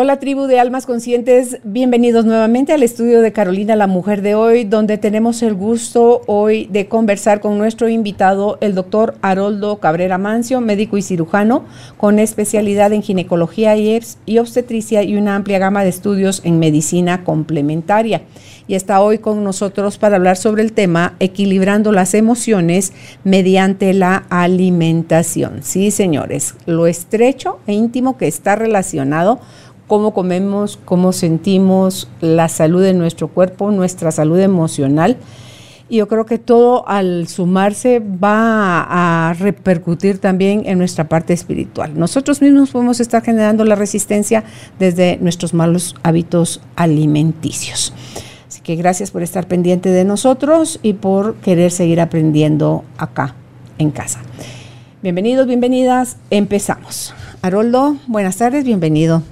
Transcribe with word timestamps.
Hola 0.00 0.20
tribu 0.20 0.46
de 0.46 0.60
almas 0.60 0.86
conscientes, 0.86 1.58
bienvenidos 1.64 2.24
nuevamente 2.24 2.72
al 2.72 2.84
estudio 2.84 3.20
de 3.20 3.32
Carolina 3.32 3.74
la 3.74 3.88
Mujer 3.88 4.22
de 4.22 4.36
hoy, 4.36 4.62
donde 4.62 4.96
tenemos 4.96 5.42
el 5.42 5.54
gusto 5.54 6.20
hoy 6.28 6.66
de 6.66 6.86
conversar 6.86 7.40
con 7.40 7.58
nuestro 7.58 7.88
invitado, 7.88 8.58
el 8.60 8.76
doctor 8.76 9.16
Haroldo 9.22 9.80
Cabrera 9.80 10.16
Mancio, 10.16 10.60
médico 10.60 10.98
y 10.98 11.02
cirujano, 11.02 11.64
con 11.96 12.20
especialidad 12.20 12.92
en 12.92 13.02
ginecología 13.02 13.76
y 13.76 14.38
obstetricia 14.38 15.02
y 15.02 15.16
una 15.16 15.34
amplia 15.34 15.58
gama 15.58 15.82
de 15.82 15.90
estudios 15.90 16.42
en 16.44 16.60
medicina 16.60 17.24
complementaria. 17.24 18.22
Y 18.68 18.74
está 18.74 19.00
hoy 19.00 19.18
con 19.18 19.42
nosotros 19.42 19.98
para 19.98 20.16
hablar 20.16 20.36
sobre 20.36 20.62
el 20.62 20.74
tema 20.74 21.14
equilibrando 21.18 21.90
las 21.90 22.14
emociones 22.14 22.92
mediante 23.24 23.94
la 23.94 24.26
alimentación. 24.28 25.62
Sí, 25.62 25.90
señores, 25.90 26.54
lo 26.66 26.86
estrecho 26.86 27.58
e 27.66 27.72
íntimo 27.72 28.16
que 28.16 28.28
está 28.28 28.56
relacionado 28.56 29.40
cómo 29.88 30.12
comemos, 30.12 30.78
cómo 30.84 31.12
sentimos, 31.12 32.08
la 32.20 32.48
salud 32.48 32.82
de 32.82 32.94
nuestro 32.94 33.28
cuerpo, 33.28 33.72
nuestra 33.72 34.12
salud 34.12 34.38
emocional. 34.38 35.16
Y 35.88 35.96
yo 35.96 36.08
creo 36.08 36.26
que 36.26 36.38
todo 36.38 36.86
al 36.86 37.26
sumarse 37.28 37.98
va 38.00 38.86
a 39.30 39.32
repercutir 39.32 40.18
también 40.18 40.62
en 40.66 40.76
nuestra 40.76 41.08
parte 41.08 41.32
espiritual. 41.32 41.98
Nosotros 41.98 42.42
mismos 42.42 42.70
podemos 42.70 43.00
estar 43.00 43.22
generando 43.22 43.64
la 43.64 43.74
resistencia 43.74 44.44
desde 44.78 45.16
nuestros 45.16 45.54
malos 45.54 45.96
hábitos 46.02 46.60
alimenticios. 46.76 47.94
Así 48.46 48.60
que 48.60 48.76
gracias 48.76 49.10
por 49.10 49.22
estar 49.22 49.48
pendiente 49.48 49.88
de 49.88 50.04
nosotros 50.04 50.78
y 50.82 50.92
por 50.92 51.36
querer 51.36 51.70
seguir 51.70 52.02
aprendiendo 52.02 52.84
acá 52.98 53.34
en 53.78 53.90
casa. 53.90 54.20
Bienvenidos, 55.02 55.46
bienvenidas. 55.46 56.18
Empezamos. 56.28 57.14
Haroldo, 57.40 57.96
buenas 58.08 58.36
tardes, 58.36 58.64
bienvenido 58.64 59.22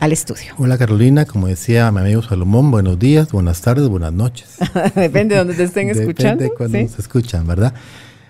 al 0.00 0.12
estudio. 0.12 0.54
Hola 0.58 0.78
Carolina, 0.78 1.24
como 1.24 1.46
decía 1.46 1.90
mi 1.90 2.00
amigo 2.00 2.22
Salomón, 2.22 2.70
buenos 2.70 2.98
días, 2.98 3.32
buenas 3.32 3.60
tardes, 3.60 3.88
buenas 3.88 4.12
noches. 4.12 4.56
Depende 4.94 5.34
de 5.34 5.38
donde 5.38 5.54
te 5.54 5.64
estén 5.64 5.88
escuchando. 5.90 6.42
Depende 6.42 6.44
de 6.44 6.50
cuando 6.50 6.78
nos 6.78 6.98
escuchan, 6.98 7.46
¿verdad? 7.46 7.74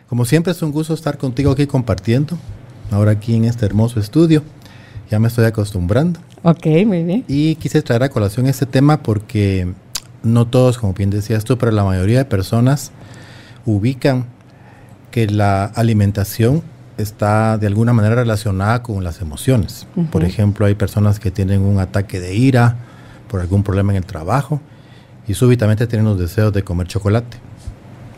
Como 0.09 0.25
siempre 0.25 0.53
es 0.53 0.63
un 0.63 0.73
gusto 0.73 0.95
estar 0.95 1.19
contigo 1.19 1.53
aquí 1.53 1.67
compartiendo, 1.67 2.39
ahora 2.91 3.13
aquí 3.13 3.35
en 3.35 3.45
este 3.45 3.67
hermoso 3.67 4.01
estudio. 4.01 4.43
Ya 5.11 5.19
me 5.19 5.29
estoy 5.29 5.45
acostumbrando. 5.45 6.21
Ok, 6.43 6.67
muy 6.87 7.03
bien. 7.03 7.25
Y 7.29 7.57
quise 7.57 7.83
traer 7.83 8.03
a 8.05 8.09
colación 8.09 8.47
este 8.47 8.67
tema 8.67 9.03
porque 9.03 9.73
no 10.23 10.47
todos, 10.47 10.79
como 10.79 10.93
bien 10.95 11.11
decías 11.11 11.45
tú, 11.45 11.59
pero 11.59 11.73
la 11.73 11.85
mayoría 11.85 12.19
de 12.19 12.25
personas 12.25 12.91
ubican 13.67 14.27
que 15.11 15.27
la 15.27 15.65
alimentación 15.65 16.63
está 16.99 17.59
de 17.59 17.67
alguna 17.67 17.93
manera 17.93 18.15
relacionada 18.15 18.83
con 18.83 19.03
las 19.03 19.21
emociones. 19.21 19.87
Por 20.11 20.25
ejemplo, 20.25 20.67
hay 20.67 20.75
personas 20.75 21.21
que 21.21 21.31
tienen 21.31 21.63
un 21.63 21.79
ataque 21.79 22.21
de 22.21 22.35
ira 22.35 22.77
por 23.29 23.41
algún 23.41 23.63
problema 23.63 23.93
en 23.93 23.97
el 23.97 24.07
trabajo 24.07 24.61
y 25.27 25.35
súbitamente 25.35 25.87
tienen 25.87 26.07
los 26.07 26.19
deseos 26.19 26.53
de 26.53 26.63
comer 26.63 26.87
chocolate. 26.87 27.37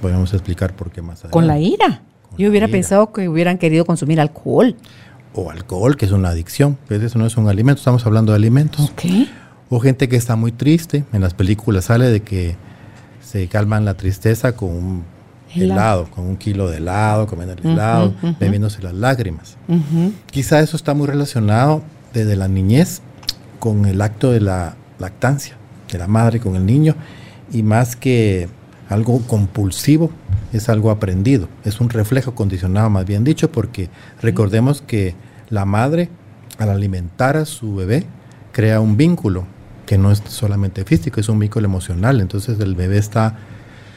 Podemos 0.02 0.32
explicar 0.34 0.74
por 0.74 0.90
qué 0.90 1.00
más 1.02 1.20
adelante. 1.20 1.32
¿Con 1.32 1.46
la 1.46 1.58
ira? 1.58 2.02
Yo 2.36 2.50
hubiera 2.50 2.68
pensado 2.68 3.12
que 3.12 3.28
hubieran 3.28 3.56
querido 3.56 3.84
consumir 3.84 4.20
alcohol. 4.20 4.76
O 5.32 5.50
alcohol, 5.50 5.96
que 5.96 6.04
es 6.04 6.12
una 6.12 6.30
adicción. 6.30 6.76
Eso 6.90 7.18
no 7.18 7.26
es 7.26 7.36
un 7.36 7.48
alimento, 7.48 7.78
estamos 7.78 8.04
hablando 8.04 8.32
de 8.32 8.36
alimentos. 8.36 8.92
O 9.68 9.80
gente 9.80 10.08
que 10.08 10.16
está 10.16 10.36
muy 10.36 10.52
triste. 10.52 11.04
En 11.12 11.22
las 11.22 11.34
películas 11.34 11.86
sale 11.86 12.06
de 12.06 12.20
que 12.20 12.56
se 13.22 13.48
calman 13.48 13.84
la 13.84 13.94
tristeza 13.94 14.52
con 14.52 14.68
un 14.68 15.15
helado, 15.62 16.10
con 16.10 16.24
un 16.24 16.36
kilo 16.36 16.68
de 16.68 16.78
helado, 16.78 17.26
comiendo 17.26 17.54
el 17.54 17.72
helado, 17.72 18.14
bebiéndose 18.40 18.82
las 18.82 18.94
lágrimas. 18.94 19.56
Quizá 20.30 20.60
eso 20.60 20.76
está 20.76 20.94
muy 20.94 21.06
relacionado 21.06 21.82
desde 22.12 22.36
la 22.36 22.48
niñez 22.48 23.02
con 23.58 23.86
el 23.86 24.00
acto 24.00 24.30
de 24.30 24.40
la 24.40 24.76
lactancia 24.98 25.56
de 25.90 25.98
la 25.98 26.06
madre 26.06 26.40
con 26.40 26.56
el 26.56 26.66
niño 26.66 26.94
y 27.52 27.62
más 27.62 27.96
que 27.96 28.48
algo 28.88 29.20
compulsivo, 29.22 30.10
es 30.52 30.68
algo 30.68 30.90
aprendido, 30.90 31.48
es 31.64 31.80
un 31.80 31.90
reflejo 31.90 32.34
condicionado 32.34 32.88
más 32.88 33.04
bien 33.04 33.24
dicho 33.24 33.50
porque 33.50 33.90
recordemos 34.22 34.80
que 34.80 35.14
la 35.50 35.64
madre 35.64 36.08
al 36.58 36.70
alimentar 36.70 37.36
a 37.36 37.44
su 37.44 37.74
bebé 37.74 38.04
crea 38.52 38.80
un 38.80 38.96
vínculo 38.96 39.44
que 39.86 39.98
no 39.98 40.10
es 40.10 40.22
solamente 40.26 40.84
físico, 40.84 41.20
es 41.20 41.28
un 41.28 41.38
vínculo 41.38 41.66
emocional, 41.66 42.20
entonces 42.20 42.58
el 42.60 42.74
bebé 42.74 42.98
está 42.98 43.36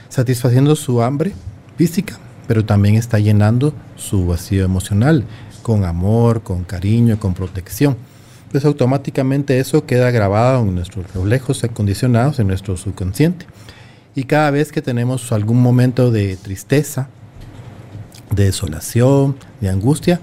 satisfaciendo 0.09 0.75
su 0.75 1.01
hambre 1.01 1.33
física, 1.77 2.17
pero 2.47 2.65
también 2.65 2.95
está 2.95 3.19
llenando 3.19 3.73
su 3.95 4.27
vacío 4.27 4.65
emocional 4.65 5.23
con 5.61 5.85
amor, 5.85 6.41
con 6.41 6.63
cariño, 6.63 7.19
con 7.19 7.33
protección. 7.35 7.95
Pues 8.51 8.65
automáticamente 8.65 9.59
eso 9.59 9.85
queda 9.85 10.09
grabado 10.09 10.63
en 10.63 10.73
nuestros 10.73 11.13
reflejos 11.13 11.63
acondicionados, 11.63 12.39
en 12.39 12.47
nuestro 12.47 12.75
subconsciente. 12.75 13.45
Y 14.15 14.23
cada 14.23 14.49
vez 14.49 14.71
que 14.71 14.81
tenemos 14.81 15.31
algún 15.31 15.61
momento 15.61 16.09
de 16.09 16.35
tristeza, 16.35 17.09
de 18.31 18.45
desolación, 18.45 19.37
de 19.61 19.69
angustia, 19.69 20.19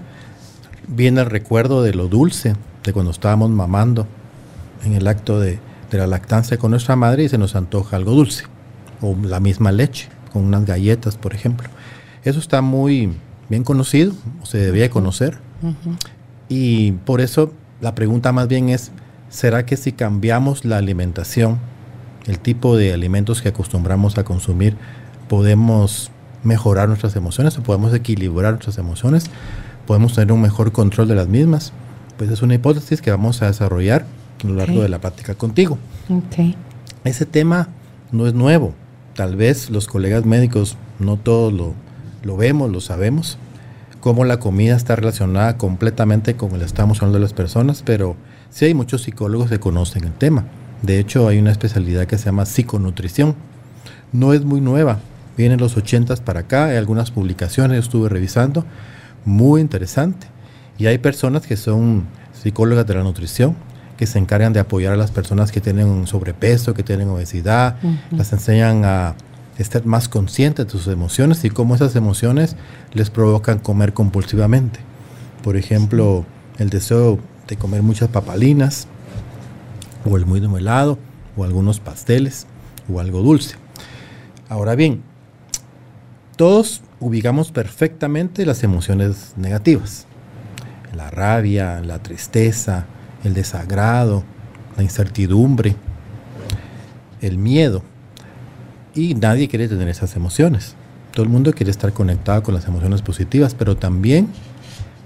viene 0.87 1.21
el 1.21 1.29
recuerdo 1.29 1.81
de 1.81 1.93
lo 1.93 2.09
dulce, 2.09 2.55
de 2.83 2.93
cuando 2.93 3.11
estábamos 3.11 3.49
mamando 3.49 4.05
en 4.83 4.93
el 4.93 5.07
acto 5.07 5.39
de, 5.39 5.59
de 5.89 5.97
la 5.97 6.07
lactancia 6.07 6.57
con 6.57 6.71
nuestra 6.71 6.97
madre 6.97 7.23
y 7.23 7.29
se 7.29 7.37
nos 7.37 7.55
antoja 7.55 7.95
algo 7.95 8.11
dulce 8.11 8.43
o 9.01 9.15
la 9.23 9.39
misma 9.39 9.71
leche, 9.71 10.09
con 10.31 10.45
unas 10.45 10.65
galletas, 10.65 11.17
por 11.17 11.33
ejemplo. 11.33 11.69
Eso 12.23 12.39
está 12.39 12.61
muy 12.61 13.13
bien 13.49 13.63
conocido, 13.63 14.13
se 14.43 14.57
debía 14.57 14.89
conocer. 14.89 15.39
Y 16.49 16.91
por 16.91 17.21
eso 17.21 17.53
la 17.81 17.95
pregunta 17.95 18.31
más 18.31 18.47
bien 18.47 18.69
es, 18.69 18.91
¿será 19.29 19.65
que 19.65 19.77
si 19.77 19.91
cambiamos 19.91 20.65
la 20.65 20.77
alimentación, 20.77 21.59
el 22.25 22.39
tipo 22.39 22.75
de 22.75 22.93
alimentos 22.93 23.41
que 23.41 23.49
acostumbramos 23.49 24.17
a 24.17 24.23
consumir, 24.23 24.75
podemos 25.29 26.11
mejorar 26.43 26.87
nuestras 26.87 27.15
emociones 27.15 27.57
o 27.57 27.63
podemos 27.63 27.93
equilibrar 27.93 28.53
nuestras 28.53 28.77
emociones? 28.77 29.25
¿Podemos 29.85 30.13
tener 30.13 30.31
un 30.33 30.41
mejor 30.41 30.71
control 30.71 31.07
de 31.07 31.15
las 31.15 31.27
mismas? 31.27 31.71
Pues 32.17 32.29
es 32.29 32.41
una 32.41 32.55
hipótesis 32.55 33.01
que 33.01 33.11
vamos 33.11 33.41
a 33.41 33.47
desarrollar 33.47 34.05
a 34.43 34.47
lo 34.47 34.55
largo 34.55 34.81
de 34.81 34.89
la 34.89 34.99
práctica 34.99 35.35
contigo. 35.35 35.77
Ese 37.03 37.25
tema 37.25 37.69
no 38.11 38.27
es 38.27 38.33
nuevo 38.33 38.73
tal 39.17 39.35
vez 39.35 39.71
los 39.71 39.87
colegas 39.87 40.25
médicos 40.25 40.77
no 40.99 41.17
todos 41.17 41.51
lo, 41.51 42.37
vemos, 42.37 42.71
lo 42.71 42.81
sabemos, 42.81 43.39
cómo 43.99 44.25
la 44.25 44.39
comida 44.39 44.75
está 44.75 44.95
relacionada 44.95 45.57
completamente 45.57 46.35
con 46.35 46.53
el 46.53 46.61
estado 46.61 46.83
emocional 46.83 47.13
de 47.13 47.21
las 47.21 47.33
personas, 47.33 47.81
pero 47.83 48.15
sí 48.51 48.65
hay 48.65 48.75
muchos 48.75 49.01
psicólogos 49.01 49.49
que 49.49 49.59
conocen 49.59 50.03
el 50.03 50.13
tema. 50.13 50.45
De 50.83 50.99
hecho, 50.99 51.27
hay 51.27 51.39
una 51.39 51.49
especialidad 51.49 52.05
que 52.05 52.19
se 52.19 52.25
llama 52.25 52.45
psiconutrición. 52.45 53.33
No 54.11 54.33
es 54.33 54.45
muy 54.45 54.61
nueva, 54.61 54.99
viene 55.35 55.55
en 55.55 55.61
los 55.61 55.75
80 55.77 56.15
para 56.17 56.41
acá, 56.41 56.65
hay 56.65 56.77
algunas 56.77 57.09
publicaciones, 57.09 57.79
estuve 57.79 58.09
revisando, 58.09 58.65
muy 59.25 59.61
interesante. 59.61 60.27
Y 60.77 60.85
hay 60.85 60.99
personas 60.99 61.47
que 61.47 61.57
son 61.57 62.05
psicólogas 62.33 62.85
de 62.85 62.93
la 62.93 63.01
nutrición, 63.01 63.55
que 63.97 64.05
se 64.05 64.19
encargan 64.19 64.53
de 64.53 64.59
apoyar 64.59 64.93
a 64.93 64.97
las 64.97 65.11
personas 65.11 65.51
que 65.51 65.59
tienen 65.59 66.07
sobrepeso, 66.07 66.73
que 66.73 66.83
tienen 66.83 67.09
obesidad, 67.09 67.77
las 68.11 68.31
enseñan 68.31 68.85
a 68.85 69.15
estar 69.57 69.85
más 69.85 70.07
conscientes 70.07 70.67
de 70.67 70.71
sus 70.71 70.87
emociones 70.87 71.43
y 71.43 71.49
cómo 71.49 71.75
esas 71.75 71.95
emociones 71.95 72.55
les 72.93 73.09
provocan 73.09 73.57
comer 73.57 73.93
compulsivamente. 73.93 74.79
Por 75.43 75.57
ejemplo, 75.57 76.25
el 76.59 76.69
deseo 76.69 77.19
de 77.47 77.57
comer 77.57 77.81
muchas 77.81 78.09
papalinas, 78.09 78.87
o 80.05 80.15
el 80.15 80.25
muy 80.25 80.39
helado, 80.39 80.99
o 81.35 81.43
algunos 81.43 81.79
pasteles, 81.79 82.45
o 82.91 82.99
algo 82.99 83.21
dulce. 83.21 83.55
Ahora 84.47 84.75
bien, 84.75 85.01
todos 86.35 86.83
ubicamos 86.99 87.51
perfectamente 87.51 88.45
las 88.45 88.63
emociones 88.63 89.33
negativas. 89.37 90.05
La 90.95 91.09
rabia, 91.09 91.81
la 91.81 91.99
tristeza, 91.99 92.85
el 93.23 93.33
desagrado, 93.33 94.23
la 94.75 94.83
incertidumbre, 94.83 95.75
el 97.21 97.37
miedo. 97.37 97.83
Y 98.93 99.15
nadie 99.15 99.47
quiere 99.47 99.67
tener 99.67 99.89
esas 99.89 100.15
emociones. 100.15 100.75
Todo 101.13 101.23
el 101.23 101.29
mundo 101.29 101.53
quiere 101.53 101.71
estar 101.71 101.93
conectado 101.93 102.43
con 102.43 102.53
las 102.53 102.67
emociones 102.67 103.01
positivas, 103.01 103.55
pero 103.55 103.75
también, 103.75 104.27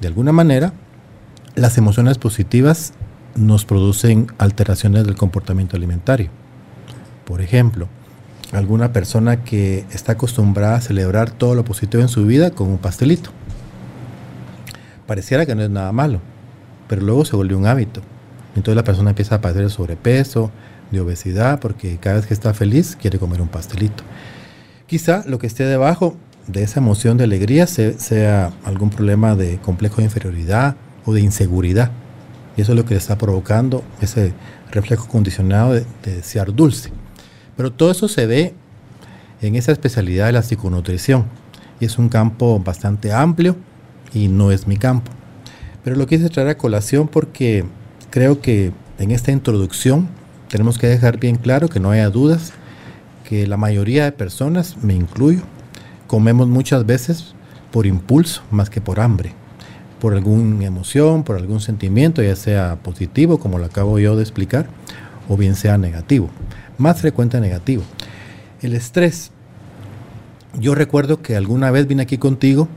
de 0.01 0.07
alguna 0.07 0.31
manera, 0.31 0.73
las 1.55 1.77
emociones 1.77 2.17
positivas 2.17 2.93
nos 3.35 3.65
producen 3.65 4.27
alteraciones 4.37 5.05
del 5.05 5.15
comportamiento 5.15 5.77
alimentario. 5.77 6.29
Por 7.25 7.41
ejemplo, 7.41 7.87
alguna 8.51 8.91
persona 8.91 9.43
que 9.43 9.85
está 9.91 10.13
acostumbrada 10.13 10.75
a 10.75 10.81
celebrar 10.81 11.31
todo 11.31 11.55
lo 11.55 11.63
positivo 11.63 12.03
en 12.03 12.09
su 12.09 12.25
vida 12.25 12.51
con 12.51 12.67
un 12.67 12.77
pastelito. 12.77 13.31
pareciera 15.07 15.45
que 15.45 15.55
no 15.55 15.63
es 15.63 15.69
nada 15.69 15.91
malo, 15.91 16.21
pero 16.91 17.03
luego 17.03 17.23
se 17.23 17.38
vuelve 17.38 17.55
un 17.55 17.65
hábito. 17.67 18.01
Entonces 18.53 18.75
la 18.75 18.83
persona 18.83 19.11
empieza 19.11 19.35
a 19.35 19.39
padecer 19.39 19.63
de 19.63 19.69
sobrepeso, 19.69 20.51
de 20.91 20.99
obesidad, 20.99 21.61
porque 21.61 21.95
cada 22.01 22.17
vez 22.17 22.25
que 22.25 22.33
está 22.33 22.53
feliz 22.53 22.97
quiere 22.99 23.17
comer 23.17 23.41
un 23.41 23.47
pastelito. 23.47 24.03
Quizá 24.88 25.23
lo 25.25 25.39
que 25.39 25.47
esté 25.47 25.63
debajo 25.63 26.17
de 26.47 26.63
esa 26.63 26.81
emoción 26.81 27.15
de 27.15 27.23
alegría 27.23 27.65
sea 27.65 28.51
algún 28.65 28.89
problema 28.89 29.38
de 29.38 29.57
complejo 29.59 29.99
de 29.99 30.03
inferioridad 30.03 30.75
o 31.05 31.13
de 31.13 31.21
inseguridad. 31.21 31.91
Y 32.57 32.61
eso 32.61 32.73
es 32.73 32.77
lo 32.77 32.83
que 32.83 32.95
le 32.95 32.97
está 32.97 33.17
provocando 33.17 33.85
ese 34.01 34.33
reflejo 34.69 35.07
condicionado 35.07 35.71
de, 35.71 35.85
desear 36.03 36.53
dulce. 36.53 36.91
Pero 37.55 37.71
todo 37.71 37.89
eso 37.89 38.09
se 38.09 38.25
ve 38.25 38.53
en 39.41 39.55
esa 39.55 39.71
especialidad 39.71 40.25
de 40.25 40.33
la 40.33 40.44
psiconutrición. 40.44 41.23
Y 41.79 41.85
es 41.85 41.97
un 41.97 42.09
campo 42.09 42.59
bastante 42.59 43.13
amplio 43.13 43.55
y 44.13 44.27
no 44.27 44.51
es 44.51 44.67
mi 44.67 44.75
campo. 44.75 45.09
Pero 45.83 45.95
lo 45.95 46.07
quise 46.07 46.30
traer 46.30 46.50
a 46.50 46.57
colación 46.57 47.07
porque 47.07 47.66
creo 48.10 48.42
que 48.42 48.72
en 49.00 49.12
esta 49.12 49.31
introducción 49.31 50.07
tenemos 50.50 50.78
que 50.78 50.88
dejar 50.88 51.19
bien 51.19 51.38
claro 51.38 51.69
que 51.69 51.80
no 51.80 51.92
haya 51.92 52.10
dudas 52.10 52.54
que 53.28 53.48
la 53.48 53.57
mayoría 53.57 54.04
de 54.04 54.12
personas, 54.12 54.75
me 54.83 54.94
incluyo, 54.94 55.42
comemos 56.07 56.48
muchas 56.50 56.86
veces 56.86 57.33
por 57.72 57.86
impulso 57.86 58.44
más 58.51 58.69
que 58.69 58.81
por 58.81 59.00
hambre, 59.00 59.33
por 60.01 60.13
alguna 60.13 60.66
emoción, 60.66 61.24
por 61.24 61.38
algún 61.38 61.62
sentimiento, 61.62 62.22
ya 62.22 62.36
sea 62.36 62.80
positivo, 62.83 63.39
como 63.39 63.57
lo 63.57 63.66
acabo 63.66 63.98
yo 64.00 64.18
de 64.18 64.24
explicar, 64.24 64.68
o 65.30 65.38
bien 65.38 65.56
sea 65.56 65.78
negativo. 65.78 66.30
Más 66.78 67.00
frecuente 67.00 67.39
negativo. 67.39 67.83
El 68.62 68.74
estrés. 68.74 69.31
Yo 70.60 70.75
recuerdo 70.75 71.22
que 71.22 71.38
alguna 71.38 71.72
vez 71.72 71.88
vine 71.88 72.04
aquí 72.04 72.18
contigo 72.18 72.68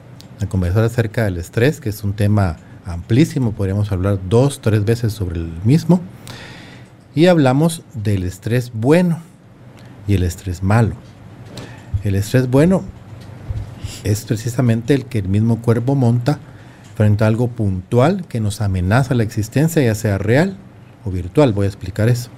a 0.41 0.47
conversar 0.47 0.85
acerca 0.85 1.25
del 1.25 1.39
estrés, 1.39 1.81
que 1.81 1.89
es 1.89 2.05
un 2.05 2.13
tema 2.13 2.59
amplísimo, 2.87 3.53
podríamos 3.53 3.93
hablar 3.93 4.19
dos, 4.29 4.61
tres 4.61 4.85
veces 4.85 5.13
sobre 5.13 5.41
el 5.41 5.53
mismo, 5.65 6.01
y 7.15 7.27
hablamos 7.27 7.83
del 7.95 8.25
estrés 8.25 8.73
bueno 8.75 9.19
y 10.07 10.15
el 10.15 10.23
estrés 10.23 10.63
malo. 10.63 10.95
El 12.03 12.15
estrés 12.17 12.51
bueno 12.51 12.83
es 14.03 14.25
precisamente 14.25 14.95
el 14.95 15.07
que 15.07 15.19
el 15.19 15.29
mismo 15.29 15.63
cuerpo 15.63 15.95
monta 15.95 16.39
frente 16.95 17.25
a 17.25 17.27
algo 17.27 17.49
puntual 17.49 18.27
que 18.27 18.41
nos 18.41 18.61
amenaza 18.61 19.15
la 19.15 19.23
existencia, 19.23 19.83
ya 19.83 19.95
sea 19.95 20.19
real 20.19 20.57
o 21.05 21.11
virtual. 21.11 21.53
Voy 21.53 21.65
a 21.65 21.69
explicar 21.69 22.09
eso. 22.09 22.31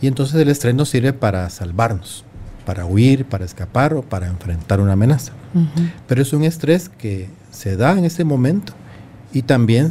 Y 0.00 0.06
entonces 0.06 0.40
el 0.40 0.48
estrés 0.48 0.74
nos 0.74 0.88
sirve 0.88 1.12
para 1.12 1.50
salvarnos, 1.50 2.24
para 2.64 2.86
huir, 2.86 3.24
para 3.24 3.44
escapar 3.44 3.94
o 3.94 4.02
para 4.02 4.28
enfrentar 4.28 4.80
una 4.80 4.92
amenaza. 4.92 5.32
Pero 6.06 6.22
es 6.22 6.32
un 6.32 6.44
estrés 6.44 6.88
que 6.88 7.28
se 7.50 7.76
da 7.76 7.98
en 7.98 8.04
ese 8.04 8.24
momento 8.24 8.74
y 9.32 9.42
también 9.42 9.90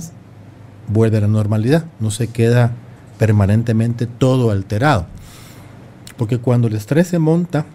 vuelve 0.88 1.18
a 1.18 1.22
la 1.22 1.28
normalidad, 1.28 1.86
no 2.00 2.12
se 2.12 2.28
queda 2.28 2.72
permanentemente 3.18 4.08
todo 4.08 4.52
alterado. 4.52 5.06
Porque 6.18 6.40
cuando 6.40 6.68
el 6.68 6.76
estrés 6.76 7.08
se 7.08 7.20
monta, 7.20 7.66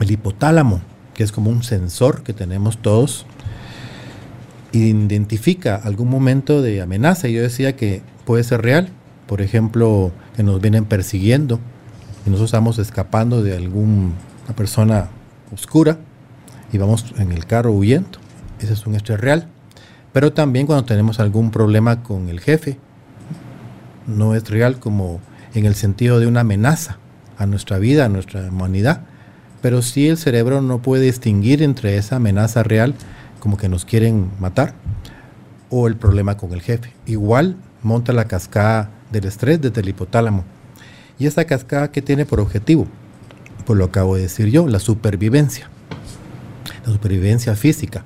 el 0.00 0.10
hipotálamo 0.10 0.80
que 1.14 1.22
es 1.24 1.32
como 1.32 1.50
un 1.50 1.62
sensor 1.62 2.22
que 2.22 2.32
tenemos 2.32 2.78
todos, 2.78 3.26
identifica 4.72 5.76
algún 5.76 6.08
momento 6.08 6.62
de 6.62 6.80
amenaza. 6.80 7.28
Yo 7.28 7.42
decía 7.42 7.76
que 7.76 8.02
puede 8.24 8.44
ser 8.44 8.62
real, 8.62 8.88
por 9.26 9.42
ejemplo, 9.42 10.12
que 10.36 10.42
nos 10.42 10.60
vienen 10.60 10.84
persiguiendo 10.84 11.60
y 12.24 12.30
nosotros 12.30 12.48
estamos 12.48 12.78
escapando 12.78 13.42
de 13.42 13.56
alguna 13.56 14.12
persona 14.56 15.08
oscura 15.52 15.98
y 16.72 16.78
vamos 16.78 17.14
en 17.18 17.32
el 17.32 17.46
carro 17.46 17.72
huyendo. 17.72 18.18
Ese 18.60 18.72
es 18.72 18.86
un 18.86 18.94
estrés 18.94 19.20
real. 19.20 19.48
Pero 20.12 20.32
también 20.32 20.66
cuando 20.66 20.84
tenemos 20.84 21.20
algún 21.20 21.50
problema 21.50 22.02
con 22.02 22.28
el 22.28 22.40
jefe, 22.40 22.78
no 24.06 24.34
es 24.34 24.48
real 24.48 24.78
como 24.78 25.20
en 25.54 25.64
el 25.64 25.74
sentido 25.74 26.20
de 26.20 26.26
una 26.26 26.40
amenaza 26.40 26.98
a 27.38 27.46
nuestra 27.46 27.78
vida, 27.78 28.04
a 28.04 28.08
nuestra 28.08 28.48
humanidad, 28.48 29.02
pero 29.62 29.80
sí 29.80 30.08
el 30.08 30.18
cerebro 30.18 30.60
no 30.60 30.82
puede 30.82 31.04
distinguir 31.04 31.62
entre 31.62 31.96
esa 31.96 32.16
amenaza 32.16 32.62
real, 32.62 32.94
como 33.40 33.56
que 33.56 33.68
nos 33.68 33.84
quieren 33.84 34.30
matar, 34.38 34.74
o 35.70 35.86
el 35.86 35.96
problema 35.96 36.36
con 36.36 36.52
el 36.52 36.60
jefe. 36.60 36.92
Igual 37.06 37.56
monta 37.82 38.12
la 38.12 38.26
cascada 38.26 38.90
del 39.10 39.24
estrés 39.24 39.60
desde 39.60 39.80
el 39.80 39.88
hipotálamo. 39.88 40.44
Y 41.18 41.26
esta 41.26 41.44
cascada 41.44 41.90
que 41.90 42.02
tiene 42.02 42.26
por 42.26 42.40
objetivo, 42.40 42.86
pues 43.64 43.78
lo 43.78 43.84
acabo 43.84 44.16
de 44.16 44.22
decir 44.22 44.48
yo, 44.48 44.66
la 44.66 44.80
supervivencia. 44.80 45.68
La 46.84 46.92
supervivencia 46.92 47.54
física, 47.54 48.04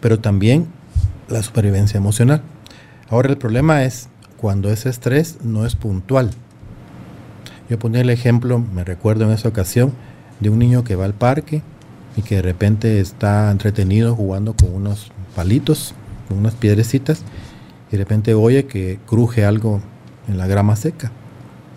pero 0.00 0.20
también 0.20 0.66
la 1.30 1.42
supervivencia 1.42 1.98
emocional. 1.98 2.42
Ahora 3.08 3.30
el 3.30 3.38
problema 3.38 3.84
es 3.84 4.08
cuando 4.36 4.70
ese 4.70 4.88
estrés 4.88 5.38
no 5.42 5.66
es 5.66 5.76
puntual. 5.76 6.30
Yo 7.68 7.78
ponía 7.78 8.00
el 8.00 8.10
ejemplo, 8.10 8.58
me 8.58 8.84
recuerdo 8.84 9.24
en 9.24 9.30
esa 9.30 9.48
ocasión, 9.48 9.92
de 10.40 10.50
un 10.50 10.58
niño 10.58 10.84
que 10.84 10.96
va 10.96 11.04
al 11.04 11.14
parque 11.14 11.62
y 12.16 12.22
que 12.22 12.36
de 12.36 12.42
repente 12.42 13.00
está 13.00 13.50
entretenido 13.50 14.16
jugando 14.16 14.54
con 14.54 14.74
unos 14.74 15.12
palitos, 15.36 15.94
con 16.28 16.38
unas 16.38 16.54
piedrecitas, 16.54 17.22
y 17.88 17.92
de 17.92 17.98
repente 17.98 18.34
oye 18.34 18.66
que 18.66 18.98
cruje 19.06 19.44
algo 19.44 19.80
en 20.28 20.38
la 20.38 20.46
grama 20.46 20.76
seca. 20.76 21.12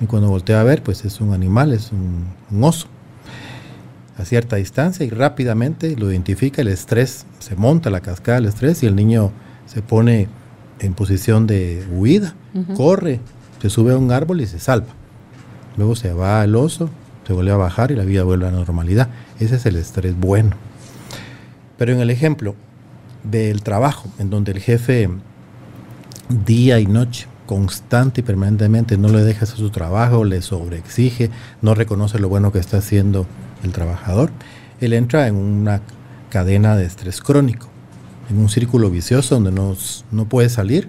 Y 0.02 0.06
cuando 0.06 0.30
voltea 0.30 0.62
a 0.62 0.64
ver, 0.64 0.82
pues 0.84 1.06
es 1.06 1.22
un 1.22 1.34
animal, 1.34 1.74
es 1.74 1.92
un, 1.92 2.64
oso. 2.64 2.88
A 4.18 4.26
cierta 4.26 4.58
distancia 4.58 5.06
y 5.06 5.10
rápidamente 5.10 5.96
lo 5.96 6.12
identifica, 6.12 6.62
el 6.62 6.68
estrés, 6.68 7.26
se 7.40 7.56
monta 7.56 7.90
la 7.90 8.02
cascada 8.02 8.36
del 8.40 8.50
estrés 8.50 8.84
y 8.84 8.86
el 8.86 8.96
niño 8.96 9.32
se 9.66 9.82
pone 9.82 10.28
en 10.80 10.94
posición 10.94 11.48
de 11.48 11.86
huida, 11.92 12.36
corre, 12.76 13.20
se 13.62 13.70
sube 13.70 13.94
a 13.94 13.98
un 13.98 14.12
árbol 14.12 14.42
y 14.42 14.48
se 14.48 14.60
salva. 14.60 14.94
Luego 15.78 15.96
se 15.96 16.14
va 16.14 16.42
al 16.42 16.56
oso, 16.56 16.90
se 17.26 17.34
vuelve 17.34 17.52
a 17.52 17.58
bajar 17.58 17.92
y 17.92 17.96
la 17.96 18.04
vida 18.04 18.24
vuelve 18.24 18.48
a 18.48 18.52
la 18.52 18.58
normalidad. 18.58 19.10
Ese 19.40 19.56
es 19.56 19.66
el 19.66 19.76
estrés 19.76 20.18
bueno. 20.18 20.52
Pero 21.78 21.94
en 21.94 22.00
el 22.00 22.10
ejemplo 22.10 22.56
del 23.24 23.64
trabajo, 23.64 24.10
en 24.20 24.30
donde 24.30 24.52
el 24.52 24.60
jefe 24.60 25.10
día 26.46 26.80
y 26.80 26.86
noche, 26.86 27.28
constante 27.46 28.22
y 28.22 28.24
permanentemente 28.24 28.98
no 28.98 29.10
le 29.10 29.24
deja 29.24 29.44
hacer 29.44 29.58
su 29.58 29.70
trabajo, 29.70 30.24
le 30.24 30.42
sobreexige, 30.42 31.30
no 31.62 31.76
reconoce 31.76 32.20
lo 32.20 32.30
bueno 32.30 32.52
que 32.52 32.60
está 32.60 32.78
haciendo 32.78 33.26
el 33.64 33.72
trabajador, 33.72 34.32
él 34.80 34.94
entra 34.94 35.28
en 35.28 35.36
una 35.36 35.82
cadena 36.30 36.76
de 36.76 36.86
estrés 36.86 37.22
crónico, 37.22 37.68
en 38.30 38.38
un 38.38 38.50
círculo 38.50 38.90
vicioso 38.90 39.36
donde 39.36 39.52
no, 39.52 39.76
no 40.12 40.30
puede 40.30 40.50
salir. 40.50 40.88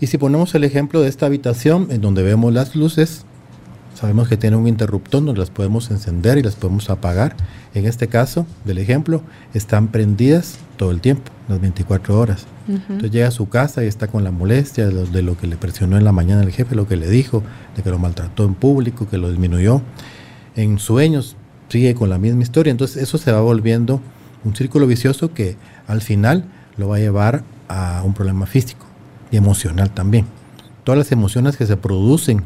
Y 0.00 0.08
si 0.08 0.18
ponemos 0.18 0.54
el 0.54 0.64
ejemplo 0.64 1.00
de 1.00 1.08
esta 1.08 1.26
habitación, 1.26 1.88
en 1.90 2.00
donde 2.00 2.22
vemos 2.22 2.52
las 2.52 2.74
luces, 2.74 3.24
Sabemos 3.94 4.28
que 4.28 4.36
tiene 4.36 4.56
un 4.56 4.66
interruptor 4.66 5.24
donde 5.24 5.38
las 5.38 5.50
podemos 5.50 5.90
encender 5.90 6.36
y 6.36 6.42
las 6.42 6.56
podemos 6.56 6.90
apagar. 6.90 7.36
En 7.74 7.86
este 7.86 8.08
caso, 8.08 8.44
del 8.64 8.78
ejemplo, 8.78 9.22
están 9.54 9.88
prendidas 9.88 10.58
todo 10.76 10.90
el 10.90 11.00
tiempo, 11.00 11.30
las 11.48 11.60
24 11.60 12.18
horas. 12.18 12.46
Entonces 12.66 13.12
llega 13.12 13.28
a 13.28 13.30
su 13.30 13.48
casa 13.48 13.84
y 13.84 13.86
está 13.86 14.08
con 14.08 14.24
la 14.24 14.32
molestia 14.32 14.88
de 14.88 15.22
lo, 15.22 15.36
que 15.36 15.46
le 15.46 15.56
presionó 15.56 15.96
en 15.96 16.04
la 16.04 16.12
mañana 16.12 16.42
el 16.42 16.50
jefe, 16.50 16.74
lo 16.74 16.88
que 16.88 16.96
le 16.96 17.08
dijo, 17.08 17.42
de 17.76 17.82
que 17.82 17.90
lo 17.90 17.98
maltrató 17.98 18.44
en 18.44 18.54
público, 18.54 19.08
que 19.08 19.18
lo 19.18 19.30
disminuyó. 19.30 19.80
En 20.56 20.78
sueños 20.78 21.36
sigue 21.68 21.94
con 21.94 22.10
la 22.10 22.18
misma 22.18 22.42
historia. 22.42 22.72
Entonces 22.72 23.00
eso 23.00 23.16
se 23.16 23.30
va 23.30 23.40
volviendo 23.42 24.00
un 24.44 24.56
círculo 24.56 24.88
vicioso 24.88 25.32
que 25.32 25.56
al 25.86 26.00
final 26.00 26.44
lo 26.76 26.88
va 26.88 26.96
a 26.96 27.00
llevar 27.00 27.44
a 27.68 28.02
un 28.04 28.14
problema 28.14 28.46
físico 28.46 28.86
y 29.30 29.36
emocional 29.36 29.90
también. 29.90 30.26
Todas 30.84 30.98
las 30.98 31.12
emociones 31.12 31.56
que 31.56 31.66
se 31.66 31.76
producen 31.76 32.42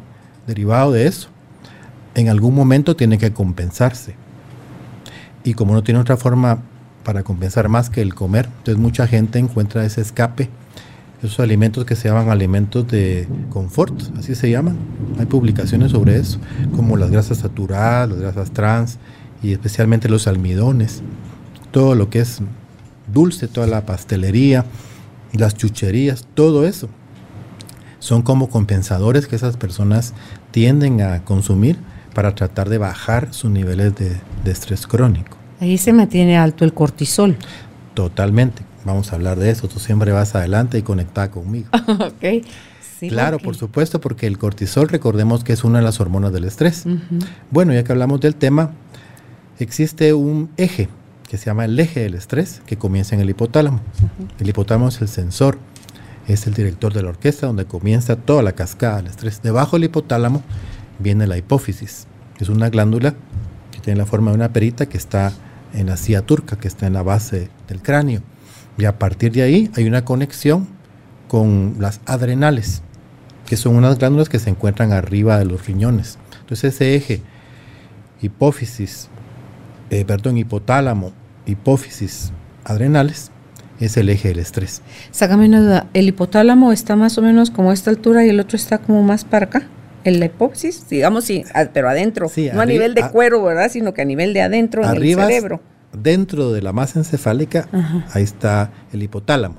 derivado 0.46 0.92
de 0.92 1.06
eso 1.06 1.28
en 2.14 2.28
algún 2.28 2.54
momento 2.54 2.96
tiene 2.96 3.18
que 3.18 3.32
compensarse. 3.32 4.14
Y 5.44 5.54
como 5.54 5.74
no 5.74 5.82
tiene 5.82 6.00
otra 6.00 6.16
forma 6.16 6.58
para 7.04 7.22
compensar 7.22 7.68
más 7.68 7.90
que 7.90 8.02
el 8.02 8.14
comer, 8.14 8.46
entonces 8.58 8.78
mucha 8.78 9.06
gente 9.06 9.38
encuentra 9.38 9.84
ese 9.84 10.00
escape, 10.00 10.50
esos 11.22 11.40
alimentos 11.40 11.84
que 11.84 11.96
se 11.96 12.08
llaman 12.08 12.30
alimentos 12.30 12.86
de 12.88 13.28
confort, 13.50 13.94
así 14.18 14.34
se 14.34 14.50
llaman. 14.50 14.76
Hay 15.18 15.26
publicaciones 15.26 15.92
sobre 15.92 16.16
eso, 16.16 16.38
como 16.74 16.96
las 16.96 17.10
grasas 17.10 17.38
saturadas, 17.38 18.10
las 18.10 18.18
grasas 18.18 18.50
trans 18.50 18.98
y 19.42 19.52
especialmente 19.52 20.08
los 20.08 20.26
almidones, 20.26 21.02
todo 21.70 21.94
lo 21.94 22.10
que 22.10 22.20
es 22.20 22.40
dulce, 23.12 23.48
toda 23.48 23.66
la 23.66 23.86
pastelería, 23.86 24.64
las 25.32 25.54
chucherías, 25.54 26.26
todo 26.34 26.66
eso. 26.66 26.88
Son 27.98 28.22
como 28.22 28.48
compensadores 28.48 29.26
que 29.26 29.36
esas 29.36 29.56
personas 29.56 30.14
tienden 30.50 31.00
a 31.00 31.24
consumir 31.24 31.76
para 32.14 32.34
tratar 32.34 32.68
de 32.68 32.78
bajar 32.78 33.32
sus 33.32 33.50
niveles 33.50 33.94
de, 33.96 34.16
estrés 34.50 34.86
crónico. 34.86 35.36
Ahí 35.60 35.76
se 35.78 35.92
mantiene 35.92 36.38
alto 36.38 36.64
el 36.64 36.72
cortisol. 36.72 37.36
Totalmente. 37.94 38.62
Vamos 38.84 39.12
a 39.12 39.16
hablar 39.16 39.38
de 39.38 39.50
eso. 39.50 39.68
Tú 39.68 39.80
siempre 39.80 40.12
vas 40.12 40.34
adelante 40.34 40.78
y 40.78 40.82
conectada 40.82 41.30
conmigo. 41.30 41.68
ok. 41.86 42.46
claro, 43.08 43.38
por 43.38 43.56
supuesto, 43.56 44.00
porque 44.00 44.26
el 44.26 44.38
cortisol, 44.38 44.88
recordemos 44.88 45.44
que 45.44 45.52
es 45.52 45.64
una 45.64 45.78
de 45.78 45.84
las 45.84 46.00
hormonas 46.00 46.32
del 46.32 46.44
estrés. 46.44 46.84
Bueno, 47.50 47.74
ya 47.74 47.82
que 47.82 47.92
hablamos 47.92 48.20
del 48.20 48.36
tema, 48.36 48.70
existe 49.58 50.14
un 50.14 50.48
eje 50.56 50.88
que 51.28 51.36
se 51.36 51.46
llama 51.46 51.66
el 51.66 51.78
eje 51.78 52.00
del 52.00 52.14
estrés, 52.14 52.62
que 52.66 52.78
comienza 52.78 53.14
en 53.14 53.20
el 53.20 53.30
hipotálamo. 53.30 53.80
El 54.38 54.48
hipotálamo 54.48 54.88
es 54.88 55.00
el 55.02 55.08
sensor, 55.08 55.58
es 56.26 56.46
el 56.46 56.54
director 56.54 56.92
de 56.92 57.02
la 57.02 57.10
orquesta 57.10 57.46
donde 57.46 57.66
comienza 57.66 58.16
toda 58.16 58.42
la 58.42 58.52
cascada 58.52 58.96
del 58.96 59.08
estrés. 59.08 59.42
Debajo 59.42 59.76
del 59.76 59.84
hipotálamo 59.84 60.42
viene 60.98 61.26
la 61.26 61.36
hipófisis, 61.36 62.06
es 62.38 62.48
una 62.48 62.70
glándula 62.70 63.14
que 63.72 63.80
tiene 63.80 63.98
la 63.98 64.06
forma 64.06 64.30
de 64.30 64.36
una 64.36 64.52
perita 64.52 64.86
que 64.86 64.96
está 64.96 65.32
en 65.74 65.86
la 65.86 65.96
silla 65.98 66.22
turca, 66.22 66.56
que 66.56 66.66
está 66.66 66.86
en 66.86 66.94
la 66.94 67.02
base 67.02 67.50
del 67.68 67.82
cráneo. 67.82 68.22
Y 68.78 68.86
a 68.86 68.98
partir 68.98 69.32
de 69.32 69.42
ahí 69.42 69.70
hay 69.76 69.86
una 69.86 70.04
conexión 70.04 70.66
con 71.26 71.76
las 71.78 72.00
adrenales, 72.06 72.82
que 73.46 73.56
son 73.56 73.76
unas 73.76 73.98
glándulas 73.98 74.30
que 74.30 74.38
se 74.38 74.48
encuentran 74.48 74.92
arriba 74.92 75.38
de 75.38 75.44
los 75.44 75.66
riñones. 75.66 76.18
Entonces 76.40 76.74
ese 76.74 76.94
eje, 76.94 77.22
hipófisis, 78.22 79.10
eh, 79.90 80.04
perdón, 80.04 80.38
hipotálamo, 80.38 81.12
hipófisis, 81.46 82.32
adrenales, 82.64 83.30
es 83.80 83.96
el 83.96 84.08
eje 84.08 84.28
del 84.28 84.40
estrés. 84.40 84.82
Sácame 85.10 85.46
una 85.46 85.60
duda, 85.60 85.86
¿el 85.94 86.08
hipotálamo 86.08 86.72
está 86.72 86.96
más 86.96 87.16
o 87.18 87.22
menos 87.22 87.50
como 87.50 87.70
a 87.70 87.74
esta 87.74 87.90
altura 87.90 88.24
y 88.24 88.28
el 88.28 88.40
otro 88.40 88.56
está 88.56 88.78
como 88.78 89.02
más 89.02 89.24
para 89.24 89.46
acá? 89.46 89.68
¿El 90.04 90.20
la 90.20 90.26
hipófisis? 90.26 90.88
Digamos, 90.88 91.24
sí, 91.24 91.44
pero 91.72 91.88
adentro, 91.88 92.30
no 92.54 92.60
a 92.60 92.66
nivel 92.66 92.94
de 92.94 93.08
cuero, 93.10 93.42
¿verdad? 93.42 93.70
Sino 93.70 93.94
que 93.94 94.02
a 94.02 94.04
nivel 94.04 94.32
de 94.32 94.42
adentro 94.42 94.84
en 94.84 95.02
el 95.02 95.14
cerebro. 95.14 95.60
Dentro 95.92 96.52
de 96.52 96.62
la 96.62 96.72
masa 96.72 97.00
encefálica, 97.00 97.68
ahí 98.12 98.22
está 98.22 98.70
el 98.92 99.02
hipotálamo. 99.02 99.56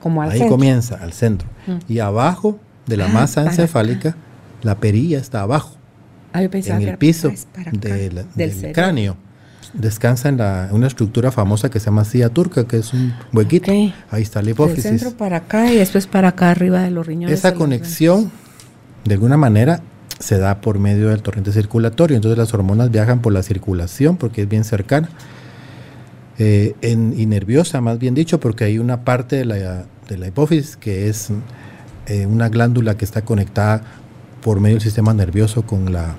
Como 0.00 0.22
ahí 0.22 0.46
comienza, 0.48 0.96
al 0.96 1.12
centro. 1.12 1.48
Y 1.88 2.00
abajo 2.00 2.58
de 2.86 2.96
la 2.96 3.06
ah, 3.06 3.12
masa 3.12 3.44
encefálica, 3.44 4.16
la 4.62 4.78
perilla 4.78 5.18
está 5.18 5.42
abajo. 5.42 5.76
Ah, 6.32 6.42
en 6.42 6.82
el 6.82 6.98
piso 6.98 7.30
del, 7.72 8.72
cráneo 8.72 9.16
descansa 9.72 10.28
en 10.28 10.40
una 10.72 10.86
estructura 10.86 11.30
famosa 11.30 11.70
que 11.70 11.80
se 11.80 11.86
llama 11.86 12.04
silla 12.04 12.28
turca, 12.28 12.66
que 12.66 12.78
es 12.78 12.92
un 12.92 13.12
huequito. 13.32 13.70
Ahí 14.10 14.22
está 14.22 14.42
la 14.42 14.50
hipófisis. 14.50 14.84
Del 14.84 14.98
centro 14.98 15.16
para 15.16 15.38
acá 15.38 15.72
y 15.72 15.76
después 15.76 16.06
para 16.06 16.28
acá 16.28 16.50
arriba 16.50 16.82
de 16.82 16.90
los 16.90 17.06
riñones. 17.06 17.38
Esa 17.38 17.54
conexión, 17.54 18.30
de 19.04 19.14
alguna 19.14 19.36
manera, 19.36 19.82
se 20.18 20.38
da 20.38 20.60
por 20.60 20.78
medio 20.78 21.08
del 21.08 21.22
torrente 21.22 21.52
circulatorio. 21.52 22.16
Entonces 22.16 22.38
las 22.38 22.52
hormonas 22.54 22.90
viajan 22.90 23.20
por 23.20 23.32
la 23.32 23.42
circulación 23.42 24.16
porque 24.16 24.42
es 24.42 24.48
bien 24.48 24.64
cercana. 24.64 25.08
Eh, 26.38 26.74
y 26.80 27.26
nerviosa, 27.26 27.80
más 27.80 27.98
bien 27.98 28.14
dicho, 28.14 28.40
porque 28.40 28.64
hay 28.64 28.78
una 28.78 29.04
parte 29.04 29.36
de 29.36 29.44
la, 29.44 29.84
de 30.08 30.18
la 30.18 30.26
hipófisis 30.26 30.76
que 30.76 31.08
es 31.08 31.30
eh, 32.06 32.26
una 32.26 32.48
glándula 32.48 32.96
que 32.96 33.04
está 33.04 33.22
conectada 33.22 33.82
por 34.40 34.58
medio 34.58 34.76
del 34.76 34.82
sistema 34.82 35.14
nervioso 35.14 35.62
con, 35.62 35.92
la, 35.92 36.16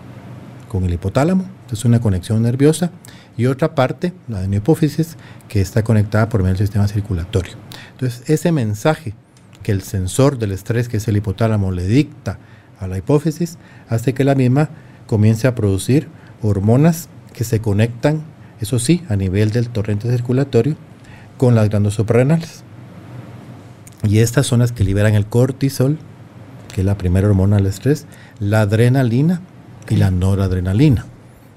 con 0.74 0.86
el 0.86 0.94
hipotálamo. 0.94 1.46
Es 1.72 1.86
una 1.86 2.02
conexión 2.02 2.42
nerviosa 2.42 2.90
y 3.38 3.46
otra 3.46 3.76
parte, 3.76 4.12
la 4.28 4.42
de 4.42 4.48
la 4.48 4.56
hipófisis, 4.56 5.18
que 5.48 5.62
está 5.62 5.84
conectada 5.84 6.30
por 6.30 6.42
medio 6.42 6.56
del 6.56 6.66
sistema 6.66 6.88
circulatorio. 6.88 7.54
Entonces, 7.92 8.28
ese 8.28 8.52
mensaje 8.52 9.14
que 9.62 9.72
el 9.72 9.84
sensor 9.84 10.40
del 10.40 10.52
estrés, 10.52 10.90
que 10.90 10.98
es 10.98 11.08
el 11.08 11.16
hipotálamo, 11.16 11.72
le 11.72 11.86
dicta 11.86 12.40
a 12.80 12.88
la 12.88 12.98
hipófisis, 12.98 13.60
hace 13.88 14.16
que 14.16 14.24
la 14.24 14.34
misma 14.34 14.70
comience 15.06 15.46
a 15.46 15.54
producir 15.54 16.08
hormonas 16.42 17.08
que 17.34 17.44
se 17.44 17.62
conectan, 17.62 18.24
eso 18.60 18.80
sí, 18.80 19.04
a 19.10 19.16
nivel 19.16 19.52
del 19.52 19.70
torrente 19.70 20.10
circulatorio, 20.10 20.76
con 21.38 21.54
las 21.54 21.70
glándulas 21.70 21.94
suprarrenales. 21.94 22.64
Y 24.02 24.20
estas 24.20 24.48
son 24.48 24.62
las 24.62 24.72
que 24.72 24.84
liberan 24.84 25.14
el 25.14 25.28
cortisol, 25.28 26.00
que 26.74 26.82
es 26.82 26.86
la 26.86 26.98
primera 26.98 27.28
hormona 27.28 27.58
del 27.58 27.68
estrés, 27.68 28.08
la 28.40 28.62
adrenalina 28.62 29.42
y 29.90 29.96
la 29.96 30.12
noradrenalina. 30.12 31.06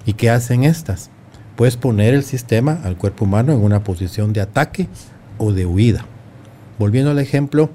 ¿Y 0.04 0.14
qué 0.14 0.30
hacen 0.30 0.64
estas? 0.64 1.10
Puedes 1.56 1.76
poner 1.76 2.14
el 2.14 2.22
sistema 2.22 2.80
al 2.84 2.96
cuerpo 2.96 3.24
humano 3.24 3.52
en 3.52 3.62
una 3.62 3.82
posición 3.82 4.32
de 4.32 4.40
ataque 4.40 4.88
o 5.38 5.52
de 5.52 5.66
huida. 5.66 6.04
Volviendo 6.78 7.10
al 7.10 7.18
ejemplo 7.18 7.70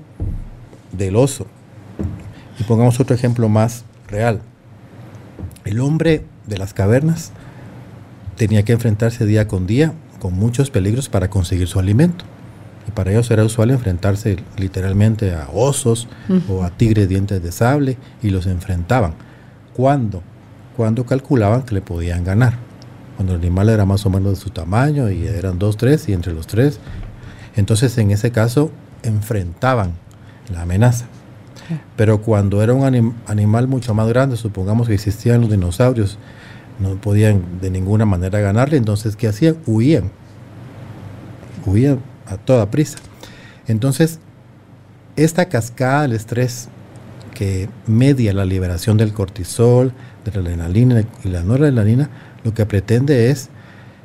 del 0.91 1.15
oso. 1.15 1.47
Y 2.59 2.63
pongamos 2.63 2.99
otro 2.99 3.15
ejemplo 3.15 3.49
más 3.49 3.83
real. 4.07 4.41
El 5.65 5.79
hombre 5.79 6.25
de 6.47 6.57
las 6.57 6.73
cavernas 6.73 7.31
tenía 8.35 8.63
que 8.63 8.73
enfrentarse 8.73 9.25
día 9.25 9.47
con 9.47 9.67
día 9.67 9.93
con 10.19 10.33
muchos 10.33 10.69
peligros 10.69 11.09
para 11.09 11.29
conseguir 11.29 11.67
su 11.67 11.79
alimento. 11.79 12.25
Y 12.87 12.91
para 12.91 13.11
ellos 13.11 13.29
era 13.31 13.43
usual 13.43 13.71
enfrentarse 13.71 14.37
literalmente 14.57 15.33
a 15.33 15.49
osos 15.51 16.07
o 16.47 16.63
a 16.63 16.69
tigres 16.69 17.09
dientes 17.09 17.41
de 17.41 17.51
sable 17.51 17.97
y 18.21 18.29
los 18.29 18.45
enfrentaban. 18.45 19.13
¿Cuándo? 19.73 20.23
Cuando 20.75 21.05
calculaban 21.05 21.63
que 21.63 21.75
le 21.75 21.81
podían 21.81 22.23
ganar 22.23 22.71
cuando 23.21 23.35
el 23.35 23.41
animal 23.41 23.69
era 23.69 23.85
más 23.85 24.03
o 24.07 24.09
menos 24.09 24.31
de 24.31 24.35
su 24.35 24.49
tamaño 24.49 25.11
y 25.11 25.27
eran 25.27 25.59
dos, 25.59 25.77
tres, 25.77 26.09
y 26.09 26.13
entre 26.13 26.33
los 26.33 26.47
tres, 26.47 26.79
entonces 27.55 27.95
en 27.99 28.09
ese 28.09 28.31
caso 28.31 28.71
enfrentaban 29.03 29.93
la 30.51 30.63
amenaza. 30.63 31.05
Pero 31.95 32.23
cuando 32.23 32.63
era 32.63 32.73
un 32.73 33.13
animal 33.27 33.67
mucho 33.67 33.93
más 33.93 34.07
grande, 34.07 34.37
supongamos 34.37 34.87
que 34.87 34.95
existían 34.95 35.39
los 35.41 35.51
dinosaurios, 35.51 36.17
no 36.79 36.95
podían 36.95 37.61
de 37.61 37.69
ninguna 37.69 38.05
manera 38.07 38.39
ganarle, 38.39 38.77
entonces 38.77 39.15
¿qué 39.15 39.27
hacían? 39.27 39.57
Huían. 39.67 40.09
Huían 41.67 41.99
a 42.25 42.37
toda 42.37 42.71
prisa. 42.71 42.97
Entonces, 43.67 44.19
esta 45.15 45.45
cascada 45.45 46.01
del 46.01 46.13
estrés 46.13 46.69
que 47.35 47.69
media 47.85 48.33
la 48.33 48.45
liberación 48.45 48.97
del 48.97 49.13
cortisol, 49.13 49.93
de 50.25 50.31
la 50.31 50.39
adrenalina 50.39 51.03
y 51.23 51.29
la 51.29 51.43
noradrenalina, 51.43 52.09
lo 52.43 52.53
que 52.53 52.65
pretende 52.65 53.29
es 53.29 53.49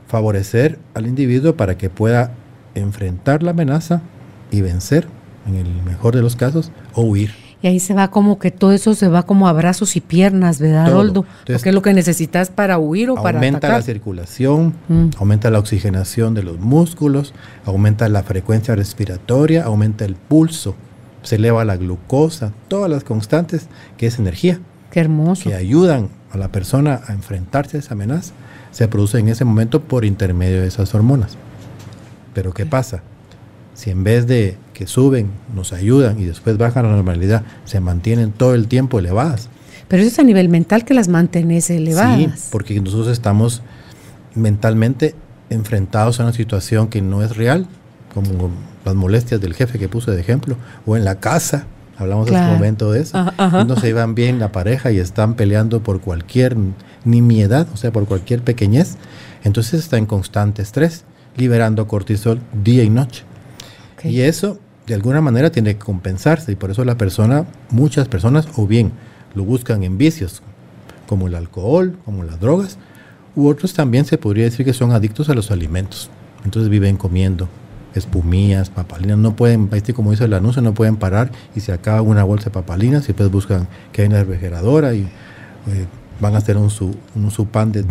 favorecer 0.07 0.79
al 0.95 1.07
individuo 1.07 1.57
para 1.57 1.77
que 1.77 1.91
pueda 1.91 2.33
enfrentar 2.75 3.43
la 3.43 3.51
amenaza 3.53 4.03
y 4.51 4.61
vencer, 4.61 5.07
en 5.47 5.57
el 5.57 5.83
mejor 5.83 6.15
de 6.15 6.23
los 6.23 6.37
casos, 6.37 6.71
o 6.95 7.03
huir. 7.03 7.33
Y 7.63 7.69
ahí 7.69 7.81
se 7.81 7.95
va 7.95 8.11
como 8.11 8.39
que 8.39 8.51
todo 8.51 8.73
eso 8.73 8.95
se 8.95 9.09
va 9.09 9.23
como 9.23 9.49
a 9.49 9.53
brazos 9.53 9.97
y 9.97 10.01
piernas, 10.01 10.61
¿verdad, 10.61 10.93
Roldo? 10.93 11.25
Porque 11.47 11.71
es 11.71 11.75
lo 11.75 11.81
que 11.81 11.95
necesitas 11.95 12.51
para 12.51 12.79
huir 12.79 13.11
o 13.11 13.15
para 13.15 13.39
Aumenta 13.39 13.69
la 13.69 13.83
circulación, 13.83 14.75
mm. 14.89 15.09
aumenta 15.17 15.51
la 15.51 15.59
oxigenación 15.59 16.35
de 16.35 16.43
los 16.43 16.61
músculos, 16.61 17.33
aumenta 17.65 18.09
la 18.09 18.23
frecuencia 18.23 18.77
respiratoria, 18.77 19.65
aumenta 19.65 20.05
el 20.05 20.17
pulso, 20.17 20.77
se 21.23 21.37
eleva 21.37 21.65
la 21.65 21.77
glucosa, 21.77 22.53
todas 22.69 22.91
las 22.91 23.05
constantes 23.05 23.69
que 23.97 24.07
es 24.07 24.19
energía. 24.19 24.61
Qué 24.97 25.01
hermoso. 25.01 25.51
Que 25.51 25.55
ayudan 25.55 26.09
a 26.33 26.39
la 26.39 26.49
persona 26.49 27.03
a 27.07 27.13
enfrentarse 27.13 27.77
a 27.77 27.81
esa 27.81 27.93
amenaza, 27.93 28.33
se 28.71 28.89
produce 28.89 29.19
en 29.19 29.29
ese 29.29 29.45
momento 29.45 29.83
por 29.83 30.07
intermedio 30.07 30.63
de 30.63 30.69
esas 30.69 30.95
hormonas. 30.95 31.37
Pero 32.33 32.55
¿qué 32.55 32.65
pasa? 32.65 33.03
Si 33.75 33.91
en 33.91 34.05
vez 34.05 34.27
de 34.27 34.57
que 34.73 34.87
suben, 34.87 35.29
nos 35.55 35.75
ayudan 35.75 36.19
y 36.19 36.25
después 36.25 36.57
bajan 36.57 36.87
a 36.87 36.89
la 36.89 36.97
normalidad, 36.97 37.43
se 37.67 37.79
mantienen 37.79 38.33
todo 38.33 38.55
el 38.55 38.69
tiempo 38.69 38.99
elevadas. 38.99 39.51
Pero 39.87 40.03
eso 40.03 40.13
es 40.13 40.19
a 40.19 40.23
nivel 40.23 40.49
mental 40.49 40.87
que 40.87 40.95
las 40.95 41.09
mantenés 41.09 41.69
elevadas. 41.69 42.17
Sí, 42.19 42.49
porque 42.51 42.81
nosotros 42.81 43.09
estamos 43.09 43.61
mentalmente 44.35 45.15
enfrentados 45.51 46.21
a 46.21 46.23
una 46.23 46.33
situación 46.33 46.89
que 46.89 47.03
no 47.03 47.23
es 47.23 47.37
real, 47.37 47.67
como 48.15 48.49
las 48.87 48.95
molestias 48.95 49.43
del 49.43 49.53
jefe 49.53 49.79
que 49.79 49.91
puse 49.91 50.11
de 50.13 50.23
ejemplo, 50.23 50.57
o 50.87 50.97
en 50.97 51.05
la 51.05 51.17
casa, 51.21 51.67
Hablamos 51.99 52.29
en 52.29 52.35
este 52.35 52.47
momento 52.47 52.93
de 52.93 53.01
eso. 53.01 53.25
No 53.67 53.77
se 53.77 53.89
iban 53.89 54.15
bien 54.15 54.39
la 54.39 54.53
pareja 54.53 54.91
y 54.91 54.99
están 54.99 55.35
peleando 55.35 55.83
por 55.83 56.01
cualquier 56.01 56.57
nimiedad, 57.05 57.67
o 57.73 57.77
sea, 57.77 57.93
por 57.93 58.07
cualquier 58.07 58.43
pequeñez. 58.43 58.97
Entonces 59.45 59.81
está 59.81 59.97
en 59.97 60.07
constante 60.07 60.63
estrés, 60.63 61.05
liberando 61.37 61.87
cortisol 61.87 62.41
día 62.53 62.83
y 62.83 62.91
noche. 62.91 63.25
Y 64.05 64.21
eso, 64.21 64.59
de 64.87 64.95
alguna 64.95 65.21
manera, 65.21 65.51
tiene 65.51 65.75
que 65.75 65.85
compensarse. 65.85 66.53
Y 66.53 66.57
por 66.57 66.71
eso 66.71 66.85
la 66.85 66.97
persona, 66.97 67.47
muchas 67.71 68.09
personas, 68.09 68.49
o 68.57 68.67
bien 68.67 68.93
lo 69.35 69.45
buscan 69.45 69.83
en 69.83 69.99
vicios, 69.99 70.43
como 71.07 71.29
el 71.29 71.35
alcohol, 71.35 71.97
como 72.05 72.25
las 72.25 72.41
drogas, 72.41 72.79
u 73.35 73.49
otros 73.49 73.75
también 73.75 74.05
se 74.05 74.19
podría 74.19 74.45
decir 74.45 74.65
que 74.65 74.73
son 74.73 74.93
adictos 74.93 75.29
a 75.29 75.35
los 75.35 75.51
alimentos. 75.51 76.11
Entonces 76.45 76.71
viven 76.71 76.97
comiendo, 76.97 77.49
espumillas, 77.97 78.71
papalinas, 78.71 79.19
no 79.19 79.37
pueden, 79.37 79.69
como 79.95 80.11
dice 80.11 80.25
el 80.25 80.35
anuncio, 80.35 80.63
no 80.63 80.75
pueden 80.75 80.97
parar 80.97 81.31
y 81.55 81.61
se 81.61 81.73
acaba 81.73 82.03
una 82.03 82.25
bolsa 82.25 82.47
de 82.47 82.51
papalinas 82.53 83.05
y 83.05 83.09
después 83.09 83.31
buscan 83.31 83.69
que 83.93 84.03
hay 84.03 84.07
en 84.07 84.13
la 84.13 84.25
refrigeradora 84.25 84.95
y 84.95 85.01
eh, 85.03 85.87
van 86.21 86.35
a 86.35 86.39
hacer 86.39 86.57
un 86.57 86.71
su, 86.71 86.97
un 87.15 87.31
pan 87.51 87.73
de, 87.73 87.85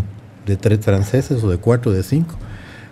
de, 0.45 0.57
tres 0.57 0.79
franceses 0.79 1.43
o 1.43 1.49
de 1.49 1.57
cuatro, 1.57 1.91
de 1.91 2.03
cinco, 2.03 2.35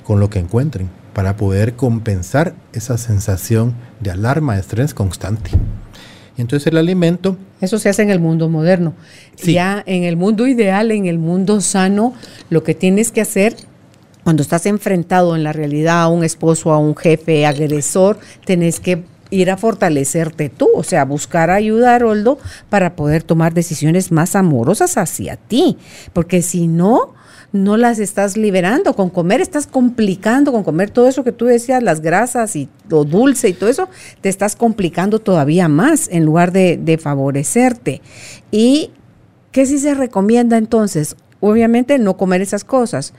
con 0.04 0.20
lo 0.20 0.30
que 0.30 0.40
encuentren, 0.40 0.90
para 1.14 1.38
poder 1.38 1.76
compensar 1.76 2.56
esa 2.74 2.98
sensación 2.98 3.74
de 4.00 4.12
alarma, 4.12 4.56
de 4.56 4.62
estrés 4.62 4.94
constante. 4.94 5.52
Y 6.38 6.42
entonces 6.42 6.68
el 6.68 6.78
alimento... 6.78 7.38
Eso 7.62 7.78
se 7.78 7.90
hace 7.90 8.02
en 8.02 8.10
el 8.10 8.20
mundo 8.20 8.50
moderno. 8.50 8.94
Ya 9.44 9.84
en 9.86 10.04
el 10.04 10.18
mundo 10.18 10.48
ideal, 10.48 10.92
en 10.92 11.06
el 11.06 11.20
mundo 11.20 11.62
sano, 11.62 12.14
lo 12.50 12.64
que 12.64 12.74
tienes 12.74 13.12
que 13.12 13.22
hacer 13.22 13.56
cuando 14.24 14.42
estás 14.42 14.66
enfrentado 14.66 15.36
en 15.36 15.44
la 15.44 15.54
realidad 15.54 16.04
a 16.04 16.08
un 16.08 16.24
esposo, 16.24 16.72
a 16.72 16.78
un 16.78 16.96
jefe 16.96 17.46
agresor, 17.46 18.20
tenés 18.46 18.80
que 18.80 19.04
ir 19.30 19.50
a 19.50 19.58
fortalecerte 19.58 20.50
tú, 20.50 20.70
o 20.76 20.84
sea, 20.84 21.06
buscar 21.06 21.50
ayuda, 21.50 21.98
Roldo, 21.98 22.38
para 22.70 22.96
poder 22.96 23.24
tomar 23.24 23.54
decisiones 23.54 24.12
más 24.12 24.36
amorosas 24.36 24.98
hacia 24.98 25.38
ti, 25.38 25.78
porque 26.14 26.42
si 26.42 26.68
no, 26.68 27.14
no 27.52 27.78
las 27.78 28.00
estás 28.00 28.36
liberando. 28.36 28.96
Con 28.96 29.10
comer 29.10 29.40
estás 29.40 29.68
complicando, 29.68 30.52
con 30.52 30.64
comer 30.64 30.90
todo 30.90 31.08
eso 31.08 31.24
que 31.24 31.32
tú 31.32 31.46
decías, 31.46 31.82
las 31.82 32.02
grasas 32.02 32.56
y 32.56 32.68
lo 32.90 33.06
dulce 33.06 33.50
y 33.50 33.54
todo 33.54 33.70
eso, 33.70 33.88
te 34.22 34.30
estás 34.30 34.56
complicando 34.56 35.20
todavía 35.20 35.68
más 35.68 36.10
en 36.12 36.26
lugar 36.26 36.52
de, 36.52 36.78
de 36.78 36.98
favorecerte. 36.98 38.02
¿Y 38.52 38.92
qué 39.52 39.66
sí 39.66 39.78
se 39.78 39.94
recomienda 39.94 40.58
entonces? 40.58 41.16
Obviamente 41.40 42.00
no 42.00 42.18
comer 42.18 42.42
esas 42.42 42.64
cosas. 42.64 43.14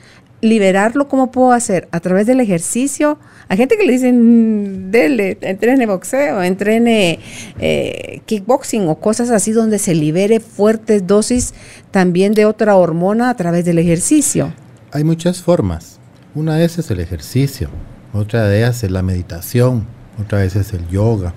Liberarlo, 0.45 1.09
¿cómo 1.09 1.31
puedo 1.31 1.53
hacer? 1.53 1.89
A 1.91 2.01
través 2.01 2.27
del 2.27 2.39
ejercicio, 2.39 3.19
hay 3.49 3.57
gente 3.57 3.79
que 3.79 3.85
le 3.85 3.93
dicen, 3.93 4.91
dele, 4.91 5.39
entrene 5.41 5.87
boxeo, 5.87 6.43
entrene 6.43 7.19
eh, 7.59 8.21
kickboxing 8.27 8.87
o 8.87 8.97
cosas 8.97 9.31
así 9.31 9.53
donde 9.53 9.79
se 9.79 9.95
libere 9.95 10.41
fuertes 10.41 11.07
dosis 11.07 11.55
también 11.91 12.35
de 12.35 12.45
otra 12.45 12.77
hormona 12.77 13.31
a 13.31 13.37
través 13.37 13.65
del 13.65 13.79
ejercicio. 13.79 14.53
Hay 14.93 15.03
muchas 15.03 15.41
formas. 15.41 15.99
Una 16.35 16.57
de 16.57 16.67
esas 16.67 16.85
es 16.85 16.91
el 16.91 17.01
ejercicio, 17.01 17.71
otra 18.13 18.47
de 18.47 18.59
ellas 18.59 18.85
es 18.85 18.91
la 18.91 19.01
meditación, 19.01 19.87
otra 20.23 20.41
vez 20.41 20.57
es 20.57 20.75
el 20.75 20.87
yoga, 20.89 21.33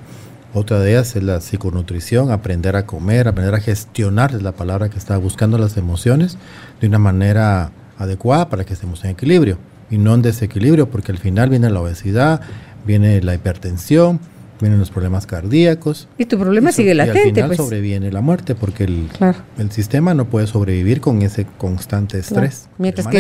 otra 0.54 0.82
de 0.82 0.92
ellas 0.92 1.16
es 1.16 1.24
la 1.24 1.40
psiconutrición, 1.40 2.30
aprender 2.30 2.76
a 2.76 2.86
comer, 2.86 3.30
aprender 3.30 3.56
a 3.56 3.62
gestionar, 3.62 4.36
es 4.36 4.44
la 4.44 4.52
palabra 4.52 4.90
que 4.90 4.98
está 4.98 5.16
buscando 5.16 5.58
las 5.58 5.78
emociones 5.78 6.38
de 6.82 6.88
una 6.88 7.00
manera 7.00 7.72
adecuada 7.98 8.50
para 8.50 8.66
que 8.66 8.74
estemos 8.74 9.04
en 9.04 9.12
equilibrio 9.12 9.58
y 9.90 9.98
no 9.98 10.14
en 10.14 10.22
desequilibrio, 10.22 10.90
porque 10.90 11.12
al 11.12 11.18
final 11.18 11.50
viene 11.50 11.70
la 11.70 11.82
obesidad, 11.82 12.42
viene 12.86 13.22
la 13.22 13.34
hipertensión, 13.34 14.20
vienen 14.60 14.80
los 14.80 14.90
problemas 14.90 15.26
cardíacos. 15.26 16.08
Y 16.18 16.26
tu 16.26 16.38
problema 16.38 16.72
sigue 16.72 16.94
latente. 16.94 17.20
Y 17.20 17.22
al 17.22 17.36
final 17.36 17.48
pues. 17.48 17.58
sobreviene 17.58 18.12
la 18.12 18.22
muerte, 18.22 18.56
porque 18.56 18.86
el, 18.86 19.10
el, 19.58 19.72
sistema 19.72 20.14
no 20.14 20.26
puede 20.26 20.48
sobrevivir 20.48 21.02
con 21.02 21.22
ese 21.22 21.46
constante 21.58 22.20
estrés. 22.20 22.68
Mientras 22.78 23.08
que 23.08 23.20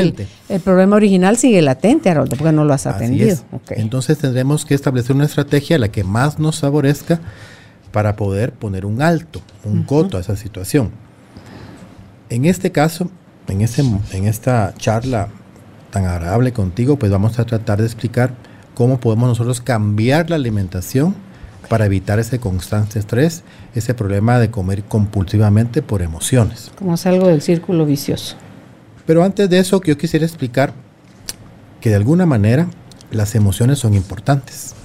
el, 0.50 0.60
problema 0.62 0.96
original 0.96 1.38
sigue 1.38 1.62
latente, 1.62 2.10
Haroldo, 2.10 2.36
porque 2.36 2.51
no 2.51 2.65
lo 2.65 2.74
has 2.74 2.88
atendido. 2.88 3.38
Entonces 3.69 4.17
tendremos 4.17 4.65
que 4.65 4.74
establecer 4.74 5.15
una 5.15 5.25
estrategia 5.25 5.77
la 5.77 5.89
que 5.89 6.03
más 6.03 6.39
nos 6.39 6.60
favorezca 6.60 7.19
para 7.91 8.15
poder 8.15 8.51
poner 8.51 8.86
un 8.86 9.01
alto, 9.01 9.41
un 9.63 9.84
coto 9.84 10.17
a 10.17 10.22
esa 10.22 10.36
situación. 10.36 10.91
En 12.29 12.46
este 12.46 12.72
caso, 12.72 13.10
en, 13.48 13.62
ese, 13.62 13.84
en 14.12 14.25
esta 14.25 14.74
charla 14.77 15.30
tan 15.92 16.06
agradable 16.06 16.54
contigo, 16.54 16.98
pues 16.98 17.12
vamos 17.12 17.39
a 17.39 17.46
tratar 17.46 17.80
de 17.80 17.86
explicar 17.86 18.32
cómo 18.74 19.00
podemos 19.00 19.30
nosotros 19.30 19.62
cambiar 19.62 20.30
la 20.30 20.36
alimentación 20.36 21.16
para 21.70 21.86
evitar 21.86 22.20
ese 22.20 22.39
constante 22.39 23.00
estrés, 23.00 23.44
ese 23.75 23.94
problema 23.94 24.39
de 24.39 24.50
comer 24.51 24.84
compulsivamente 24.84 25.82
por 25.82 26.01
emociones. 26.01 26.72
Como 26.77 26.96
algo 27.04 27.27
del 27.27 27.42
círculo 27.42 27.86
vicioso. 27.86 28.36
Pero 29.06 29.24
antes 29.24 29.50
de 29.50 29.60
eso, 29.60 29.82
yo 29.84 29.98
quisiera 29.98 30.25
explicar 30.25 30.74
que 31.82 31.89
de 31.89 31.96
alguna 31.96 32.25
manera 32.25 32.68
las 33.12 33.36
emociones 33.36 33.80
son 33.80 33.94
importantes. 33.94 34.75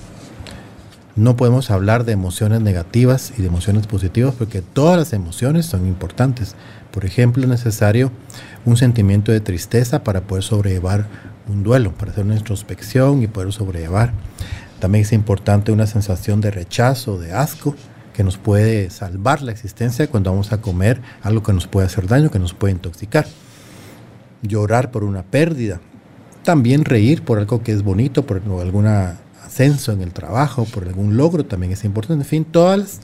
No 1.15 1.37
podemos 1.37 1.71
hablar 1.71 2.05
de 2.05 2.13
emociones 2.13 2.63
negativas 2.63 3.35
y 3.37 3.43
de 3.43 3.49
emociones 3.49 3.87
positivas 3.87 4.35
porque 4.35 4.63
todas 4.63 4.97
las 4.97 5.13
emociones 5.13 5.67
son 5.67 5.87
importantes. 5.87 6.55
Por 6.91 7.05
ejemplo, 7.05 7.43
es 7.43 7.51
necesario 7.51 8.11
un 8.65 8.79
sentimiento 8.79 9.31
de 9.31 9.41
tristeza 9.41 10.05
para 10.05 10.23
poder 10.23 10.43
sobrellevar 10.43 11.07
un 11.49 11.65
duelo, 11.65 11.93
para 11.93 12.13
hacer 12.13 12.25
una 12.25 12.37
introspección 12.37 13.23
y 13.23 13.27
poder 13.27 13.53
sobrellevar. 13.53 14.15
También 14.81 15.03
es 15.03 15.13
importante 15.13 15.71
una 15.71 15.87
sensación 15.87 16.41
de 16.41 16.51
rechazo, 16.51 17.19
de 17.19 17.33
asco, 17.35 17.77
que 18.15 18.25
nos 18.25 18.39
puede 18.39 18.89
salvar 18.89 19.43
la 19.43 19.53
existencia 19.53 20.09
cuando 20.09 20.31
vamos 20.31 20.53
a 20.53 20.63
comer 20.63 21.03
algo 21.23 21.43
que 21.43 21.53
nos 21.53 21.67
puede 21.67 21.87
hacer 21.87 22.07
daño, 22.07 22.31
que 22.31 22.39
nos 22.39 22.55
puede 22.55 22.73
intoxicar. 22.73 23.27
Llorar 24.41 24.91
por 24.91 25.05
una 25.05 25.23
pérdida. 25.23 25.81
También 26.43 26.87
reír 26.87 27.23
por 27.23 27.39
algo 27.39 27.63
que 27.63 27.73
es 27.73 27.83
bonito, 27.83 28.25
por 28.25 28.43
algún 28.61 28.87
ascenso 29.53 29.93
en 29.93 30.01
el 30.01 30.13
trabajo, 30.13 30.65
por 30.65 30.89
algún 30.89 31.17
logro, 31.17 31.45
también 31.45 31.73
es 31.73 31.85
importante. 31.85 32.23
En 32.23 32.29
fin, 32.29 32.45
todas 32.45 32.79
las 32.79 33.01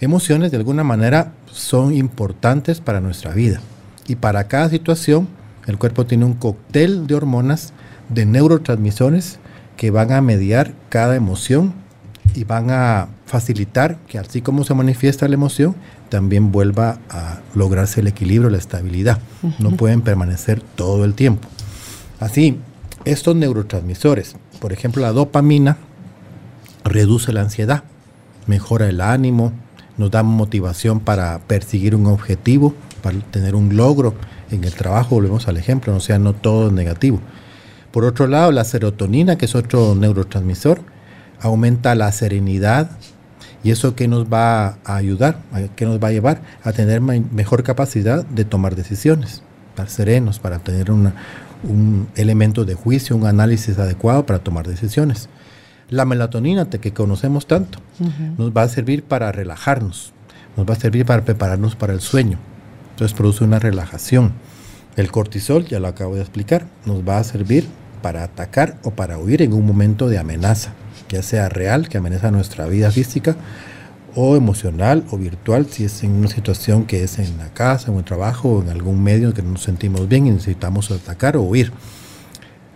emociones 0.00 0.50
de 0.50 0.56
alguna 0.56 0.82
manera 0.82 1.32
son 1.52 1.94
importantes 1.94 2.80
para 2.80 3.00
nuestra 3.00 3.32
vida. 3.34 3.60
Y 4.08 4.16
para 4.16 4.48
cada 4.48 4.68
situación, 4.68 5.28
el 5.68 5.78
cuerpo 5.78 6.06
tiene 6.06 6.24
un 6.24 6.34
cóctel 6.34 7.06
de 7.06 7.14
hormonas, 7.14 7.72
de 8.08 8.26
neurotransmisores 8.26 9.38
que 9.76 9.92
van 9.92 10.10
a 10.10 10.20
mediar 10.20 10.74
cada 10.88 11.14
emoción 11.14 11.72
y 12.34 12.42
van 12.42 12.70
a 12.70 13.08
facilitar 13.26 13.98
que 14.08 14.18
así 14.18 14.42
como 14.42 14.64
se 14.64 14.74
manifiesta 14.74 15.28
la 15.28 15.34
emoción, 15.34 15.76
también 16.08 16.50
vuelva 16.50 16.98
a 17.08 17.38
lograrse 17.54 18.00
el 18.00 18.08
equilibrio, 18.08 18.50
la 18.50 18.58
estabilidad. 18.58 19.20
No 19.60 19.70
pueden 19.76 20.00
permanecer 20.02 20.60
todo 20.74 21.04
el 21.04 21.14
tiempo. 21.14 21.48
Así, 22.18 22.58
estos 23.04 23.36
neurotransmisores, 23.36 24.34
por 24.60 24.72
ejemplo, 24.72 25.02
la 25.02 25.12
dopamina, 25.12 25.78
reduce 26.84 27.32
la 27.32 27.42
ansiedad, 27.42 27.82
mejora 28.46 28.88
el 28.88 29.00
ánimo, 29.00 29.52
nos 29.96 30.10
da 30.10 30.22
motivación 30.22 31.00
para 31.00 31.38
perseguir 31.40 31.94
un 31.94 32.06
objetivo, 32.06 32.74
para 33.02 33.18
tener 33.18 33.54
un 33.54 33.76
logro 33.76 34.14
en 34.50 34.64
el 34.64 34.74
trabajo, 34.74 35.16
volvemos 35.16 35.48
al 35.48 35.56
ejemplo, 35.56 35.94
o 35.94 36.00
sea, 36.00 36.18
no 36.18 36.32
todo 36.32 36.68
es 36.68 36.72
negativo. 36.72 37.20
Por 37.90 38.04
otro 38.04 38.26
lado, 38.26 38.52
la 38.52 38.64
serotonina, 38.64 39.36
que 39.36 39.46
es 39.46 39.54
otro 39.54 39.94
neurotransmisor, 39.94 40.80
aumenta 41.40 41.94
la 41.94 42.12
serenidad 42.12 42.90
y 43.62 43.70
eso 43.70 43.94
que 43.94 44.08
nos 44.08 44.26
va 44.26 44.78
a 44.84 44.96
ayudar, 44.96 45.38
que 45.76 45.84
nos 45.84 46.02
va 46.02 46.08
a 46.08 46.12
llevar 46.12 46.42
a 46.62 46.72
tener 46.72 47.00
mejor 47.00 47.62
capacidad 47.62 48.24
de 48.24 48.44
tomar 48.44 48.76
decisiones, 48.76 49.42
estar 49.70 49.88
serenos, 49.88 50.38
para 50.38 50.60
tener 50.60 50.90
un 51.62 52.08
elemento 52.16 52.64
de 52.64 52.74
juicio, 52.74 53.16
un 53.16 53.26
análisis 53.26 53.78
adecuado 53.78 54.26
para 54.26 54.38
tomar 54.38 54.66
decisiones. 54.66 55.28
La 55.88 56.04
melatonina 56.04 56.68
que 56.70 56.92
conocemos 56.92 57.46
tanto 57.46 57.80
nos 58.38 58.52
va 58.52 58.62
a 58.62 58.68
servir 58.68 59.02
para 59.02 59.32
relajarnos, 59.32 60.12
nos 60.56 60.68
va 60.68 60.74
a 60.74 60.78
servir 60.78 61.04
para 61.04 61.24
prepararnos 61.24 61.74
para 61.74 61.92
el 61.92 62.00
sueño. 62.00 62.38
Entonces 62.92 63.16
produce 63.16 63.44
una 63.44 63.58
relajación. 63.58 64.32
El 64.96 65.10
cortisol, 65.10 65.64
ya 65.66 65.80
lo 65.80 65.88
acabo 65.88 66.14
de 66.14 66.20
explicar, 66.20 66.66
nos 66.84 67.06
va 67.06 67.18
a 67.18 67.24
servir 67.24 67.66
para 68.02 68.24
atacar 68.24 68.76
o 68.82 68.90
para 68.92 69.18
huir 69.18 69.42
en 69.42 69.52
un 69.52 69.66
momento 69.66 70.08
de 70.08 70.18
amenaza, 70.18 70.72
ya 71.08 71.22
sea 71.22 71.48
real, 71.48 71.88
que 71.88 71.98
amenaza 71.98 72.30
nuestra 72.30 72.66
vida 72.66 72.90
física, 72.90 73.36
o 74.14 74.36
emocional 74.36 75.04
o 75.10 75.16
virtual, 75.16 75.66
si 75.66 75.84
es 75.84 76.02
en 76.02 76.12
una 76.12 76.28
situación 76.28 76.84
que 76.84 77.02
es 77.02 77.18
en 77.18 77.38
la 77.38 77.52
casa, 77.52 77.90
en 77.90 77.98
el 77.98 78.04
trabajo, 78.04 78.48
o 78.48 78.62
en 78.62 78.68
algún 78.68 79.02
medio 79.02 79.34
que 79.34 79.42
no 79.42 79.52
nos 79.52 79.62
sentimos 79.62 80.08
bien 80.08 80.26
y 80.26 80.30
necesitamos 80.30 80.90
atacar 80.90 81.36
o 81.36 81.42
huir. 81.42 81.72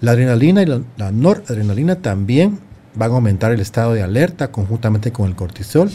La 0.00 0.12
adrenalina 0.12 0.62
y 0.62 0.66
la, 0.66 0.80
la 0.96 1.12
noradrenalina 1.12 1.96
también 1.96 2.58
van 2.94 3.10
a 3.10 3.14
aumentar 3.14 3.52
el 3.52 3.60
estado 3.60 3.92
de 3.92 4.02
alerta 4.02 4.50
conjuntamente 4.50 5.12
con 5.12 5.28
el 5.28 5.34
cortisol 5.34 5.90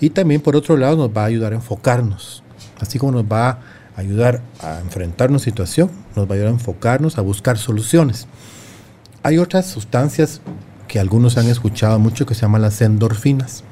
y 0.00 0.10
también 0.10 0.40
por 0.40 0.56
otro 0.56 0.76
lado 0.76 0.96
nos 0.96 1.16
va 1.16 1.22
a 1.22 1.26
ayudar 1.26 1.52
a 1.52 1.56
enfocarnos, 1.56 2.42
así 2.80 2.98
como 2.98 3.12
nos 3.12 3.24
va 3.24 3.48
a 3.50 3.58
ayudar 3.96 4.42
a 4.60 4.80
enfrentar 4.80 5.30
una 5.30 5.38
situación, 5.38 5.90
nos 6.16 6.26
va 6.26 6.32
a 6.32 6.34
ayudar 6.34 6.50
a 6.50 6.54
enfocarnos, 6.54 7.18
a 7.18 7.22
buscar 7.22 7.58
soluciones. 7.58 8.26
Hay 9.22 9.38
otras 9.38 9.66
sustancias 9.66 10.40
que 10.88 10.98
algunos 10.98 11.38
han 11.38 11.46
escuchado 11.46 11.98
mucho 11.98 12.26
que 12.26 12.34
se 12.34 12.42
llaman 12.42 12.62
las 12.62 12.80
endorfinas, 12.82 13.64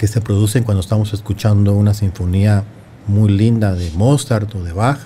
que 0.00 0.06
se 0.06 0.22
producen 0.22 0.64
cuando 0.64 0.80
estamos 0.80 1.12
escuchando 1.12 1.74
una 1.74 1.92
sinfonía 1.92 2.64
muy 3.06 3.28
linda 3.28 3.74
de 3.74 3.90
Mozart 3.90 4.54
o 4.54 4.64
de 4.64 4.72
Bach, 4.72 4.98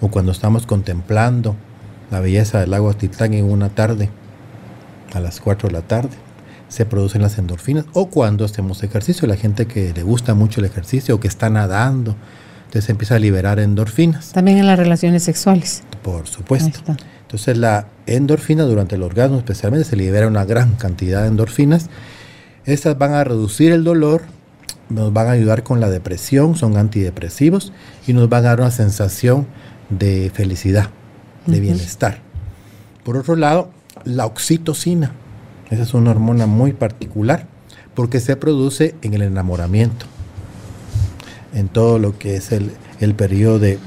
o 0.00 0.08
cuando 0.08 0.32
estamos 0.32 0.66
contemplando 0.66 1.54
la 2.10 2.18
belleza 2.18 2.58
del 2.58 2.72
lago 2.72 2.92
Titán 2.92 3.34
en 3.34 3.44
una 3.44 3.68
tarde 3.68 4.10
a 5.14 5.20
las 5.20 5.40
4 5.40 5.68
de 5.68 5.72
la 5.72 5.82
tarde. 5.82 6.10
Se 6.68 6.84
producen 6.84 7.22
las 7.22 7.38
endorfinas 7.38 7.84
o 7.92 8.10
cuando 8.10 8.44
hacemos 8.44 8.82
ejercicio, 8.82 9.28
la 9.28 9.36
gente 9.36 9.66
que 9.66 9.92
le 9.94 10.02
gusta 10.02 10.34
mucho 10.34 10.58
el 10.58 10.66
ejercicio 10.66 11.14
o 11.14 11.20
que 11.20 11.28
está 11.28 11.48
nadando, 11.48 12.16
entonces 12.64 12.90
empieza 12.90 13.14
a 13.14 13.20
liberar 13.20 13.60
endorfinas. 13.60 14.32
También 14.32 14.58
en 14.58 14.66
las 14.66 14.76
relaciones 14.76 15.22
sexuales. 15.22 15.84
Por 16.02 16.26
supuesto. 16.26 16.80
Entonces 17.22 17.56
la 17.56 17.86
endorfina 18.06 18.64
durante 18.64 18.96
el 18.96 19.04
orgasmo 19.04 19.38
especialmente 19.38 19.88
se 19.88 19.94
libera 19.94 20.26
una 20.26 20.44
gran 20.44 20.74
cantidad 20.74 21.22
de 21.22 21.28
endorfinas. 21.28 21.90
Estas 22.66 22.98
van 22.98 23.14
a 23.14 23.22
reducir 23.22 23.70
el 23.70 23.84
dolor, 23.84 24.22
nos 24.88 25.12
van 25.12 25.28
a 25.28 25.30
ayudar 25.30 25.62
con 25.62 25.80
la 25.80 25.88
depresión, 25.88 26.56
son 26.56 26.76
antidepresivos 26.76 27.72
y 28.08 28.12
nos 28.12 28.28
van 28.28 28.44
a 28.44 28.48
dar 28.48 28.60
una 28.60 28.72
sensación 28.72 29.46
de 29.88 30.32
felicidad, 30.34 30.90
de 31.46 31.60
bienestar. 31.60 32.18
Por 33.04 33.16
otro 33.16 33.36
lado, 33.36 33.70
la 34.04 34.26
oxitocina. 34.26 35.12
Esa 35.70 35.84
es 35.84 35.94
una 35.94 36.10
hormona 36.10 36.46
muy 36.46 36.72
particular 36.72 37.46
porque 37.94 38.18
se 38.18 38.34
produce 38.34 38.96
en 39.02 39.14
el 39.14 39.22
enamoramiento, 39.22 40.06
en 41.54 41.68
todo 41.68 42.00
lo 42.00 42.18
que 42.18 42.34
es 42.34 42.50
el, 42.50 42.72
el 42.98 43.14
periodo 43.14 43.60
de 43.60 43.78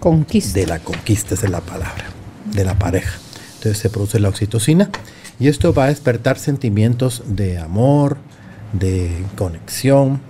conquista. 0.00 0.60
De 0.60 0.66
la 0.66 0.78
conquista, 0.78 1.34
esa 1.34 1.44
es 1.44 1.52
la 1.52 1.60
palabra, 1.60 2.06
de 2.52 2.64
la 2.64 2.78
pareja. 2.78 3.18
Entonces 3.56 3.78
se 3.78 3.90
produce 3.90 4.18
la 4.18 4.30
oxitocina 4.30 4.90
y 5.40 5.48
esto 5.48 5.72
va 5.72 5.84
a 5.84 5.88
despertar 5.88 6.38
sentimientos 6.38 7.22
de 7.26 7.58
amor, 7.58 8.18
de 8.72 9.24
conexión, 9.36 10.20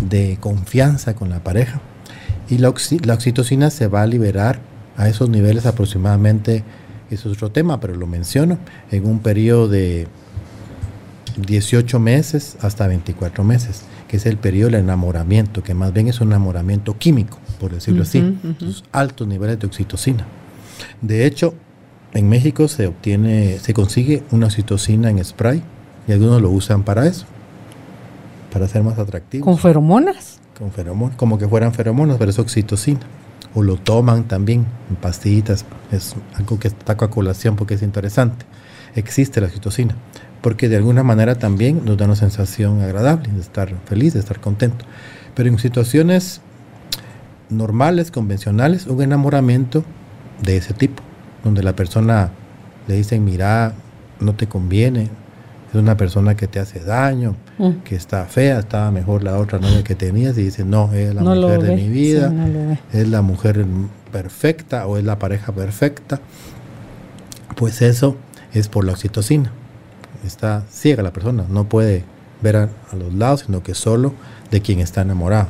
de 0.00 0.38
confianza 0.40 1.14
con 1.14 1.30
la 1.30 1.40
pareja. 1.40 1.80
Y 2.48 2.58
la, 2.58 2.72
la 3.04 3.14
oxitocina 3.14 3.70
se 3.70 3.88
va 3.88 4.02
a 4.02 4.06
liberar 4.06 4.60
a 4.96 5.08
esos 5.08 5.28
niveles 5.28 5.66
aproximadamente, 5.66 6.64
eso 7.10 7.30
es 7.30 7.36
otro 7.36 7.50
tema, 7.50 7.80
pero 7.80 7.94
lo 7.94 8.06
menciono, 8.06 8.58
en 8.90 9.06
un 9.06 9.18
periodo 9.20 9.68
de 9.68 10.06
18 11.36 11.98
meses 11.98 12.56
hasta 12.60 12.86
24 12.86 13.44
meses, 13.44 13.82
que 14.08 14.16
es 14.16 14.26
el 14.26 14.38
periodo 14.38 14.70
del 14.70 14.80
enamoramiento, 14.80 15.62
que 15.62 15.74
más 15.74 15.92
bien 15.92 16.08
es 16.08 16.20
un 16.20 16.28
enamoramiento 16.28 16.96
químico, 16.96 17.38
por 17.60 17.72
decirlo 17.72 18.02
así, 18.02 18.38
altos 18.92 19.26
niveles 19.28 19.58
de 19.58 19.66
oxitocina. 19.66 20.26
De 21.02 21.26
hecho, 21.26 21.54
en 22.16 22.28
México 22.28 22.68
se 22.68 22.86
obtiene, 22.86 23.58
se 23.58 23.74
consigue 23.74 24.22
una 24.30 24.46
oxitocina 24.46 25.10
en 25.10 25.22
spray 25.24 25.62
y 26.08 26.12
algunos 26.12 26.40
lo 26.40 26.50
usan 26.50 26.82
para 26.82 27.06
eso, 27.06 27.26
para 28.52 28.66
ser 28.68 28.82
más 28.82 28.98
atractivos. 28.98 29.44
¿Con 29.44 29.58
feromonas? 29.58 30.40
Con 30.58 30.72
feromonas, 30.72 31.16
como 31.16 31.38
que 31.38 31.46
fueran 31.46 31.74
feromonas, 31.74 32.16
pero 32.18 32.30
es 32.30 32.38
oxitocina. 32.38 33.00
O 33.54 33.62
lo 33.62 33.76
toman 33.76 34.24
también 34.24 34.66
en 34.90 34.96
pastillitas, 34.96 35.64
es 35.90 36.14
algo 36.34 36.58
que 36.58 36.68
está 36.68 36.92
a 36.92 36.96
colación 36.96 37.56
porque 37.56 37.74
es 37.74 37.82
interesante. 37.82 38.44
Existe 38.94 39.40
la 39.40 39.46
oxitocina 39.46 39.94
porque 40.46 40.68
de 40.68 40.76
alguna 40.76 41.02
manera 41.02 41.34
también 41.34 41.84
nos 41.84 41.96
da 41.96 42.04
una 42.04 42.14
sensación 42.14 42.80
agradable 42.80 43.28
de 43.32 43.40
estar 43.40 43.74
feliz, 43.86 44.14
de 44.14 44.20
estar 44.20 44.40
contento. 44.40 44.84
Pero 45.34 45.48
en 45.48 45.58
situaciones 45.58 46.40
normales, 47.50 48.12
convencionales, 48.12 48.86
un 48.86 49.02
enamoramiento 49.02 49.84
de 50.42 50.56
ese 50.56 50.72
tipo, 50.72 51.02
donde 51.46 51.62
la 51.62 51.74
persona 51.74 52.30
le 52.86 52.94
dice, 52.96 53.18
mira, 53.18 53.72
no 54.20 54.34
te 54.34 54.46
conviene, 54.46 55.10
es 55.70 55.74
una 55.74 55.96
persona 55.96 56.36
que 56.36 56.46
te 56.46 56.60
hace 56.60 56.80
daño, 56.80 57.36
mm. 57.58 57.70
que 57.84 57.96
está 57.96 58.24
fea, 58.26 58.58
estaba 58.58 58.90
mejor 58.90 59.22
la 59.22 59.38
otra 59.38 59.58
novia 59.58 59.82
que 59.82 59.94
tenías 59.94 60.36
y 60.38 60.42
dice, 60.42 60.64
no, 60.64 60.92
es 60.92 61.14
la 61.14 61.22
mujer 61.22 61.62
de 61.62 61.76
mi 61.76 61.88
vida, 61.88 62.32
es 62.92 63.08
la 63.08 63.22
mujer 63.22 63.64
perfecta 64.12 64.86
o 64.86 64.98
es 64.98 65.04
la 65.04 65.18
pareja 65.18 65.52
perfecta, 65.52 66.20
pues 67.56 67.82
eso 67.82 68.16
es 68.52 68.68
por 68.68 68.84
la 68.84 68.92
oxitocina 68.92 69.52
está 70.26 70.64
ciega 70.70 71.02
la 71.02 71.12
persona, 71.12 71.44
no 71.48 71.68
puede 71.68 72.04
ver 72.42 72.56
a, 72.56 72.68
los 72.98 73.14
lados, 73.14 73.44
sino 73.46 73.62
que 73.62 73.74
solo 73.74 74.12
de 74.50 74.60
quien 74.60 74.80
está 74.80 75.02
enamorado. 75.02 75.48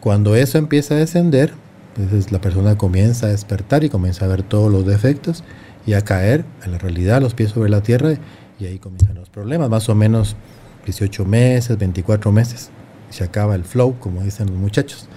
Cuando 0.00 0.34
eso 0.34 0.58
empieza 0.58 0.94
a 0.94 0.98
descender, 0.98 1.52
entonces 1.96 2.32
la 2.32 2.40
persona 2.40 2.76
comienza 2.76 3.26
a 3.26 3.30
despertar 3.30 3.84
y 3.84 3.88
comienza 3.88 4.24
a 4.24 4.28
ver 4.28 4.42
todos 4.42 4.70
los 4.70 4.86
defectos 4.86 5.44
y 5.86 5.94
a 5.94 6.02
caer 6.02 6.44
en 6.64 6.72
la 6.72 6.78
realidad, 6.78 7.20
los 7.20 7.34
pies 7.34 7.50
sobre 7.50 7.70
la 7.70 7.82
tierra, 7.82 8.14
y 8.58 8.66
ahí 8.66 8.78
comienzan 8.78 9.14
los 9.14 9.30
problemas, 9.30 9.70
más 9.70 9.88
o 9.88 9.94
menos 9.94 10.36
18 10.84 11.24
meses, 11.24 11.78
24 11.78 12.30
meses, 12.32 12.70
se 13.10 13.24
acaba 13.24 13.54
el 13.54 13.64
flow, 13.64 13.98
como 13.98 14.22
dicen 14.22 14.48
los 14.48 14.56
muchachos. 14.56 15.08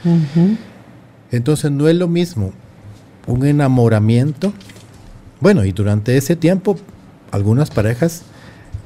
Entonces 1.32 1.72
no 1.72 1.88
es 1.88 1.96
lo 1.96 2.08
mismo 2.08 2.54
un 3.28 3.46
enamoramiento, 3.46 4.54
bueno, 5.40 5.66
y 5.66 5.72
durante 5.72 6.18
ese 6.18 6.36
tiempo 6.36 6.78
algunas 7.32 7.70
parejas 7.70 8.24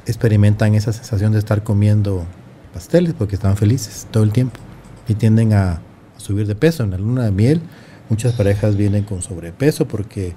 experimentan 0.06 0.76
esa 0.76 0.94
sensación 0.94 1.34
de 1.34 1.40
estar 1.40 1.64
comiendo 1.64 2.26
pasteles 2.74 3.14
porque 3.14 3.36
están 3.36 3.58
felices 3.58 4.08
todo 4.12 4.24
el 4.24 4.32
tiempo 4.32 4.60
y 5.08 5.16
tienden 5.16 5.54
a, 5.54 5.82
subir 6.28 6.48
de 6.48 6.56
peso. 6.56 6.84
En 6.84 6.92
la 6.92 6.98
luna 6.98 7.24
de 7.24 7.32
miel 7.32 7.62
muchas 8.10 8.34
parejas 8.34 8.76
vienen 8.76 9.04
con 9.04 9.22
sobrepeso 9.22 9.88
porque 9.88 10.34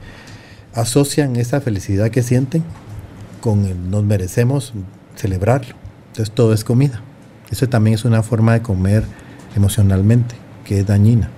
asocian 0.75 1.37
esa 1.37 1.61
felicidad 1.61 2.11
que 2.11 2.23
sienten 2.23 2.63
con 3.41 3.65
el 3.67 3.91
nos 3.91 4.05
merecemos 4.05 4.73
celebrarlo. 5.17 5.75
Entonces 6.09 6.35
todo 6.35 6.53
es 6.53 6.65
comida. 6.65 7.03
Eso 7.51 7.69
también 7.69 7.95
es 7.95 8.05
una 8.05 8.23
forma 8.23 8.53
de 8.55 8.63
comer 8.63 9.05
emocionalmente, 9.57 10.37
que 10.65 10.81
es 10.81 10.87
dañina. 10.87 11.31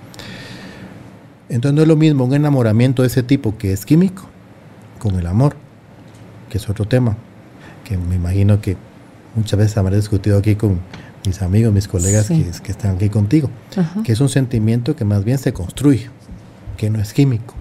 Entonces 1.48 1.74
no 1.74 1.82
es 1.82 1.88
lo 1.88 1.96
mismo 1.96 2.24
un 2.24 2.34
enamoramiento 2.34 3.02
de 3.02 3.08
ese 3.08 3.22
tipo 3.22 3.56
que 3.56 3.72
es 3.72 3.84
químico 3.84 4.24
con 4.98 5.18
el 5.18 5.26
amor, 5.26 5.56
que 6.50 6.58
es 6.58 6.68
otro 6.68 6.86
tema 6.86 7.16
que 7.84 7.96
me 7.96 8.14
imagino 8.14 8.60
que 8.60 8.76
muchas 9.34 9.58
veces 9.58 9.76
habré 9.76 9.96
discutido 9.96 10.38
aquí 10.38 10.56
con 10.56 10.80
mis 11.26 11.42
amigos, 11.42 11.72
mis 11.72 11.88
colegas 11.88 12.28
que, 12.28 12.70
están 12.70 12.96
aquí 12.96 13.08
contigo, 13.08 13.50
que 14.04 14.12
es 14.12 14.20
un 14.20 14.28
sentimiento 14.28 14.96
que 14.96 15.04
más 15.04 15.24
bien 15.24 15.38
se 15.38 15.52
construye, 15.52 16.10
que 16.76 16.90
no 16.90 17.00
es 17.00 17.12
químico, 17.12 17.54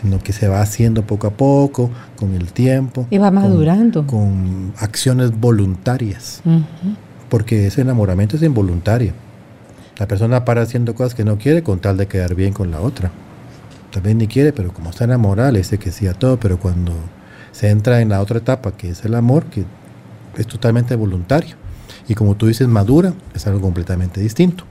sino 0.00 0.18
que 0.18 0.32
se 0.32 0.48
va 0.48 0.60
haciendo 0.60 1.02
poco 1.02 1.26
a 1.26 1.30
poco, 1.30 1.90
con 2.16 2.34
el 2.34 2.52
tiempo. 2.52 3.06
Y 3.10 3.18
va 3.18 3.30
madurando. 3.30 4.06
Con, 4.06 4.72
acciones 4.78 5.38
voluntarias, 5.38 6.42
porque 7.28 7.66
ese 7.66 7.80
enamoramiento 7.80 8.36
es 8.36 8.42
involuntario. 8.42 9.12
La 9.98 10.06
persona 10.06 10.44
para 10.44 10.62
haciendo 10.62 10.94
cosas 10.94 11.14
que 11.14 11.24
no 11.24 11.38
quiere 11.38 11.64
con 11.64 11.80
tal 11.80 11.96
de 11.96 12.06
quedar 12.06 12.34
bien 12.34 12.52
con 12.52 12.70
la 12.70 12.80
otra. 12.80 13.10
Vez 14.02 14.14
ni 14.14 14.28
quiere, 14.28 14.52
pero 14.52 14.72
como 14.72 14.90
está 14.90 15.04
enamorada, 15.04 15.50
le 15.50 15.58
dice 15.58 15.78
que 15.78 15.90
sí 15.90 16.06
a 16.06 16.14
todo, 16.14 16.38
pero 16.38 16.58
cuando 16.58 16.92
se 17.50 17.68
entra 17.70 18.00
en 18.00 18.10
la 18.10 18.20
otra 18.20 18.38
etapa, 18.38 18.72
que 18.72 18.90
es 18.90 19.04
el 19.04 19.14
amor, 19.14 19.46
que 19.46 19.64
es 20.36 20.46
totalmente 20.46 20.94
voluntario. 20.94 21.56
Y 22.08 22.14
como 22.14 22.36
tú 22.36 22.46
dices, 22.46 22.66
madura, 22.66 23.12
es 23.34 23.46
algo 23.46 23.60
completamente 23.60 24.20
distinto. 24.20 24.64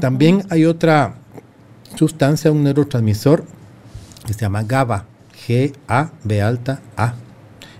También 0.00 0.44
hay 0.50 0.64
otra 0.64 1.14
sustancia, 1.96 2.52
un 2.52 2.62
neurotransmisor, 2.62 3.44
que 4.26 4.32
se 4.32 4.40
llama 4.40 4.62
GABA, 4.62 5.06
G-A-B 5.46 6.42
alta 6.42 6.80
A. 6.96 7.14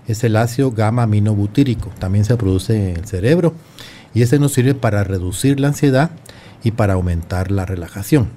Es 0.07 0.23
el 0.23 0.35
ácido 0.35 0.71
gamma 0.71 1.03
aminobutírico, 1.03 1.91
también 1.99 2.25
se 2.25 2.35
produce 2.35 2.75
en 2.75 2.97
el 2.97 3.05
cerebro 3.05 3.53
y 4.13 4.23
ese 4.23 4.39
nos 4.39 4.53
sirve 4.53 4.73
para 4.73 5.03
reducir 5.03 5.59
la 5.59 5.67
ansiedad 5.67 6.09
y 6.63 6.71
para 6.71 6.93
aumentar 6.93 7.51
la 7.51 7.65
relajación. 7.65 8.29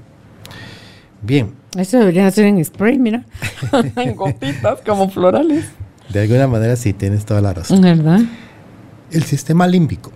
Bien. 1.22 1.54
Eso 1.76 1.98
debería 1.98 2.26
hacer 2.26 2.44
en 2.44 2.62
spray, 2.62 2.98
mira, 2.98 3.24
en 3.96 4.14
gotitas 4.14 4.80
como 4.84 5.08
florales. 5.08 5.64
De 6.10 6.20
alguna 6.20 6.46
manera 6.46 6.76
sí 6.76 6.92
tienes 6.92 7.24
toda 7.24 7.40
la 7.40 7.54
razón. 7.54 7.80
¿Verdad? 7.80 8.20
El 9.10 9.22
sistema 9.22 9.66
límbico. 9.66 10.12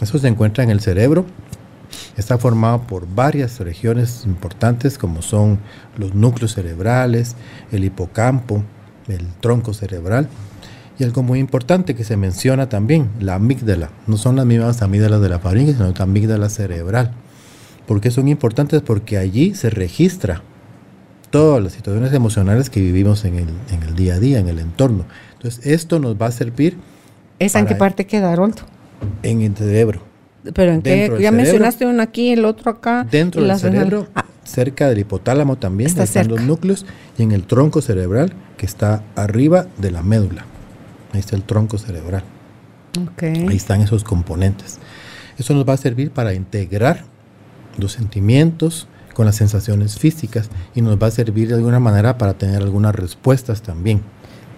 Eso 0.00 0.18
se 0.18 0.28
encuentra 0.28 0.64
en 0.64 0.70
el 0.70 0.80
cerebro. 0.80 1.24
Está 2.16 2.38
formado 2.38 2.82
por 2.82 3.06
varias 3.12 3.60
regiones 3.60 4.24
importantes 4.26 4.98
como 4.98 5.22
son 5.22 5.58
los 5.96 6.14
núcleos 6.14 6.54
cerebrales, 6.54 7.36
el 7.72 7.84
hipocampo, 7.84 8.62
el 9.08 9.26
tronco 9.40 9.74
cerebral 9.74 10.28
y 10.98 11.04
algo 11.04 11.22
muy 11.22 11.38
importante 11.38 11.94
que 11.94 12.04
se 12.04 12.16
menciona 12.16 12.68
también, 12.68 13.10
la 13.20 13.34
amígdala. 13.34 13.90
No 14.06 14.16
son 14.16 14.36
las 14.36 14.46
mismas 14.46 14.82
amígdalas 14.82 15.20
de 15.20 15.28
la 15.28 15.38
faringe, 15.38 15.72
sino 15.72 15.90
la 15.90 16.02
amígdala 16.04 16.48
cerebral. 16.48 17.12
¿Por 17.86 18.00
qué 18.00 18.10
son 18.10 18.28
importantes? 18.28 18.80
Porque 18.82 19.18
allí 19.18 19.54
se 19.54 19.70
registra 19.70 20.42
todas 21.30 21.62
las 21.62 21.72
situaciones 21.72 22.12
emocionales 22.12 22.70
que 22.70 22.80
vivimos 22.80 23.24
en 23.24 23.34
el, 23.36 23.48
en 23.72 23.82
el 23.82 23.94
día 23.96 24.14
a 24.14 24.20
día, 24.20 24.38
en 24.38 24.48
el 24.48 24.60
entorno. 24.60 25.04
Entonces, 25.34 25.66
esto 25.66 25.98
nos 25.98 26.14
va 26.20 26.26
a 26.26 26.30
servir. 26.30 26.78
¿Esa 27.40 27.58
en 27.58 27.66
qué 27.66 27.74
parte 27.74 28.06
queda, 28.06 28.32
Haroldo? 28.32 28.62
En 29.22 29.42
el 29.42 29.56
cerebro. 29.56 30.00
Pero 30.52 30.72
en 30.72 30.82
qué, 30.82 31.10
ya 31.20 31.30
mencionaste 31.30 31.86
uno 31.86 32.02
aquí, 32.02 32.30
el 32.30 32.44
otro 32.44 32.70
acá. 32.70 33.06
Dentro 33.10 33.42
del 33.42 33.58
cerebro, 33.58 34.08
ah. 34.14 34.24
cerca 34.44 34.88
del 34.88 34.98
hipotálamo 34.98 35.56
también, 35.56 35.88
está 35.88 36.02
están 36.02 36.28
los 36.28 36.42
núcleos, 36.42 36.84
y 37.16 37.22
en 37.22 37.32
el 37.32 37.44
tronco 37.44 37.80
cerebral, 37.80 38.34
que 38.58 38.66
está 38.66 39.02
arriba 39.16 39.66
de 39.78 39.90
la 39.90 40.02
médula. 40.02 40.44
Ahí 41.12 41.20
está 41.20 41.36
el 41.36 41.44
tronco 41.44 41.78
cerebral. 41.78 42.24
Okay. 43.12 43.46
Ahí 43.48 43.56
están 43.56 43.80
esos 43.80 44.04
componentes. 44.04 44.78
Eso 45.38 45.54
nos 45.54 45.66
va 45.66 45.72
a 45.72 45.78
servir 45.78 46.10
para 46.10 46.34
integrar 46.34 47.04
los 47.78 47.92
sentimientos, 47.92 48.86
con 49.14 49.24
las 49.24 49.36
sensaciones 49.36 49.98
físicas 49.98 50.50
y 50.74 50.82
nos 50.82 50.98
va 51.02 51.06
a 51.06 51.10
servir 51.10 51.48
de 51.48 51.54
alguna 51.54 51.80
manera 51.80 52.18
para 52.18 52.34
tener 52.34 52.60
algunas 52.60 52.94
respuestas 52.94 53.62
también. 53.62 54.02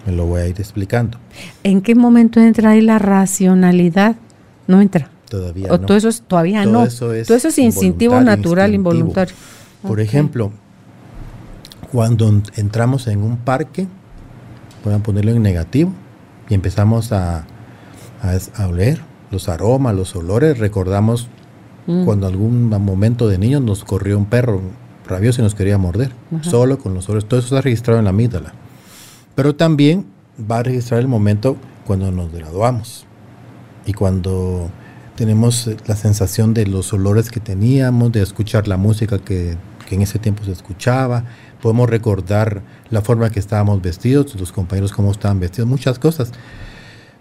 Me 0.05 0.11
lo 0.11 0.25
voy 0.25 0.41
a 0.41 0.47
ir 0.47 0.55
explicando. 0.59 1.17
¿En 1.63 1.81
qué 1.81 1.95
momento 1.95 2.39
entra 2.39 2.71
ahí 2.71 2.81
la 2.81 2.99
racionalidad? 2.99 4.15
No 4.67 4.81
entra. 4.81 5.09
Todavía 5.29 5.67
no. 5.67 5.79
Todo 5.79 5.97
eso 5.97 6.09
es, 6.09 6.21
todavía 6.21 6.65
no. 6.65 6.83
Eso 6.85 7.13
es 7.13 7.27
todo 7.27 7.37
eso 7.37 7.47
es 7.49 7.57
instintivo, 7.57 8.19
natural, 8.21 8.73
involuntario. 8.73 9.35
Por 9.81 9.99
ejemplo, 9.99 10.51
cuando 11.91 12.29
entramos 12.55 13.07
en 13.07 13.21
un 13.21 13.37
parque, 13.37 13.87
pueden 14.83 15.01
ponerlo 15.01 15.31
en 15.31 15.41
negativo 15.41 15.91
y 16.49 16.53
empezamos 16.53 17.11
a, 17.11 17.45
a, 18.21 18.37
a 18.55 18.67
oler 18.67 19.01
los 19.31 19.49
aromas, 19.49 19.93
los 19.95 20.15
olores, 20.15 20.57
recordamos 20.57 21.29
Mm. 21.87 22.03
Cuando 22.03 22.27
algún 22.27 22.65
momento 22.65 23.27
de 23.29 23.37
niños 23.37 23.61
nos 23.61 23.83
corrió 23.83 24.17
un 24.17 24.25
perro 24.25 24.61
rabioso 25.07 25.41
y 25.41 25.43
nos 25.43 25.55
quería 25.55 25.77
morder, 25.77 26.11
solo 26.41 26.77
con 26.77 26.93
los 26.93 27.07
olores. 27.07 27.27
Todo 27.27 27.39
eso 27.39 27.55
está 27.55 27.61
registrado 27.61 27.97
en 27.97 28.03
la 28.03 28.09
amígdala. 28.09 28.53
Pero 29.35 29.55
también 29.55 30.05
va 30.39 30.59
a 30.59 30.63
registrar 30.63 30.99
el 30.99 31.07
momento 31.07 31.55
cuando 31.85 32.11
nos 32.11 32.31
graduamos 32.31 33.05
y 33.87 33.93
cuando 33.93 34.69
tenemos 35.15 35.69
la 35.87 35.95
sensación 35.95 36.53
de 36.53 36.67
los 36.67 36.93
olores 36.93 37.31
que 37.31 37.39
teníamos, 37.39 38.11
de 38.11 38.21
escuchar 38.21 38.67
la 38.67 38.75
música 38.75 39.17
que, 39.17 39.55
que 39.87 39.95
en 39.95 40.01
ese 40.01 40.19
tiempo 40.19 40.43
se 40.43 40.51
escuchaba. 40.51 41.23
Podemos 41.61 41.89
recordar 41.89 42.61
la 42.91 43.01
forma 43.01 43.29
que 43.31 43.39
estábamos 43.39 43.81
vestidos, 43.81 44.35
los 44.35 44.51
compañeros 44.51 44.91
cómo 44.91 45.09
estaban 45.09 45.39
vestidos, 45.39 45.69
muchas 45.69 45.97
cosas, 45.97 46.33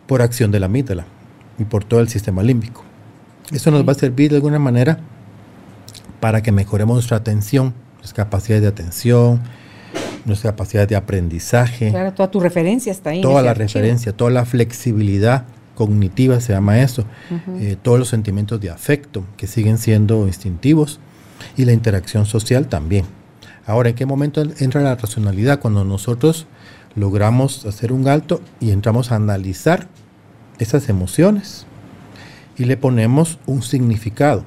por 0.07 0.20
acción 0.20 0.50
de 0.50 0.61
la 0.61 0.66
amígdala 0.66 1.07
y 1.57 1.64
por 1.64 1.85
todo 1.85 2.00
el 2.00 2.09
sistema 2.09 2.42
límbico. 2.42 2.83
Eso 3.52 3.70
nos 3.70 3.87
va 3.87 3.92
a 3.92 3.94
servir 3.94 4.31
de 4.31 4.37
alguna 4.37 4.59
manera 4.59 4.98
para 6.18 6.42
que 6.42 6.50
mejoremos 6.50 6.96
nuestra 6.96 7.18
atención, 7.18 7.74
nuestras 7.94 8.12
capacidades 8.12 8.62
de 8.62 8.68
atención, 8.68 9.40
nuestra 10.24 10.50
capacidad 10.50 10.88
de 10.88 10.96
aprendizaje. 10.96 11.90
Claro, 11.90 12.12
toda 12.12 12.29
tu 12.29 12.40
referencia 12.40 12.90
está 12.90 13.11
ahí. 13.11 13.20
Toda 13.20 13.42
la 13.42 13.55
referencia, 13.55 14.12
toda 14.12 14.33
la 14.33 14.44
flexibilidad 14.44 15.46
cognitiva 15.77 16.41
se 16.41 16.53
llama 16.53 16.81
eso, 16.81 17.05
eh, 17.61 17.77
todos 17.81 18.01
los 18.01 18.09
sentimientos 18.09 18.61
de 18.61 18.71
afecto 18.71 19.25
que 19.37 19.47
siguen 19.47 19.79
siendo 19.79 20.27
instintivos 20.27 20.99
y 21.57 21.65
la 21.65 21.73
interacción 21.73 22.27
social 22.27 22.67
también. 22.67 23.05
Ahora, 23.67 23.91
¿en 23.91 23.95
qué 23.95 24.07
momento 24.07 24.43
entra 24.59 24.81
la 24.81 24.97
racionalidad? 24.97 25.61
Cuando 25.61 25.85
nosotros 25.85 26.47
logramos 26.97 27.67
hacer 27.67 27.93
un 27.93 28.09
alto 28.09 28.41
y 28.59 28.71
entramos 28.71 29.12
a 29.12 29.17
analizar 29.17 29.87
esas 30.59 30.89
emociones 30.89 31.67
y 32.57 32.65
le 32.65 32.77
ponemos 32.77 33.39
un 33.47 33.62
significado 33.62 34.45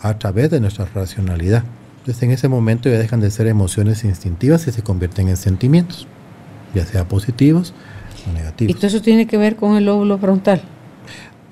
a 0.00 0.18
través 0.18 0.50
de 0.50 0.60
nuestra 0.60 0.86
racionalidad. 0.94 1.64
Entonces 1.98 2.22
en 2.22 2.30
ese 2.30 2.48
momento 2.48 2.88
ya 2.88 2.98
dejan 2.98 3.20
de 3.20 3.30
ser 3.30 3.48
emociones 3.48 4.04
instintivas 4.04 4.66
y 4.68 4.72
se 4.72 4.82
convierten 4.82 5.28
en 5.28 5.36
sentimientos, 5.36 6.06
ya 6.74 6.86
sea 6.86 7.08
positivos 7.08 7.74
o 8.28 8.32
negativos. 8.32 8.70
¿Y 8.70 8.74
todo 8.74 8.86
eso 8.86 9.02
tiene 9.02 9.26
que 9.26 9.36
ver 9.36 9.56
con 9.56 9.76
el 9.76 9.84
lóbulo 9.84 10.18
frontal? 10.18 10.62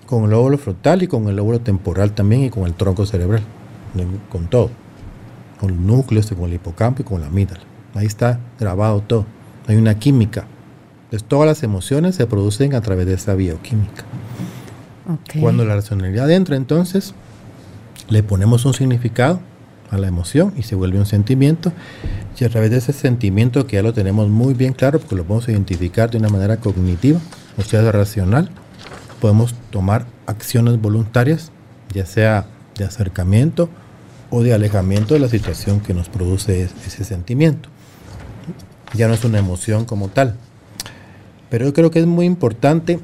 Con 0.07 0.25
el 0.25 0.31
lóbulo 0.31 0.59
frontal 0.59 1.03
y 1.03 1.07
con 1.07 1.29
el 1.29 1.37
lóbulo 1.37 1.61
temporal 1.61 2.13
también 2.13 2.43
y 2.45 2.51
con 2.51 2.65
el 2.65 2.75
tronco 2.75 3.07
cerebral, 3.07 3.43
con 4.31 4.47
todo, 4.47 4.71
con 5.61 5.71
el 5.71 5.87
núcleo, 5.87 6.23
con 6.37 6.45
el 6.45 6.55
hipocampo 6.55 7.03
y 7.03 7.05
con 7.05 7.21
la 7.21 7.27
amígdala. 7.27 7.63
Ahí 7.95 8.07
está 8.07 8.39
grabado 8.61 9.01
todo. 9.01 9.27
Hay 9.67 9.77
una 9.77 9.99
química. 9.99 10.47
Entonces 11.05 11.27
todas 11.29 11.47
las 11.47 11.63
emociones 11.63 12.15
se 12.15 12.27
producen 12.27 12.75
a 12.75 12.81
través 12.81 13.07
de 13.07 13.15
esa 13.15 13.35
bioquímica. 13.35 14.05
Cuando 15.41 15.65
la 15.65 15.77
racionalidad 15.77 16.31
entra 16.31 16.57
entonces, 16.57 17.15
le 18.09 18.23
ponemos 18.23 18.65
un 18.65 18.75
significado 18.75 19.41
a 19.91 19.99
la 19.99 20.09
emoción 20.09 20.53
y 20.57 20.63
se 20.63 20.75
vuelve 20.75 20.99
un 20.99 21.07
sentimiento. 21.07 21.73
Y 22.39 22.45
a 22.45 22.49
través 22.49 22.71
de 22.71 22.79
ese 22.79 22.93
sentimiento 22.93 23.67
que 23.67 23.77
ya 23.77 23.83
lo 23.83 23.93
tenemos 23.93 24.29
muy 24.29 24.55
bien 24.55 24.73
claro, 24.73 24.99
porque 24.99 25.17
lo 25.17 25.25
podemos 25.25 25.49
identificar 25.49 26.11
de 26.11 26.19
una 26.19 26.29
manera 26.29 26.59
cognitiva, 26.59 27.19
o 27.57 27.63
sea, 27.63 27.91
racional, 27.91 28.51
podemos 29.21 29.55
tomar 29.71 30.07
acciones 30.27 30.81
voluntarias, 30.81 31.51
ya 31.93 32.05
sea 32.05 32.47
de 32.77 32.85
acercamiento 32.85 33.71
o 34.31 34.43
de 34.43 34.53
alejamiento 34.53 35.15
de 35.15 35.21
la 35.21 35.29
situación 35.29 35.81
que 35.81 35.95
nos 35.95 36.09
produce 36.09 36.69
ese 36.87 37.05
sentimiento. 37.05 37.69
Ya 38.95 39.09
no 39.09 39.15
es 39.15 39.25
una 39.25 39.39
emoción 39.39 39.85
como 39.85 40.09
tal. 40.09 40.37
Pero 41.49 41.65
yo 41.67 41.73
creo 41.73 41.91
que 41.91 42.01
es 42.01 42.07
muy 42.07 42.27
importante 42.27 42.99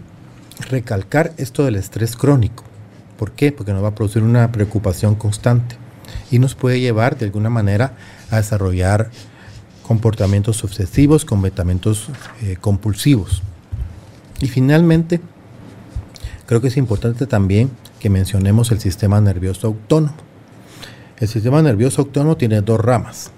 recalcar 0.68 1.33
esto 1.38 1.64
del 1.64 1.77
estrés 1.77 2.16
crónico. 2.16 2.64
¿Por 3.18 3.33
qué? 3.33 3.53
Porque 3.53 3.73
nos 3.73 3.83
va 3.83 3.88
a 3.88 3.95
producir 3.95 4.23
una 4.23 4.51
preocupación 4.53 5.14
constante 5.14 5.77
y 6.31 6.38
nos 6.38 6.55
puede 6.55 6.81
llevar 6.81 7.18
de 7.18 7.27
alguna 7.27 7.51
manera 7.51 7.94
a 8.31 8.37
desarrollar 8.37 9.11
comportamientos 9.83 10.64
obsesivos, 10.64 11.25
comportamientos 11.25 12.09
eh, 12.42 12.57
compulsivos. 12.61 13.42
Y 14.40 14.48
finalmente, 14.48 15.20
creo 16.46 16.61
que 16.61 16.68
es 16.68 16.77
importante 16.77 17.27
también 17.27 17.70
que 18.01 18.11
mencionemos 18.11 18.72
el 18.72 18.81
sistema 18.81 19.20
nervioso 19.20 19.68
autónomo. 19.68 20.14
El 21.18 21.29
sistema 21.29 21.62
nervioso 21.62 22.03
autónomo 22.03 22.37
tiene 22.37 22.61
dos 22.62 22.81
ramas, 22.81 23.31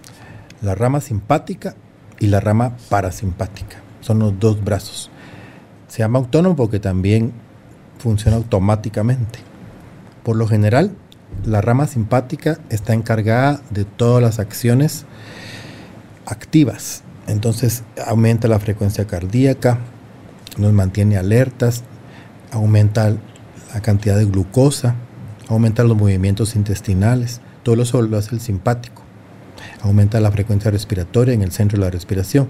la 0.63 0.75
rama 0.75 1.01
simpática 1.01 1.75
y 2.19 2.29
la 2.29 2.41
rama 2.41 2.77
parasimpática. 2.89 3.79
Son 4.01 4.19
los 4.19 4.39
dos 4.39 4.63
brazos. 4.65 5.11
Se 5.89 5.99
llama 5.99 6.19
autónomo 6.19 6.57
porque 6.57 6.79
también 6.79 7.33
funciona 7.99 8.37
automáticamente. 8.37 9.41
Por 10.23 10.37
lo 10.37 10.47
general, 10.47 10.93
la 11.45 11.61
rama 11.61 11.87
simpática 11.87 12.59
está 12.71 12.95
encargada 12.95 13.61
de 13.71 13.85
todas 13.85 14.23
las 14.23 14.39
acciones 14.39 15.05
activas. 16.27 17.03
Entonces 17.27 17.85
aumenta 18.07 18.49
la 18.49 18.59
frecuencia 18.59 19.07
cardíaca, 19.07 19.79
nos 20.59 20.73
mantiene 20.73 21.17
alertas, 21.17 21.85
aumenta 22.51 23.11
la 23.73 23.81
cantidad 23.83 24.17
de 24.17 24.27
glucosa, 24.27 24.95
aumenta 25.49 25.85
los 25.85 25.97
movimientos 25.97 26.57
intestinales, 26.57 27.41
todo 27.63 27.83
eso 27.83 28.01
lo 28.03 28.17
hace 28.17 28.35
el 28.35 28.41
simpático. 28.41 29.03
Aumenta 29.81 30.21
la 30.21 30.31
frecuencia 30.31 30.71
respiratoria 30.71 31.35
en 31.35 31.43
el 31.43 31.53
centro 31.53 31.79
de 31.79 31.85
la 31.85 31.91
respiración. 31.91 32.49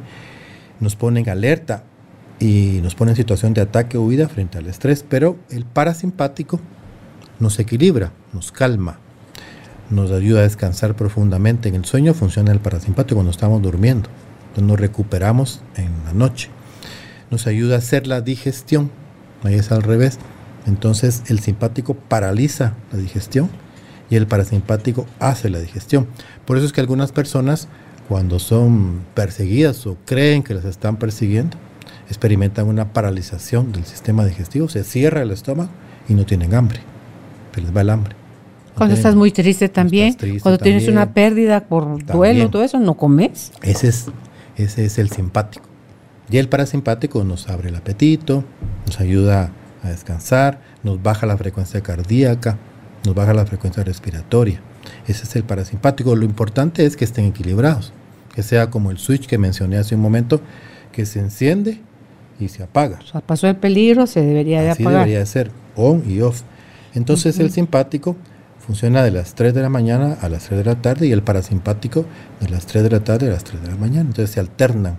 Nos 0.80 0.96
pone 0.96 1.20
en 1.20 1.28
alerta 1.28 1.84
y 2.38 2.80
nos 2.82 2.94
pone 2.94 3.12
en 3.12 3.16
situación 3.16 3.54
de 3.54 3.60
ataque 3.60 3.96
o 3.96 4.02
huida 4.02 4.28
frente 4.28 4.58
al 4.58 4.66
estrés, 4.66 5.04
pero 5.08 5.38
el 5.50 5.64
parasimpático 5.64 6.60
nos 7.38 7.58
equilibra, 7.58 8.12
nos 8.34 8.52
calma, 8.52 8.98
nos 9.90 10.10
ayuda 10.10 10.40
a 10.40 10.42
descansar 10.42 10.94
profundamente. 10.94 11.68
En 11.68 11.76
el 11.76 11.84
sueño 11.84 12.14
funciona 12.14 12.52
el 12.52 12.60
parasimpático 12.60 13.16
cuando 13.16 13.30
estamos 13.30 13.62
durmiendo, 13.62 14.08
entonces 14.48 14.64
nos 14.64 14.80
recuperamos 14.80 15.62
en 15.76 15.90
la 16.04 16.12
noche. 16.12 16.50
Nos 17.30 17.46
ayuda 17.46 17.76
a 17.76 17.78
hacer 17.78 18.06
la 18.06 18.20
digestión, 18.20 18.90
ahí 19.42 19.54
es 19.54 19.72
al 19.72 19.82
revés. 19.82 20.18
Entonces 20.66 21.22
el 21.28 21.40
simpático 21.40 21.94
paraliza 21.94 22.74
la 22.92 22.98
digestión 22.98 23.50
y 24.10 24.16
el 24.16 24.26
parasimpático 24.26 25.06
hace 25.20 25.50
la 25.50 25.58
digestión. 25.58 26.06
Por 26.46 26.56
eso 26.56 26.66
es 26.66 26.72
que 26.72 26.80
algunas 26.80 27.12
personas 27.12 27.68
cuando 28.08 28.38
son 28.38 29.00
perseguidas 29.14 29.86
o 29.86 29.96
creen 30.04 30.42
que 30.42 30.54
las 30.54 30.64
están 30.64 30.96
persiguiendo, 30.96 31.56
experimentan 32.08 32.66
una 32.66 32.92
paralización 32.92 33.72
del 33.72 33.84
sistema 33.84 34.24
digestivo, 34.26 34.68
se 34.68 34.84
cierra 34.84 35.22
el 35.22 35.30
estómago 35.30 35.70
y 36.08 36.14
no 36.14 36.26
tienen 36.26 36.54
hambre, 36.54 36.80
se 37.54 37.62
les 37.62 37.74
va 37.74 37.80
el 37.80 37.90
hambre. 37.90 38.23
Cuando 38.76 38.94
estás 38.94 39.14
muy 39.14 39.30
triste 39.30 39.68
también, 39.68 40.16
cuando 40.42 40.58
tienes 40.58 40.88
una 40.88 41.12
pérdida 41.12 41.66
por 41.66 42.04
duelo, 42.04 42.50
todo 42.50 42.62
eso, 42.62 42.78
no 42.78 42.94
comes. 42.94 43.52
Ese 43.62 43.88
es, 43.88 44.06
ese 44.56 44.84
es 44.84 44.98
el 44.98 45.10
simpático. 45.10 45.66
Y 46.30 46.38
el 46.38 46.48
parasimpático 46.48 47.22
nos 47.24 47.48
abre 47.48 47.68
el 47.68 47.76
apetito, 47.76 48.44
nos 48.86 49.00
ayuda 49.00 49.52
a 49.82 49.88
descansar, 49.88 50.60
nos 50.82 51.02
baja 51.02 51.26
la 51.26 51.36
frecuencia 51.36 51.82
cardíaca, 51.82 52.58
nos 53.04 53.14
baja 53.14 53.34
la 53.34 53.44
frecuencia 53.46 53.84
respiratoria. 53.84 54.60
Ese 55.06 55.24
es 55.24 55.36
el 55.36 55.44
parasimpático. 55.44 56.16
Lo 56.16 56.24
importante 56.24 56.86
es 56.86 56.96
que 56.96 57.04
estén 57.04 57.26
equilibrados, 57.26 57.92
que 58.34 58.42
sea 58.42 58.70
como 58.70 58.90
el 58.90 58.98
switch 58.98 59.26
que 59.26 59.38
mencioné 59.38 59.76
hace 59.76 59.94
un 59.94 60.00
momento, 60.00 60.40
que 60.92 61.04
se 61.04 61.20
enciende 61.20 61.80
y 62.40 62.48
se 62.48 62.62
apaga. 62.62 62.98
O 63.02 63.06
sea, 63.06 63.20
pasó 63.20 63.46
el 63.46 63.56
peligro, 63.56 64.06
se 64.06 64.22
debería 64.22 64.62
de 64.62 64.70
apagar. 64.70 65.06
debería 65.06 65.24
ser, 65.26 65.50
on 65.76 66.02
y 66.08 66.20
off. 66.20 66.42
Entonces 66.94 67.38
el 67.38 67.50
simpático 67.50 68.16
funciona 68.64 69.02
de 69.02 69.10
las 69.10 69.34
3 69.34 69.52
de 69.52 69.62
la 69.62 69.68
mañana 69.68 70.16
a 70.22 70.28
las 70.28 70.44
3 70.44 70.58
de 70.58 70.64
la 70.64 70.80
tarde 70.80 71.06
y 71.06 71.12
el 71.12 71.22
parasimpático 71.22 72.06
de 72.40 72.48
las 72.48 72.66
3 72.66 72.84
de 72.84 72.90
la 72.90 73.00
tarde 73.00 73.26
a 73.26 73.30
las 73.30 73.44
3 73.44 73.62
de 73.62 73.68
la 73.68 73.76
mañana. 73.76 74.08
Entonces 74.08 74.30
se 74.30 74.40
alternan. 74.40 74.96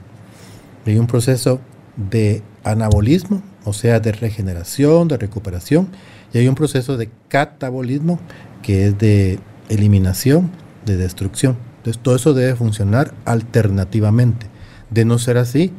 Hay 0.85 0.97
un 0.97 1.07
proceso 1.07 1.59
de 1.97 2.43
anabolismo, 2.63 3.41
o 3.63 3.73
sea, 3.73 3.99
de 3.99 4.11
regeneración, 4.11 5.07
de 5.07 5.17
recuperación, 5.17 5.89
y 6.33 6.37
hay 6.37 6.47
un 6.47 6.55
proceso 6.55 6.97
de 6.97 7.09
catabolismo, 7.27 8.19
que 8.61 8.87
es 8.87 8.97
de 8.97 9.39
eliminación, 9.69 10.51
de 10.85 10.97
destrucción. 10.97 11.57
Entonces 11.77 12.01
todo 12.01 12.15
eso 12.15 12.33
debe 12.33 12.55
funcionar 12.55 13.13
alternativamente. 13.25 14.47
De 14.91 15.05
no 15.05 15.17
ser 15.17 15.37
así, 15.37 15.71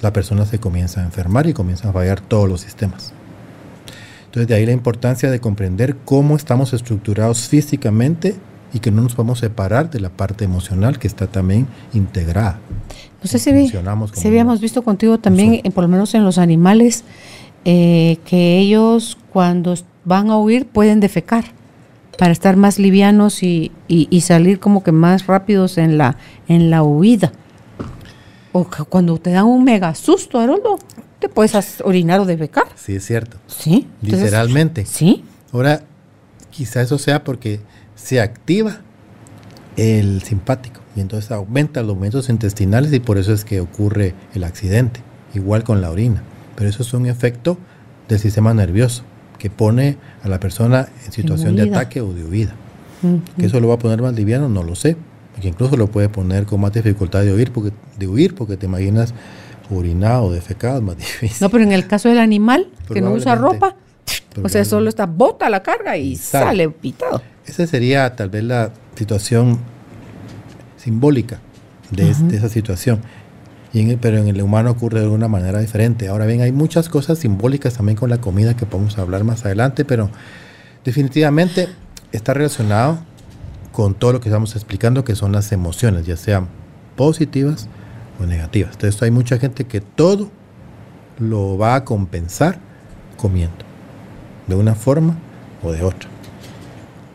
la 0.00 0.12
persona 0.12 0.46
se 0.46 0.60
comienza 0.60 1.02
a 1.02 1.04
enfermar 1.04 1.46
y 1.46 1.52
comienza 1.52 1.90
a 1.90 1.92
fallar 1.92 2.20
todos 2.20 2.48
los 2.48 2.62
sistemas. 2.62 3.12
Entonces 4.28 4.48
de 4.48 4.54
ahí 4.54 4.66
la 4.66 4.72
importancia 4.72 5.30
de 5.30 5.40
comprender 5.40 5.96
cómo 6.04 6.36
estamos 6.36 6.74
estructurados 6.74 7.48
físicamente 7.48 8.36
y 8.74 8.80
que 8.80 8.90
no 8.90 9.00
nos 9.00 9.14
podemos 9.14 9.38
separar 9.38 9.90
de 9.90 10.00
la 10.00 10.10
parte 10.10 10.44
emocional 10.44 10.98
que 10.98 11.06
está 11.06 11.26
también 11.26 11.66
integrada. 11.94 12.60
No 13.22 13.28
sé 13.28 13.38
si, 13.38 13.50
habíamos 14.26 14.60
visto 14.60 14.82
contigo 14.82 15.18
también, 15.18 15.62
por 15.72 15.82
lo 15.82 15.88
menos 15.88 16.14
en 16.14 16.24
los 16.24 16.36
animales, 16.36 17.04
eh, 17.64 18.18
que 18.26 18.58
ellos 18.58 19.16
cuando 19.32 19.74
van 20.04 20.30
a 20.30 20.38
huir 20.38 20.66
pueden 20.66 21.00
defecar 21.00 21.44
para 22.18 22.32
estar 22.32 22.56
más 22.56 22.78
livianos 22.78 23.42
y, 23.42 23.72
y, 23.86 24.20
salir 24.20 24.58
como 24.58 24.82
que 24.82 24.92
más 24.92 25.26
rápidos 25.26 25.78
en 25.78 25.98
la, 25.98 26.16
en 26.48 26.68
la 26.68 26.82
huida. 26.82 27.32
O 28.52 28.66
cuando 28.88 29.18
te 29.18 29.30
dan 29.30 29.46
un 29.46 29.62
mega 29.64 29.94
susto, 29.94 30.40
Haroldo, 30.40 30.78
te 31.18 31.28
puedes 31.28 31.80
orinar 31.82 32.20
o 32.20 32.26
defecar. 32.26 32.66
Sí, 32.76 32.96
es 32.96 33.06
cierto. 33.06 33.38
Sí. 33.46 33.86
Literalmente. 34.02 34.86
Sí. 34.86 35.24
Ahora, 35.52 35.82
quizá 36.50 36.82
eso 36.82 36.98
sea 36.98 37.24
porque 37.24 37.60
se 37.94 38.20
activa 38.20 38.80
el 39.76 40.22
simpático 40.22 40.80
y 40.96 41.00
entonces 41.00 41.30
aumenta 41.30 41.80
los 41.82 41.94
movimientos 41.94 42.28
intestinales 42.28 42.92
y 42.92 43.00
por 43.00 43.18
eso 43.18 43.32
es 43.32 43.44
que 43.44 43.60
ocurre 43.60 44.14
el 44.34 44.44
accidente, 44.44 45.00
igual 45.34 45.64
con 45.64 45.80
la 45.80 45.90
orina. 45.90 46.22
Pero 46.56 46.68
eso 46.68 46.82
es 46.82 46.92
un 46.92 47.06
efecto 47.06 47.58
del 48.08 48.18
sistema 48.18 48.52
nervioso 48.54 49.02
que 49.38 49.50
pone 49.50 49.96
a 50.24 50.28
la 50.28 50.40
persona 50.40 50.88
en 51.06 51.12
situación 51.12 51.54
de 51.54 51.62
ataque 51.62 52.00
o 52.00 52.12
de 52.12 52.24
huida. 52.24 52.54
Que 53.38 53.46
eso 53.46 53.60
lo 53.60 53.68
va 53.68 53.74
a 53.74 53.78
poner 53.78 54.02
más 54.02 54.14
liviano, 54.14 54.48
no 54.48 54.64
lo 54.64 54.74
sé, 54.74 54.96
que 55.40 55.46
incluso 55.46 55.76
lo 55.76 55.86
puede 55.86 56.08
poner 56.08 56.46
con 56.46 56.60
más 56.60 56.72
dificultad 56.72 57.22
de 57.22 57.32
huir 57.32 57.52
porque, 57.52 57.70
de 57.96 58.08
huir 58.08 58.34
porque 58.34 58.56
te 58.56 58.66
imaginas 58.66 59.14
orinado, 59.70 60.32
defecado, 60.32 60.80
más 60.82 60.96
difícil. 60.98 61.36
No, 61.40 61.50
pero 61.50 61.64
en 61.64 61.72
el 61.72 61.86
caso 61.86 62.08
del 62.08 62.18
animal 62.18 62.68
que 62.92 63.00
no 63.00 63.12
usa 63.12 63.34
ropa, 63.34 63.76
o 64.42 64.48
sea, 64.48 64.64
solo 64.64 64.88
está 64.88 65.06
bota 65.06 65.50
la 65.50 65.62
carga 65.62 65.96
y 65.96 66.16
sale. 66.16 66.68
pitado. 66.70 67.22
Esa 67.46 67.66
sería 67.66 68.14
tal 68.14 68.30
vez 68.30 68.44
la 68.44 68.72
situación 68.94 69.58
simbólica 70.76 71.40
de, 71.90 72.10
esa 72.10 72.48
situación. 72.48 73.00
Y 73.72 73.96
pero 73.96 74.18
en 74.18 74.28
el 74.28 74.40
humano 74.40 74.70
ocurre 74.70 75.00
de 75.00 75.08
una 75.08 75.28
manera 75.28 75.60
diferente. 75.60 76.08
Ahora 76.08 76.26
bien, 76.26 76.40
hay 76.40 76.52
muchas 76.52 76.88
cosas 76.88 77.18
simbólicas 77.18 77.74
también 77.74 77.96
con 77.96 78.10
la 78.10 78.18
comida 78.18 78.56
que 78.56 78.66
podemos 78.66 78.98
hablar 78.98 79.24
más 79.24 79.44
adelante, 79.44 79.84
pero 79.84 80.10
definitivamente 80.84 81.68
está 82.12 82.32
relacionado 82.34 82.98
con 83.72 83.94
todo 83.94 84.14
lo 84.14 84.20
que 84.20 84.28
estamos 84.28 84.56
explicando, 84.56 85.04
que 85.04 85.14
son 85.14 85.32
las 85.32 85.52
emociones, 85.52 86.06
ya 86.06 86.16
sean 86.16 86.48
positivas 86.96 87.68
o 88.20 88.26
negativas. 88.26 88.72
Entonces 88.72 89.00
hay 89.02 89.10
mucha 89.10 89.38
gente 89.38 89.64
que 89.64 89.80
todo 89.80 90.30
lo 91.18 91.58
va 91.58 91.74
a 91.74 91.84
compensar 91.84 92.58
comiendo, 93.16 93.64
de 94.46 94.54
una 94.54 94.74
forma 94.74 95.16
o 95.62 95.72
de 95.72 95.82
otra. 95.82 96.08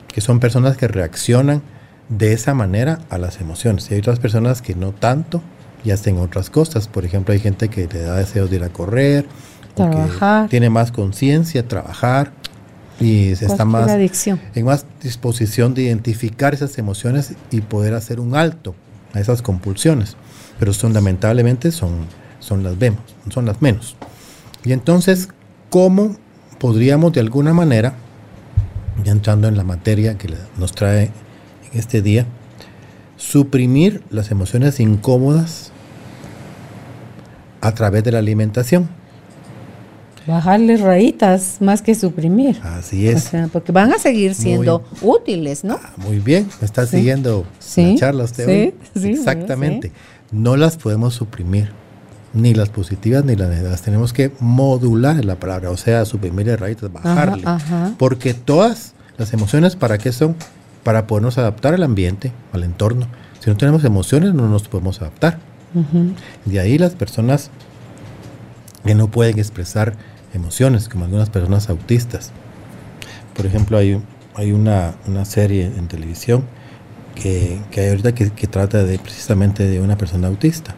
Que 0.08 0.22
son 0.22 0.40
personas 0.40 0.78
que 0.78 0.88
reaccionan 0.88 1.62
de 2.10 2.34
esa 2.34 2.54
manera 2.54 3.00
a 3.10 3.18
las 3.18 3.42
emociones. 3.42 3.90
Y 3.90 3.96
hay 3.96 4.00
otras 4.02 4.20
personas 4.20 4.62
que 4.62 4.76
no 4.76 4.92
tanto 4.92 5.42
y 5.84 5.92
hacen 5.92 6.18
otras 6.18 6.50
cosas. 6.50 6.88
Por 6.88 7.06
ejemplo, 7.06 7.34
hay 7.34 7.40
gente 7.40 7.70
que 7.70 7.88
le 7.88 8.02
da 8.02 8.16
deseos 8.16 8.50
de 8.50 8.58
ir 8.58 8.64
a 8.64 8.70
correr, 8.70 9.26
trabajar. 9.74 10.50
tiene 10.50 10.70
más 10.70 10.92
conciencia, 10.92 11.68
trabajar, 11.68 12.32
y 13.00 13.36
se 13.36 13.46
está 13.46 13.66
más 13.66 13.90
en 14.56 14.66
más 14.66 14.86
disposición 15.02 15.74
de 15.74 15.84
identificar 15.84 16.54
esas 16.54 16.78
emociones 16.78 17.34
y 17.52 17.62
poder 17.62 17.94
hacer 17.94 18.20
un 18.20 18.36
alto 18.36 18.76
a 19.14 19.20
esas 19.20 19.42
compulsiones. 19.42 20.16
Pero 20.64 20.72
son 20.72 20.94
lamentablemente 20.94 21.74
son, 21.74 21.92
son 22.40 22.64
las 22.64 22.80
vemos, 22.80 23.02
son 23.30 23.46
las 23.46 23.62
menos. 23.62 23.98
Y 24.64 24.72
entonces, 24.72 25.28
¿cómo 25.70 26.16
podríamos 26.58 27.12
de 27.12 27.20
alguna 27.20 27.54
manera, 27.54 27.96
ya 29.04 29.12
entrando 29.12 29.50
en 29.50 29.58
la 29.58 29.66
materia 29.66 30.18
que 30.18 30.34
nos 30.58 30.72
trae 30.72 31.12
en 31.74 31.78
este 31.78 32.02
día, 32.02 32.26
suprimir 33.18 34.04
las 34.10 34.32
emociones 34.32 34.80
incómodas 34.80 35.74
a 37.60 37.74
través 37.74 38.06
de 38.06 38.14
la 38.14 38.20
alimentación? 38.20 38.88
Bajarles 40.26 40.80
rayitas 40.80 41.58
más 41.60 41.82
que 41.82 41.94
suprimir. 41.94 42.62
Así 42.64 43.10
es. 43.10 43.32
porque 43.52 43.74
van 43.74 43.92
a 43.92 43.98
seguir 44.00 44.34
siendo 44.34 44.86
útiles, 45.02 45.66
¿no? 45.66 45.78
Ah, 45.84 45.92
muy 45.98 46.20
bien, 46.20 46.48
me 46.62 46.66
está 46.66 46.88
siguiendo 46.88 47.46
la 47.76 47.96
charla 47.96 48.24
usted 48.24 48.74
sí, 48.96 49.10
Exactamente. 49.10 49.92
No 50.34 50.58
las 50.58 50.76
podemos 50.76 51.14
suprimir, 51.14 51.72
ni 52.34 52.54
las 52.54 52.70
positivas 52.70 53.24
ni 53.24 53.36
las 53.36 53.50
negativas. 53.50 53.82
Tenemos 53.82 54.12
que 54.12 54.32
modular 54.40 55.24
la 55.24 55.36
palabra, 55.36 55.70
o 55.70 55.78
sea, 55.78 56.04
suprimir 56.06 56.48
rayitas, 56.60 56.92
bajarle. 56.92 57.44
Porque 57.98 58.34
todas 58.34 58.94
las 59.18 59.32
emociones, 59.34 59.76
¿para 59.76 59.98
qué 59.98 60.12
son? 60.12 60.36
Para 60.84 61.08
podernos 61.08 61.38
adaptar 61.38 61.76
al 61.76 61.84
ambiente, 61.84 62.34
al 62.52 62.64
entorno. 62.64 63.08
Si 63.40 63.50
no 63.50 63.56
tenemos 63.56 63.86
emociones, 63.86 64.34
no 64.34 64.50
nos 64.50 64.68
podemos 64.68 65.02
adaptar. 65.02 65.40
De 66.46 66.60
ahí 66.60 66.78
las 66.78 66.94
personas 66.94 67.50
que 68.84 68.96
no 68.96 69.08
pueden 69.08 69.40
expresar 69.40 69.96
emociones, 70.34 70.90
como 70.90 71.06
algunas 71.06 71.30
personas 71.30 71.70
autistas. 71.70 72.32
Por 73.36 73.46
ejemplo, 73.46 73.78
hay, 73.78 74.02
hay 74.36 74.52
una, 74.52 74.96
serie 75.26 75.66
en 75.66 75.88
televisión 75.88 76.44
que, 77.16 77.60
hay 77.78 77.90
ahorita 77.90 78.14
que, 78.14 78.48
trata 78.48 78.84
de 78.84 79.00
precisamente 79.00 79.68
de 79.68 79.80
una 79.80 79.98
persona 79.98 80.28
autista, 80.28 80.76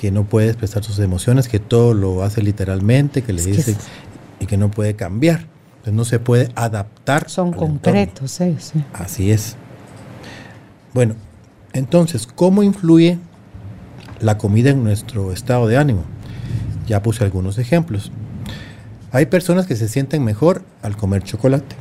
que 0.00 0.10
no 0.10 0.24
puede 0.24 0.48
expresar 0.48 0.84
sus 0.84 0.98
emociones, 0.98 1.48
que 1.48 1.58
todo 1.58 1.94
lo 1.94 2.22
hace 2.22 2.42
literalmente, 2.42 3.22
que 3.22 3.32
le 3.32 3.44
dice 3.44 3.76
y 4.40 4.46
que 4.46 4.56
no 4.56 4.70
puede 4.70 4.94
cambiar. 4.94 5.46
Entonces 5.70 5.94
no 5.94 6.04
se 6.04 6.18
puede 6.18 6.50
adaptar. 6.54 7.28
Son 7.28 7.52
concretos, 7.52 8.30
sí. 8.32 8.56
Así 8.92 9.30
es. 9.30 9.56
Bueno, 10.94 11.14
entonces, 11.72 12.26
¿cómo 12.26 12.62
influye 12.62 13.18
la 14.20 14.38
comida 14.38 14.70
en 14.70 14.84
nuestro 14.84 15.32
estado 15.32 15.66
de 15.66 15.76
ánimo? 15.76 16.04
Ya 16.86 17.02
puse 17.02 17.24
algunos 17.24 17.58
ejemplos. 17.58 18.10
Hay 19.12 19.26
personas 19.26 19.66
que 19.66 19.76
se 19.76 19.88
sienten 19.88 20.24
mejor 20.24 20.62
al 20.82 20.96
comer 20.96 21.22
chocolate, 21.22 21.76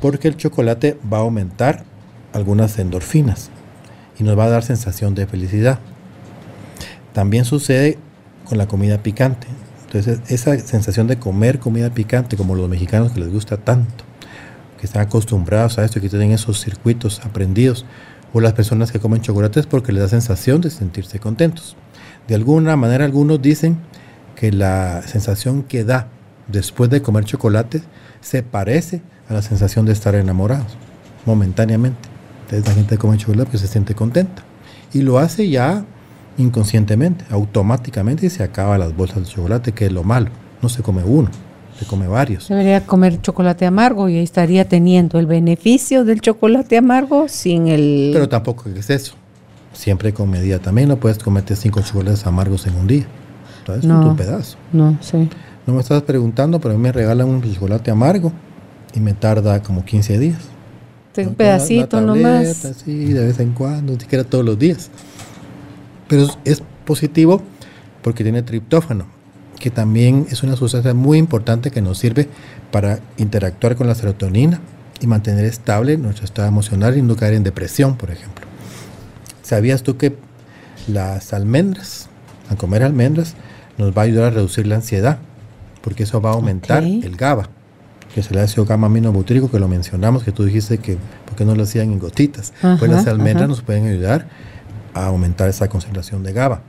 porque 0.00 0.28
el 0.28 0.36
chocolate 0.36 0.98
va 1.10 1.18
a 1.18 1.20
aumentar 1.20 1.84
algunas 2.34 2.78
endorfinas 2.78 3.50
y 4.18 4.24
nos 4.24 4.38
va 4.38 4.44
a 4.44 4.50
dar 4.50 4.62
sensación 4.62 5.14
de 5.14 5.26
felicidad. 5.26 5.78
También 7.14 7.44
sucede 7.44 7.96
con 8.44 8.58
la 8.58 8.66
comida 8.66 8.98
picante. 8.98 9.46
Entonces, 9.86 10.20
esa 10.28 10.58
sensación 10.58 11.06
de 11.06 11.18
comer 11.18 11.60
comida 11.60 11.90
picante, 11.90 12.36
como 12.36 12.56
los 12.56 12.68
mexicanos 12.68 13.12
que 13.12 13.20
les 13.20 13.32
gusta 13.32 13.56
tanto, 13.56 14.04
que 14.78 14.86
están 14.86 15.02
acostumbrados 15.02 15.78
a 15.78 15.84
esto, 15.84 16.00
que 16.00 16.08
tienen 16.08 16.32
esos 16.32 16.60
circuitos 16.60 17.20
aprendidos, 17.24 17.86
o 18.32 18.40
las 18.40 18.52
personas 18.52 18.90
que 18.90 18.98
comen 18.98 19.22
chocolates 19.22 19.66
porque 19.66 19.92
les 19.92 20.02
da 20.02 20.08
sensación 20.08 20.60
de 20.60 20.70
sentirse 20.70 21.20
contentos. 21.20 21.76
De 22.26 22.34
alguna 22.34 22.76
manera, 22.76 23.04
algunos 23.04 23.40
dicen 23.40 23.78
que 24.34 24.50
la 24.50 25.02
sensación 25.06 25.62
que 25.62 25.84
da 25.84 26.08
después 26.48 26.90
de 26.90 27.00
comer 27.00 27.24
chocolate 27.24 27.82
se 28.20 28.42
parece 28.42 29.02
a 29.28 29.34
la 29.34 29.42
sensación 29.42 29.86
de 29.86 29.92
estar 29.92 30.16
enamorados, 30.16 30.76
momentáneamente. 31.24 32.13
Entonces 32.44 32.66
la 32.68 32.74
gente 32.74 32.98
come 32.98 33.16
chocolate 33.16 33.50
pues 33.50 33.60
se 33.60 33.68
siente 33.68 33.94
contenta. 33.94 34.42
Y 34.92 35.02
lo 35.02 35.18
hace 35.18 35.48
ya 35.48 35.84
inconscientemente, 36.38 37.24
automáticamente 37.30 38.26
y 38.26 38.30
se 38.30 38.42
acaba 38.42 38.78
las 38.78 38.96
bolsas 38.96 39.24
de 39.24 39.24
chocolate, 39.26 39.72
que 39.72 39.86
es 39.86 39.92
lo 39.92 40.04
malo. 40.04 40.30
No 40.62 40.68
se 40.68 40.82
come 40.82 41.02
uno, 41.04 41.30
se 41.78 41.84
come 41.86 42.06
varios. 42.06 42.48
Debería 42.48 42.84
comer 42.86 43.20
chocolate 43.20 43.66
amargo 43.66 44.08
y 44.08 44.16
ahí 44.16 44.24
estaría 44.24 44.68
teniendo 44.68 45.18
el 45.18 45.26
beneficio 45.26 46.04
del 46.04 46.20
chocolate 46.20 46.76
amargo 46.76 47.28
sin 47.28 47.68
el... 47.68 48.10
Pero 48.12 48.28
tampoco 48.28 48.68
es 48.68 48.90
eso. 48.90 49.14
Siempre 49.72 50.14
con 50.14 50.30
medida. 50.30 50.58
También 50.60 50.88
no 50.88 50.96
puedes 50.96 51.18
comerte 51.18 51.56
cinco 51.56 51.80
chocolates 51.80 52.26
amargos 52.26 52.66
en 52.66 52.76
un 52.76 52.86
día. 52.86 53.06
Entonces 53.60 53.84
no, 53.84 54.10
un 54.10 54.16
pedazo. 54.16 54.56
No, 54.72 54.96
sí. 55.00 55.28
No 55.66 55.74
me 55.74 55.80
estás 55.80 56.02
preguntando, 56.02 56.60
pero 56.60 56.74
a 56.74 56.76
mí 56.76 56.82
me 56.82 56.92
regalan 56.92 57.28
un 57.28 57.42
chocolate 57.42 57.90
amargo 57.90 58.32
y 58.94 59.00
me 59.00 59.14
tarda 59.14 59.62
como 59.62 59.84
15 59.84 60.18
días. 60.18 60.53
Un 61.16 61.34
pedacito 61.34 62.00
nomás. 62.00 62.74
Sí, 62.84 63.12
de 63.12 63.26
vez 63.26 63.38
en 63.40 63.52
cuando, 63.52 63.92
ni 63.92 64.00
siquiera 64.00 64.24
todos 64.24 64.44
los 64.44 64.58
días. 64.58 64.90
Pero 66.08 66.26
es 66.44 66.62
positivo 66.84 67.42
porque 68.02 68.22
tiene 68.22 68.42
triptófano, 68.42 69.06
que 69.58 69.70
también 69.70 70.26
es 70.30 70.42
una 70.42 70.56
sustancia 70.56 70.94
muy 70.94 71.18
importante 71.18 71.70
que 71.70 71.80
nos 71.80 71.98
sirve 71.98 72.28
para 72.70 73.00
interactuar 73.16 73.76
con 73.76 73.86
la 73.86 73.94
serotonina 73.94 74.60
y 75.00 75.06
mantener 75.06 75.44
estable 75.44 75.96
nuestro 75.96 76.24
estado 76.24 76.48
emocional 76.48 76.96
y 76.98 77.02
no 77.02 77.16
caer 77.16 77.34
en 77.34 77.44
depresión, 77.44 77.96
por 77.96 78.10
ejemplo. 78.10 78.46
¿Sabías 79.42 79.82
tú 79.82 79.96
que 79.96 80.16
las 80.88 81.32
almendras, 81.32 82.08
al 82.50 82.56
comer 82.56 82.82
almendras, 82.82 83.34
nos 83.78 83.96
va 83.96 84.02
a 84.02 84.04
ayudar 84.04 84.24
a 84.24 84.30
reducir 84.30 84.66
la 84.66 84.76
ansiedad? 84.76 85.18
porque 85.84 86.04
eso 86.04 86.18
va 86.22 86.30
a 86.30 86.32
aumentar 86.32 86.82
el 86.82 87.14
GABA, 87.14 87.50
que 88.14 88.20
es 88.20 88.30
el 88.30 88.38
ácido 88.38 88.64
gamma 88.64 88.86
aminobutírico 88.86 89.50
que 89.50 89.58
lo 89.58 89.66
mencionamos, 89.66 90.22
que 90.22 90.30
tú 90.30 90.44
dijiste 90.44 90.78
que, 90.78 90.96
¿por 91.26 91.34
qué 91.34 91.44
no 91.44 91.56
lo 91.56 91.64
hacían 91.64 91.90
en 91.90 91.98
gotitas? 91.98 92.52
pues 92.78 92.88
las 92.88 93.08
almendras 93.08 93.48
nos 93.48 93.60
pueden 93.62 93.88
ayudar 93.88 94.28
a 94.94 95.06
aumentar 95.06 95.48
esa 95.48 95.68
concentración 95.68 96.22
de 96.22 96.32
GABA. 96.32 96.62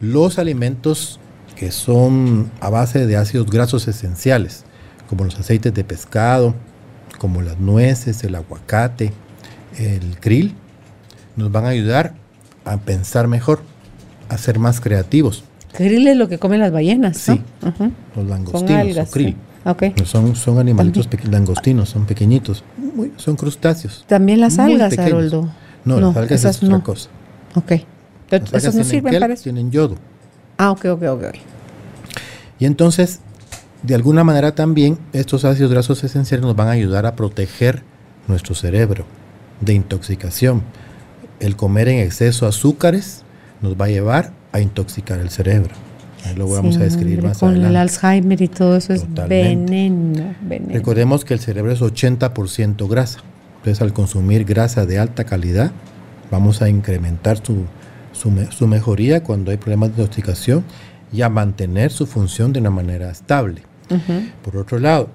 Los 0.00 0.38
alimentos 0.38 1.18
que 1.56 1.72
son 1.72 2.52
a 2.60 2.70
base 2.70 3.08
de 3.08 3.16
ácidos 3.16 3.50
grasos 3.50 3.88
esenciales, 3.88 4.64
como 5.08 5.24
los 5.24 5.36
aceites 5.40 5.74
de 5.74 5.82
pescado, 5.82 6.54
como 7.18 7.42
las 7.42 7.58
nueces, 7.58 8.22
el 8.22 8.36
aguacate, 8.36 9.12
el 9.76 10.20
krill, 10.20 10.54
nos 11.34 11.50
van 11.50 11.64
a 11.64 11.70
ayudar 11.70 12.14
a 12.64 12.76
pensar 12.76 13.26
mejor, 13.26 13.62
a 14.28 14.38
ser 14.38 14.60
más 14.60 14.80
creativos. 14.80 15.42
Krill 15.72 16.06
es 16.06 16.16
lo 16.16 16.28
que 16.28 16.38
comen 16.38 16.60
las 16.60 16.70
ballenas, 16.70 17.16
Sí, 17.16 17.42
los 18.14 18.26
langostinos 18.26 19.10
krill. 19.10 19.36
Son, 20.04 20.34
son 20.34 20.58
animalitos 20.58 21.08
langostinos, 21.30 21.90
son 21.90 22.06
pequeñitos, 22.06 22.64
son 23.16 23.36
crustáceos. 23.36 24.04
También 24.06 24.40
las 24.40 24.58
algas, 24.58 24.98
Haroldo. 24.98 25.48
No, 25.84 26.00
las 26.00 26.16
algas 26.16 26.44
es 26.44 26.62
otra 26.62 26.80
cosa. 26.80 27.10
Ok. 27.54 27.72
¿Esas 28.30 28.74
no 28.74 28.84
sirven 28.84 29.20
para 29.20 29.34
eso? 29.34 29.44
Tienen 29.44 29.70
yodo. 29.70 29.96
Ah, 30.56 30.70
ok, 30.70 30.86
ok, 30.86 31.02
ok. 31.10 31.24
Y 32.58 32.64
entonces, 32.64 33.20
de 33.82 33.94
alguna 33.94 34.24
manera 34.24 34.54
también, 34.54 34.98
estos 35.12 35.44
ácidos 35.44 35.70
grasos 35.70 36.02
esenciales 36.02 36.44
nos 36.44 36.56
van 36.56 36.68
a 36.68 36.72
ayudar 36.72 37.06
a 37.06 37.14
proteger 37.14 37.82
nuestro 38.26 38.54
cerebro 38.54 39.04
de 39.60 39.74
intoxicación. 39.74 40.62
El 41.40 41.56
comer 41.56 41.88
en 41.88 42.00
exceso 42.00 42.46
azúcares 42.46 43.22
nos 43.60 43.74
va 43.74 43.86
a 43.86 43.88
llevar 43.88 44.32
a 44.52 44.60
intoxicar 44.60 45.20
el 45.20 45.30
cerebro. 45.30 45.74
Ahí 46.24 46.34
lo 46.34 46.48
vamos 46.48 46.76
a 46.76 46.80
describir 46.80 47.22
más 47.22 47.38
con 47.38 47.56
el 47.56 47.76
Alzheimer 47.76 48.40
y 48.42 48.48
todo 48.48 48.76
eso 48.76 48.92
es 48.92 49.06
veneno, 49.28 50.34
Recordemos 50.68 51.24
que 51.24 51.34
el 51.34 51.40
cerebro 51.40 51.72
es 51.72 51.80
80% 51.80 52.88
grasa. 52.88 53.20
Entonces, 53.58 53.82
al 53.82 53.92
consumir 53.92 54.44
grasa 54.44 54.86
de 54.86 54.98
alta 54.98 55.24
calidad, 55.24 55.72
vamos 56.30 56.62
a 56.62 56.68
incrementar 56.68 57.40
su, 57.44 57.64
su, 58.12 58.66
mejoría 58.66 59.22
cuando 59.22 59.50
hay 59.50 59.56
problemas 59.56 59.96
de 59.96 60.02
intoxicación 60.02 60.64
y 61.12 61.22
a 61.22 61.28
mantener 61.28 61.90
su 61.90 62.06
función 62.06 62.52
de 62.52 62.60
una 62.60 62.70
manera 62.70 63.10
estable. 63.10 63.62
Por 64.44 64.56
otro 64.56 64.78
lado, 64.78 65.08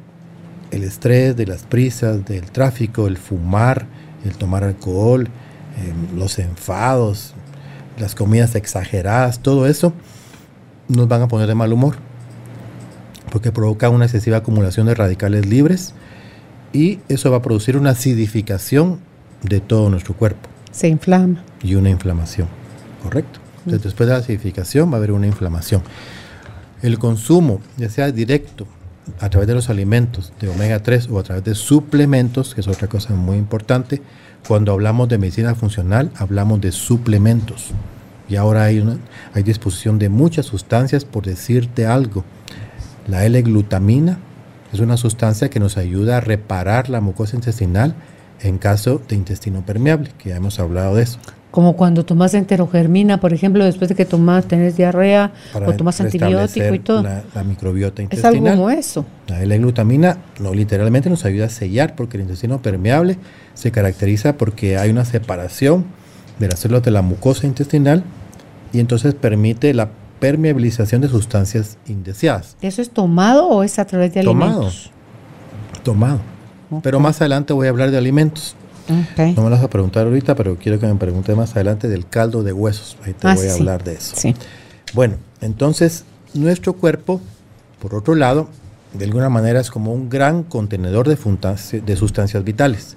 el 0.71 0.83
estrés 0.83 1.35
de 1.35 1.45
las 1.45 1.63
prisas, 1.63 2.25
del 2.25 2.49
tráfico, 2.49 3.07
el 3.07 3.17
fumar 3.17 3.85
el 4.25 4.35
tomar 4.35 4.63
alcohol, 4.63 5.27
em, 5.77 6.17
los 6.17 6.39
enfados, 6.39 7.33
las 7.99 8.15
comidas 8.15 8.55
exageradas, 8.55 9.39
todo 9.39 9.67
eso 9.67 9.93
nos 10.87 11.07
van 11.07 11.21
a 11.21 11.27
poner 11.27 11.47
de 11.47 11.55
mal 11.55 11.71
humor 11.73 11.95
porque 13.31 13.51
provoca 13.51 13.89
una 13.89 14.05
excesiva 14.05 14.37
acumulación 14.37 14.85
de 14.85 14.93
radicales 14.93 15.47
libres 15.47 15.95
y 16.71 16.99
eso 17.09 17.31
va 17.31 17.37
a 17.37 17.41
producir 17.41 17.77
una 17.77 17.91
acidificación 17.91 18.99
de 19.41 19.59
todo 19.59 19.89
nuestro 19.89 20.13
cuerpo. 20.13 20.49
Se 20.71 20.87
inflama. 20.87 21.43
Y 21.63 21.75
una 21.75 21.89
inflamación, 21.89 22.47
correcto. 23.01 23.39
Entonces, 23.59 23.83
después 23.83 24.07
de 24.07 24.13
la 24.13 24.19
acidificación 24.19 24.89
va 24.89 24.95
a 24.95 24.97
haber 24.97 25.11
una 25.11 25.25
inflamación. 25.25 25.81
El 26.81 26.99
consumo, 26.99 27.61
ya 27.77 27.89
sea 27.89 28.11
directo, 28.11 28.67
a 29.19 29.29
través 29.29 29.47
de 29.47 29.55
los 29.55 29.69
alimentos 29.69 30.31
de 30.39 30.49
omega 30.49 30.81
3 30.81 31.09
o 31.09 31.19
a 31.19 31.23
través 31.23 31.43
de 31.43 31.55
suplementos, 31.55 32.53
que 32.53 32.61
es 32.61 32.67
otra 32.67 32.87
cosa 32.87 33.13
muy 33.15 33.37
importante, 33.37 34.01
cuando 34.47 34.73
hablamos 34.73 35.09
de 35.09 35.17
medicina 35.17 35.55
funcional, 35.55 36.11
hablamos 36.17 36.61
de 36.61 36.71
suplementos. 36.71 37.71
Y 38.33 38.35
ahora 38.35 38.63
hay, 38.63 38.79
una, 38.79 38.97
hay 39.35 39.43
disposición 39.43 39.99
de 39.99 40.09
muchas 40.09 40.47
sustancias, 40.47 41.05
por 41.05 41.23
decirte 41.23 41.85
algo. 41.85 42.23
La 43.07 43.25
L-glutamina 43.27 44.17
es 44.73 44.79
una 44.79 44.97
sustancia 44.97 45.51
que 45.51 45.59
nos 45.59 45.77
ayuda 45.77 46.17
a 46.17 46.19
reparar 46.19 46.89
la 46.89 46.99
mucosa 46.99 47.35
intestinal 47.35 47.93
en 48.41 48.57
caso 48.57 48.99
de 49.07 49.15
intestino 49.17 49.63
permeable, 49.63 50.09
que 50.17 50.29
ya 50.29 50.37
hemos 50.37 50.59
hablado 50.59 50.95
de 50.95 51.03
eso. 51.03 51.19
Como 51.51 51.75
cuando 51.75 52.05
tomas 52.05 52.33
enterogermina, 52.33 53.19
por 53.19 53.33
ejemplo, 53.33 53.63
después 53.65 53.89
de 53.89 53.93
que 53.93 54.05
tomas, 54.05 54.47
tenés 54.47 54.77
diarrea 54.77 55.31
o 55.53 55.71
tomas 55.73 56.01
antibiótico 56.01 56.73
y 56.73 56.79
todo. 56.79 57.03
La, 57.03 57.43
microbiota 57.43 58.01
intestinal. 58.01 58.33
Es 58.33 58.41
algo 58.41 58.49
como 58.49 58.71
eso. 58.71 59.05
La 59.27 59.43
L-glutamina 59.43 60.17
no, 60.39 60.55
literalmente 60.55 61.07
nos 61.07 61.23
ayuda 61.23 61.45
a 61.45 61.49
sellar 61.49 61.95
porque 61.95 62.17
el 62.17 62.23
intestino 62.23 62.63
permeable 62.63 63.19
se 63.53 63.69
caracteriza 63.71 64.37
porque 64.37 64.79
hay 64.79 64.89
una 64.89 65.05
separación 65.05 65.85
de 66.39 66.47
las 66.47 66.59
células 66.59 66.81
de 66.81 66.89
la 66.89 67.03
mucosa 67.03 67.45
intestinal 67.45 68.03
y 68.73 68.79
entonces 68.79 69.13
permite 69.13 69.73
la 69.73 69.89
permeabilización 70.19 71.01
de 71.01 71.07
sustancias 71.07 71.77
indeseadas. 71.87 72.57
¿Eso 72.61 72.81
es 72.81 72.89
tomado 72.89 73.47
o 73.47 73.63
es 73.63 73.79
a 73.79 73.85
través 73.85 74.13
de 74.13 74.21
alimentos? 74.21 74.91
Tomado. 75.83 76.19
Tomado. 76.19 76.81
Pero 76.81 76.99
más 76.99 77.21
adelante 77.21 77.53
voy 77.53 77.67
a 77.67 77.69
hablar 77.69 77.91
de 77.91 77.97
alimentos. 77.97 78.55
No 78.87 78.95
me 79.17 79.33
lo 79.35 79.49
vas 79.51 79.63
a 79.63 79.69
preguntar 79.69 80.07
ahorita, 80.07 80.35
pero 80.35 80.57
quiero 80.57 80.79
que 80.79 80.87
me 80.87 80.95
pregunte 80.95 81.35
más 81.35 81.55
adelante 81.55 81.87
del 81.87 82.07
caldo 82.07 82.43
de 82.43 82.51
huesos. 82.51 82.97
Ahí 83.03 83.13
te 83.13 83.27
ah, 83.27 83.35
voy 83.35 83.47
a 83.47 83.53
hablar 83.53 83.83
de 83.83 83.93
eso. 83.93 84.15
Sí. 84.17 84.35
Bueno, 84.93 85.15
entonces 85.41 86.03
nuestro 86.33 86.73
cuerpo, 86.73 87.21
por 87.79 87.95
otro 87.95 88.15
lado, 88.15 88.49
de 88.93 89.05
alguna 89.05 89.29
manera 89.29 89.59
es 89.59 89.69
como 89.69 89.93
un 89.93 90.09
gran 90.09 90.43
contenedor 90.43 91.07
de, 91.07 91.81
de 91.81 91.95
sustancias 91.95 92.43
vitales, 92.43 92.95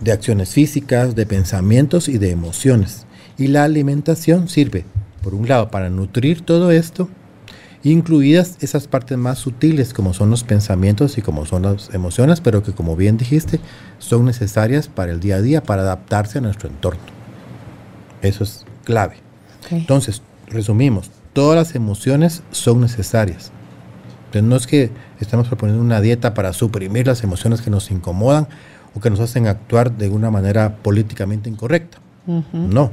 de 0.00 0.12
acciones 0.12 0.50
físicas, 0.50 1.14
de 1.14 1.26
pensamientos 1.26 2.08
y 2.08 2.18
de 2.18 2.30
emociones. 2.30 3.05
Y 3.38 3.48
la 3.48 3.64
alimentación 3.64 4.48
sirve, 4.48 4.84
por 5.22 5.34
un 5.34 5.48
lado, 5.48 5.70
para 5.70 5.90
nutrir 5.90 6.40
todo 6.40 6.70
esto 6.70 7.08
incluidas 7.90 8.56
esas 8.60 8.88
partes 8.88 9.16
más 9.16 9.38
sutiles 9.38 9.94
como 9.94 10.12
son 10.12 10.30
los 10.30 10.42
pensamientos 10.42 11.18
y 11.18 11.22
como 11.22 11.46
son 11.46 11.62
las 11.62 11.94
emociones, 11.94 12.40
pero 12.40 12.62
que 12.62 12.72
como 12.72 12.96
bien 12.96 13.16
dijiste, 13.16 13.60
son 13.98 14.24
necesarias 14.24 14.88
para 14.88 15.12
el 15.12 15.20
día 15.20 15.36
a 15.36 15.42
día, 15.42 15.62
para 15.62 15.82
adaptarse 15.82 16.38
a 16.38 16.40
nuestro 16.40 16.68
entorno. 16.68 17.00
Eso 18.22 18.44
es 18.44 18.66
clave. 18.84 19.16
Entonces, 19.70 20.22
resumimos, 20.48 21.10
todas 21.32 21.56
las 21.56 21.74
emociones 21.74 22.42
son 22.50 22.80
necesarias. 22.80 23.52
Entonces, 24.26 24.42
no 24.42 24.56
es 24.56 24.66
que 24.66 24.90
estamos 25.20 25.46
proponiendo 25.46 25.82
una 25.82 26.00
dieta 26.00 26.34
para 26.34 26.52
suprimir 26.52 27.06
las 27.06 27.22
emociones 27.22 27.60
que 27.60 27.70
nos 27.70 27.90
incomodan 27.90 28.48
o 28.94 29.00
que 29.00 29.10
nos 29.10 29.20
hacen 29.20 29.46
actuar 29.46 29.96
de 29.96 30.08
una 30.08 30.30
manera 30.30 30.76
políticamente 30.76 31.48
incorrecta. 31.48 31.98
No, 32.52 32.90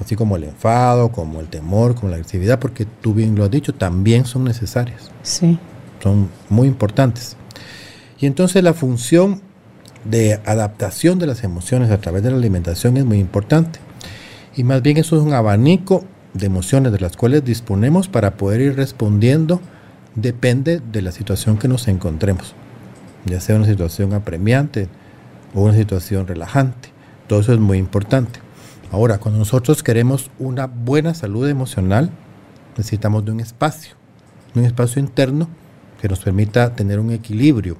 así 0.00 0.16
como 0.16 0.36
el 0.36 0.44
enfado, 0.44 1.12
como 1.12 1.40
el 1.40 1.48
temor, 1.48 1.94
como 1.94 2.08
la 2.08 2.16
agresividad, 2.16 2.58
porque 2.58 2.86
tú 2.86 3.14
bien 3.14 3.34
lo 3.34 3.44
has 3.44 3.50
dicho, 3.50 3.74
también 3.74 4.24
son 4.24 4.44
necesarias. 4.44 5.10
Sí. 5.22 5.58
Son 6.02 6.28
muy 6.48 6.68
importantes. 6.68 7.36
Y 8.18 8.26
entonces 8.26 8.62
la 8.62 8.74
función 8.74 9.40
de 10.04 10.40
adaptación 10.44 11.18
de 11.18 11.26
las 11.26 11.44
emociones 11.44 11.90
a 11.90 11.98
través 11.98 12.22
de 12.22 12.30
la 12.30 12.36
alimentación 12.36 12.96
es 12.96 13.04
muy 13.04 13.18
importante. 13.18 13.78
Y 14.56 14.64
más 14.64 14.82
bien 14.82 14.96
eso 14.96 15.16
es 15.16 15.22
un 15.22 15.32
abanico 15.32 16.04
de 16.34 16.46
emociones 16.46 16.92
de 16.92 17.00
las 17.00 17.16
cuales 17.16 17.44
disponemos 17.44 18.08
para 18.08 18.36
poder 18.36 18.60
ir 18.60 18.76
respondiendo, 18.76 19.60
depende 20.14 20.80
de 20.80 21.02
la 21.02 21.12
situación 21.12 21.58
que 21.58 21.68
nos 21.68 21.88
encontremos, 21.88 22.54
ya 23.26 23.40
sea 23.40 23.56
una 23.56 23.66
situación 23.66 24.12
apremiante 24.12 24.88
o 25.54 25.62
una 25.62 25.74
situación 25.74 26.26
relajante. 26.26 26.90
Todo 27.28 27.40
eso 27.40 27.52
es 27.52 27.60
muy 27.60 27.78
importante. 27.78 28.40
Ahora, 28.92 29.16
cuando 29.16 29.38
nosotros 29.38 29.82
queremos 29.82 30.30
una 30.38 30.66
buena 30.66 31.14
salud 31.14 31.48
emocional, 31.48 32.10
necesitamos 32.76 33.24
de 33.24 33.32
un 33.32 33.40
espacio, 33.40 33.94
un 34.54 34.66
espacio 34.66 35.00
interno 35.00 35.48
que 35.98 36.08
nos 36.08 36.20
permita 36.20 36.74
tener 36.74 37.00
un 37.00 37.10
equilibrio, 37.10 37.78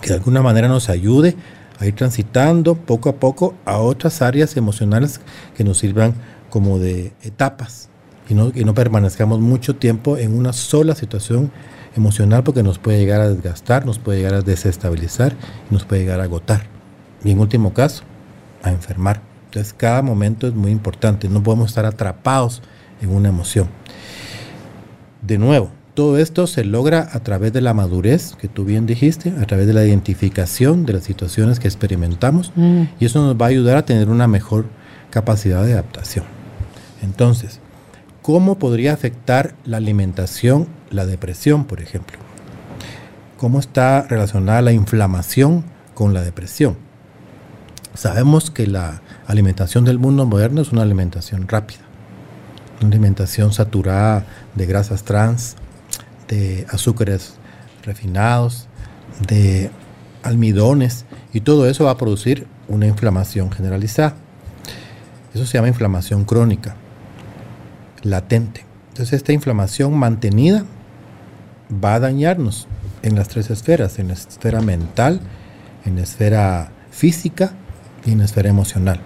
que 0.00 0.10
de 0.10 0.14
alguna 0.14 0.40
manera 0.40 0.68
nos 0.68 0.88
ayude 0.88 1.34
a 1.80 1.86
ir 1.86 1.96
transitando 1.96 2.76
poco 2.76 3.08
a 3.08 3.16
poco 3.16 3.56
a 3.64 3.78
otras 3.78 4.22
áreas 4.22 4.56
emocionales 4.56 5.20
que 5.56 5.64
nos 5.64 5.78
sirvan 5.78 6.14
como 6.48 6.78
de 6.78 7.12
etapas 7.22 7.88
y 8.28 8.34
no, 8.34 8.52
y 8.54 8.64
no 8.64 8.74
permanezcamos 8.74 9.40
mucho 9.40 9.74
tiempo 9.74 10.16
en 10.16 10.38
una 10.38 10.52
sola 10.52 10.94
situación 10.94 11.50
emocional 11.96 12.44
porque 12.44 12.62
nos 12.62 12.78
puede 12.78 13.00
llegar 13.00 13.20
a 13.20 13.28
desgastar, 13.28 13.84
nos 13.84 13.98
puede 13.98 14.18
llegar 14.18 14.34
a 14.34 14.42
desestabilizar 14.42 15.34
nos 15.70 15.84
puede 15.84 16.02
llegar 16.02 16.20
a 16.20 16.24
agotar. 16.24 16.66
Y 17.24 17.32
en 17.32 17.40
último 17.40 17.74
caso, 17.74 18.04
a 18.62 18.70
enfermar. 18.70 19.27
Entonces 19.48 19.72
cada 19.72 20.02
momento 20.02 20.46
es 20.46 20.54
muy 20.54 20.70
importante, 20.70 21.26
no 21.28 21.42
podemos 21.42 21.70
estar 21.70 21.86
atrapados 21.86 22.60
en 23.00 23.08
una 23.08 23.30
emoción. 23.30 23.68
De 25.22 25.38
nuevo, 25.38 25.70
todo 25.94 26.18
esto 26.18 26.46
se 26.46 26.64
logra 26.64 27.08
a 27.12 27.20
través 27.20 27.54
de 27.54 27.62
la 27.62 27.72
madurez, 27.72 28.36
que 28.38 28.46
tú 28.46 28.66
bien 28.66 28.84
dijiste, 28.84 29.32
a 29.40 29.46
través 29.46 29.66
de 29.66 29.72
la 29.72 29.84
identificación 29.84 30.84
de 30.84 30.92
las 30.92 31.04
situaciones 31.04 31.58
que 31.58 31.66
experimentamos, 31.66 32.52
mm. 32.54 32.82
y 33.00 33.06
eso 33.06 33.22
nos 33.22 33.40
va 33.40 33.46
a 33.46 33.48
ayudar 33.48 33.78
a 33.78 33.86
tener 33.86 34.10
una 34.10 34.28
mejor 34.28 34.66
capacidad 35.10 35.64
de 35.64 35.72
adaptación. 35.72 36.26
Entonces, 37.02 37.60
¿cómo 38.20 38.58
podría 38.58 38.92
afectar 38.92 39.54
la 39.64 39.78
alimentación 39.78 40.68
la 40.90 41.06
depresión, 41.06 41.64
por 41.64 41.80
ejemplo? 41.80 42.18
¿Cómo 43.38 43.60
está 43.60 44.02
relacionada 44.02 44.62
la 44.62 44.72
inflamación 44.72 45.64
con 45.94 46.12
la 46.12 46.22
depresión? 46.22 46.76
Sabemos 47.94 48.50
que 48.50 48.66
la 48.66 49.00
alimentación 49.28 49.84
del 49.84 49.98
mundo 49.98 50.24
moderno 50.24 50.62
es 50.62 50.72
una 50.72 50.82
alimentación 50.82 51.46
rápida, 51.48 51.80
una 52.80 52.88
alimentación 52.88 53.52
saturada 53.52 54.24
de 54.54 54.66
grasas 54.66 55.04
trans, 55.04 55.56
de 56.28 56.66
azúcares 56.70 57.34
refinados, 57.84 58.68
de 59.26 59.70
almidones, 60.22 61.04
y 61.32 61.42
todo 61.42 61.68
eso 61.68 61.84
va 61.84 61.92
a 61.92 61.98
producir 61.98 62.46
una 62.68 62.86
inflamación 62.86 63.52
generalizada. 63.52 64.14
Eso 65.34 65.44
se 65.44 65.58
llama 65.58 65.68
inflamación 65.68 66.24
crónica, 66.24 66.76
latente. 68.02 68.64
Entonces 68.88 69.12
esta 69.12 69.34
inflamación 69.34 69.94
mantenida 69.94 70.64
va 71.72 71.96
a 71.96 72.00
dañarnos 72.00 72.66
en 73.02 73.14
las 73.14 73.28
tres 73.28 73.50
esferas, 73.50 73.98
en 73.98 74.08
la 74.08 74.14
esfera 74.14 74.62
mental, 74.62 75.20
en 75.84 75.96
la 75.96 76.02
esfera 76.02 76.72
física 76.90 77.52
y 78.06 78.12
en 78.12 78.18
la 78.18 78.24
esfera 78.24 78.48
emocional 78.48 79.00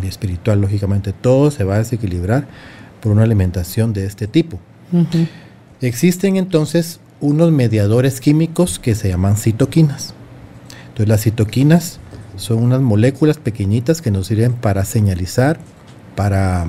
y 0.00 0.06
espiritual, 0.06 0.60
lógicamente, 0.60 1.12
todo 1.12 1.50
se 1.50 1.64
va 1.64 1.76
a 1.76 1.78
desequilibrar 1.78 2.46
por 3.00 3.12
una 3.12 3.22
alimentación 3.24 3.92
de 3.92 4.06
este 4.06 4.26
tipo. 4.26 4.58
Existen 5.80 6.36
entonces 6.36 7.00
unos 7.20 7.50
mediadores 7.52 8.20
químicos 8.20 8.78
que 8.78 8.94
se 8.94 9.08
llaman 9.08 9.36
citoquinas. 9.36 10.14
Entonces 10.88 11.08
las 11.08 11.22
citoquinas 11.22 11.98
son 12.36 12.62
unas 12.62 12.80
moléculas 12.80 13.38
pequeñitas 13.38 14.02
que 14.02 14.10
nos 14.10 14.26
sirven 14.26 14.52
para 14.52 14.84
señalizar, 14.84 15.58
para 16.16 16.66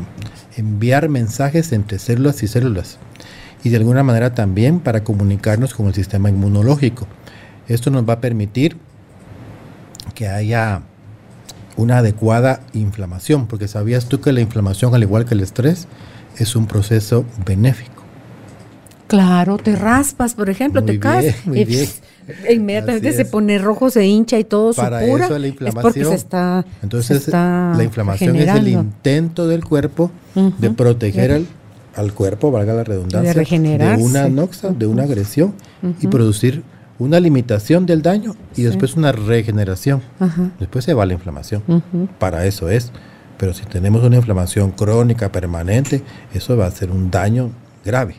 enviar 0.57 1.09
mensajes 1.09 1.71
entre 1.71 1.99
células 1.99 2.43
y 2.43 2.47
células 2.47 2.99
y 3.63 3.69
de 3.69 3.77
alguna 3.77 4.03
manera 4.03 4.33
también 4.33 4.79
para 4.79 5.03
comunicarnos 5.03 5.73
con 5.73 5.87
el 5.87 5.93
sistema 5.93 6.29
inmunológico. 6.29 7.07
Esto 7.67 7.89
nos 7.89 8.07
va 8.07 8.13
a 8.13 8.21
permitir 8.21 8.77
que 10.15 10.27
haya 10.27 10.81
una 11.75 11.99
adecuada 11.99 12.61
inflamación, 12.73 13.47
porque 13.47 13.67
sabías 13.67 14.07
tú 14.07 14.21
que 14.21 14.31
la 14.31 14.41
inflamación, 14.41 14.93
al 14.95 15.03
igual 15.03 15.25
que 15.25 15.33
el 15.33 15.41
estrés, 15.41 15.87
es 16.37 16.55
un 16.55 16.67
proceso 16.67 17.25
benéfico. 17.45 18.03
Claro, 19.07 19.57
te 19.57 19.75
raspas, 19.75 20.33
por 20.33 20.49
ejemplo, 20.49 20.83
te 20.83 20.99
caes. 20.99 21.45
Muy 21.45 21.65
bien. 21.65 21.87
Inmediatamente 22.49 23.11
se 23.13 23.25
pone 23.25 23.57
rojo, 23.57 23.89
se 23.89 24.05
hincha 24.05 24.39
y 24.39 24.43
todo 24.43 24.73
Para 24.73 25.01
supura, 25.01 25.25
eso 25.25 25.37
la 25.37 25.47
inflamación. 25.47 25.79
Es 25.79 25.83
porque 25.83 26.05
se 26.05 26.15
está. 26.15 26.65
Entonces, 26.81 27.27
la 27.27 27.83
inflamación 27.83 28.35
es 28.37 28.47
el 28.47 28.67
intento 28.69 29.47
del 29.47 29.63
cuerpo 29.65 30.09
de 30.33 30.69
proteger 30.71 31.43
al, 31.95 32.13
cuerpo, 32.13 32.49
valga 32.49 32.73
la 32.73 32.83
redundancia, 32.83 33.33
de, 33.33 33.77
de 33.77 33.97
una 33.99 34.29
noxa, 34.29 34.69
de 34.69 34.87
una 34.87 35.03
agresión 35.03 35.53
y 36.01 36.07
producir 36.07 36.63
una 36.99 37.19
limitación 37.19 37.85
del 37.85 38.01
daño 38.01 38.35
y 38.55 38.63
después 38.63 38.95
una 38.95 39.11
regeneración. 39.11 40.01
Después 40.59 40.85
se 40.85 40.93
va 40.93 41.05
la 41.05 41.13
inflamación. 41.13 41.63
Para 42.19 42.45
eso 42.45 42.69
es. 42.69 42.91
Pero 43.37 43.53
si 43.53 43.65
tenemos 43.65 44.03
una 44.03 44.15
inflamación 44.15 44.71
crónica 44.71 45.31
permanente, 45.31 46.03
eso 46.33 46.55
va 46.55 46.67
a 46.67 46.71
ser 46.71 46.91
un 46.91 47.11
daño 47.11 47.51
grave. 47.83 48.15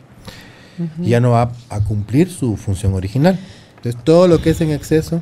Ya 0.99 1.19
no 1.19 1.31
va 1.31 1.51
a 1.69 1.79
cumplir 1.81 2.29
su 2.29 2.57
función 2.57 2.93
original. 2.93 3.39
Entonces, 3.77 4.03
todo 4.03 4.27
lo 4.27 4.41
que 4.41 4.49
es 4.51 4.61
en 4.61 4.71
exceso 4.71 5.21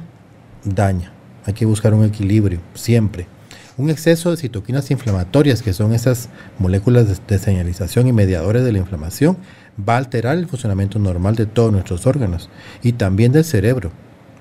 daña. 0.64 1.12
Hay 1.46 1.54
que 1.54 1.66
buscar 1.66 1.94
un 1.94 2.06
equilibrio 2.06 2.60
siempre. 2.74 3.28
Un 3.76 3.90
exceso 3.90 4.32
de 4.32 4.38
citoquinas 4.38 4.90
inflamatorias, 4.92 5.62
que 5.62 5.74
son 5.74 5.94
esas 5.94 6.30
moléculas 6.60 7.22
de, 7.28 7.40
señalización 7.40 8.08
y 8.08 8.14
mediadores 8.14 8.64
de 8.64 8.72
la 8.72 8.78
inflamación, 8.80 9.38
va 9.78 9.96
a 9.96 9.98
alterar 9.98 10.38
el 10.38 10.48
funcionamiento 10.48 11.00
normal 11.00 11.36
de 11.36 11.46
todos 11.46 11.72
nuestros 11.72 12.06
órganos 12.06 12.50
y 12.82 12.94
también 12.94 13.32
del 13.32 13.44
cerebro 13.44 13.92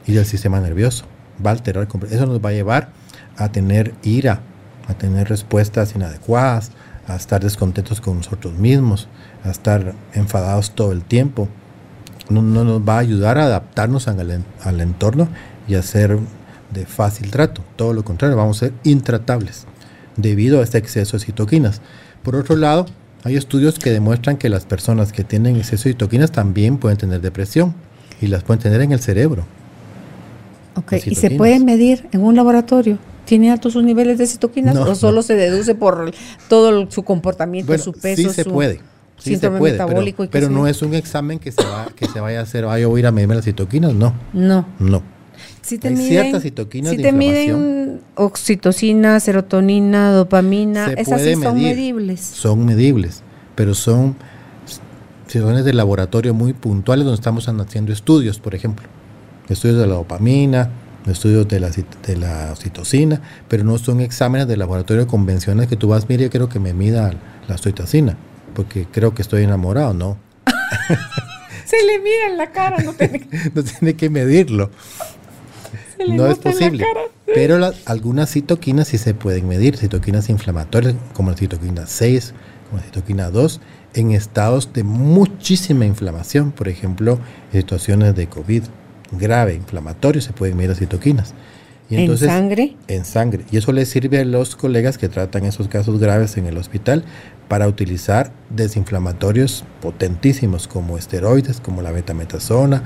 y 0.07 0.12
del 0.12 0.26
sistema 0.26 0.61
nervioso. 0.61 1.05
Va 1.45 1.51
a 1.51 1.55
alterar, 1.55 1.89
eso 2.11 2.26
nos 2.26 2.45
va 2.45 2.51
a 2.51 2.53
llevar 2.53 2.91
a 3.37 3.51
tener 3.51 3.95
ira, 4.03 4.41
a 4.89 4.95
tener 4.95 5.28
respuestas 5.28 5.95
inadecuadas, 5.95 6.72
a 7.07 7.16
estar 7.16 7.43
descontentos 7.43 8.01
con 8.01 8.18
nosotros 8.18 8.55
mismos, 8.55 9.09
a 9.45 9.51
estar 9.51 9.95
enfadados 10.12 10.72
todo 10.72 10.93
el 10.93 11.03
tiempo. 11.03 11.49
No, 12.28 12.43
nos 12.43 12.80
va 12.80 12.97
a 12.97 13.01
ayudar 13.01 13.39
a 13.39 13.45
adaptarnos 13.45 14.09
al, 14.09 14.80
entorno 14.80 15.28
y 15.68 15.74
a 15.74 15.83
ser 15.83 16.18
de 16.70 16.87
fácil 16.87 17.30
trato. 17.30 17.62
Todo 17.76 17.93
lo 17.93 18.05
contrario, 18.05 18.37
vamos 18.37 18.59
a 18.59 18.66
ser 18.66 18.74
intratables 18.85 19.66
debido 20.16 20.61
a 20.61 20.62
este 20.62 20.78
exceso 20.78 21.16
de 21.18 21.24
citoquinas. 21.24 21.80
Por 22.22 22.37
otro 22.37 22.57
lado, 22.57 22.87
hay 23.25 23.37
estudios 23.37 23.79
que 23.79 23.91
demuestran 23.91 24.37
que 24.37 24.49
las 24.49 24.64
personas 24.64 25.12
que 25.12 25.25
tienen 25.25 25.57
exceso 25.57 25.85
de 25.85 25.93
citoquinas 25.93 26.33
también 26.33 26.79
pueden 26.79 26.99
tener 26.99 27.20
depresión 27.20 27.75
y 28.20 28.27
las 28.27 28.43
pueden 28.43 28.62
tener 28.62 28.81
en 28.81 28.93
el 28.93 29.01
cerebro. 29.01 29.45
Ok, 30.75 30.95
¿y 31.07 31.14
se 31.14 31.31
pueden 31.31 31.64
medir 31.64 32.09
en 32.12 32.23
un 32.23 32.35
laboratorio? 32.35 32.99
¿Tiene 33.25 33.53
altos 33.53 33.75
sus 33.75 33.85
niveles 33.85 34.18
de 34.18 34.27
citoquinas 34.27 34.77
o 34.77 34.95
solo 34.95 35.23
se 35.23 35.35
deduce 35.35 35.75
por 35.75 36.12
todo 36.49 36.91
su 36.91 37.05
comportamiento, 37.05 37.77
su 37.79 37.93
peso? 37.93 38.23
Sí 38.23 38.29
se 38.31 38.45
puede. 38.45 38.81
Sí 39.18 39.37
se 39.37 39.51
puede, 39.51 39.75
metabólico 39.75 40.27
pero, 40.33 40.49
no 40.51 40.66
es 40.66 40.83
un 40.83 40.95
examen 40.95 41.39
que 41.39 41.53
se, 41.53 41.62
va, 41.62 41.87
que 41.95 42.09
se 42.09 42.18
vaya 42.18 42.41
a 42.41 42.43
hacer, 42.43 42.64
vaya 42.64 42.87
a 42.87 42.99
ir 42.99 43.07
a 43.07 43.12
medirme 43.12 43.37
las 43.37 43.45
citoquinas, 43.45 43.95
no. 43.95 44.14
No. 44.33 44.66
No. 44.81 45.03
Si 45.62 45.78
te 45.78 45.90
miden, 45.90 46.09
ciertas 46.09 46.43
citoquinas 46.43 46.90
si 46.90 46.99
te 46.99 47.12
miden 47.12 48.01
oxitocina, 48.14 49.20
serotonina, 49.20 50.11
dopamina, 50.12 50.93
esas 50.93 51.22
sí 51.22 51.34
son 51.34 51.61
medibles. 51.61 52.20
Son 52.20 52.64
medibles, 52.64 53.22
pero 53.55 53.74
son 53.74 54.16
situaciones 55.26 55.64
de 55.64 55.72
laboratorio 55.72 56.34
muy 56.34 56.53
puntuales 56.53 57.05
donde 57.05 57.16
estamos 57.16 57.49
haciendo 57.49 57.93
estudios, 57.93 58.38
por 58.38 58.55
ejemplo. 58.55 58.86
Estudios 59.49 59.78
de 59.78 59.86
la 59.86 59.95
dopamina, 59.95 60.70
estudios 61.07 61.49
de 61.49 61.61
la, 61.61 61.70
de 61.70 62.16
la 62.16 62.51
oxitocina, 62.53 63.20
pero 63.49 63.64
no 63.64 63.78
son 63.78 64.01
exámenes 64.01 64.47
de 64.47 64.57
laboratorio 64.57 65.07
convencionales 65.07 65.68
que 65.68 65.76
tú 65.76 65.88
vas, 65.88 66.09
mire, 66.09 66.28
quiero 66.28 66.49
que 66.49 66.59
me 66.59 66.74
mida 66.74 67.12
la 67.49 67.55
oxitocina, 67.55 68.16
porque 68.55 68.86
creo 68.90 69.14
que 69.14 69.22
estoy 69.22 69.45
enamorado, 69.45 69.95
no. 69.95 70.18
Se 71.64 71.76
le 71.86 71.99
mira 72.01 72.26
en 72.30 72.36
la 72.36 72.53
cara, 72.53 72.78
no 72.82 72.93
tiene, 72.93 73.26
no 73.55 73.62
tiene 73.62 73.95
que 73.95 74.11
medirlo 74.11 74.70
no 76.09 76.26
es 76.26 76.38
posible. 76.38 76.84
Pero 77.34 77.72
algunas 77.86 78.30
citoquinas 78.30 78.88
sí 78.88 78.98
se 78.98 79.14
pueden 79.14 79.48
medir, 79.48 79.76
citoquinas 79.76 80.28
inflamatorias 80.28 80.94
como 81.14 81.30
la 81.30 81.36
citoquina 81.36 81.86
6, 81.86 82.34
como 82.68 82.80
la 82.80 82.84
citoquina 82.84 83.30
2, 83.30 83.61
en 83.94 84.11
estados 84.12 84.72
de 84.72 84.82
muchísima 84.82 85.86
inflamación, 85.86 86.53
por 86.53 86.68
ejemplo, 86.68 87.18
en 87.53 87.61
situaciones 87.61 88.14
de 88.14 88.26
COVID 88.26 88.64
grave, 89.12 89.55
inflamatorio, 89.55 90.20
se 90.20 90.32
pueden 90.32 90.57
medir 90.57 90.70
las 90.70 90.78
citoquinas. 90.78 91.34
Y 91.90 91.96
entonces, 91.96 92.28
¿En 92.28 92.34
sangre? 92.34 92.76
En 92.88 93.05
sangre. 93.05 93.44
Y 93.50 93.59
eso 93.59 93.72
les 93.72 93.88
sirve 93.88 94.20
a 94.20 94.24
los 94.24 94.57
colegas 94.57 94.96
que 94.96 95.09
tratan 95.09 95.44
esos 95.44 95.68
casos 95.68 96.00
graves 96.00 96.36
en 96.38 96.46
el 96.46 96.57
hospital 96.57 97.05
para 97.48 97.68
utilizar 97.68 98.32
desinflamatorios 98.48 99.64
potentísimos 99.82 100.68
como 100.68 100.96
esteroides, 100.96 101.61
como 101.61 101.82
la 101.82 101.92
betametasona 101.92 102.82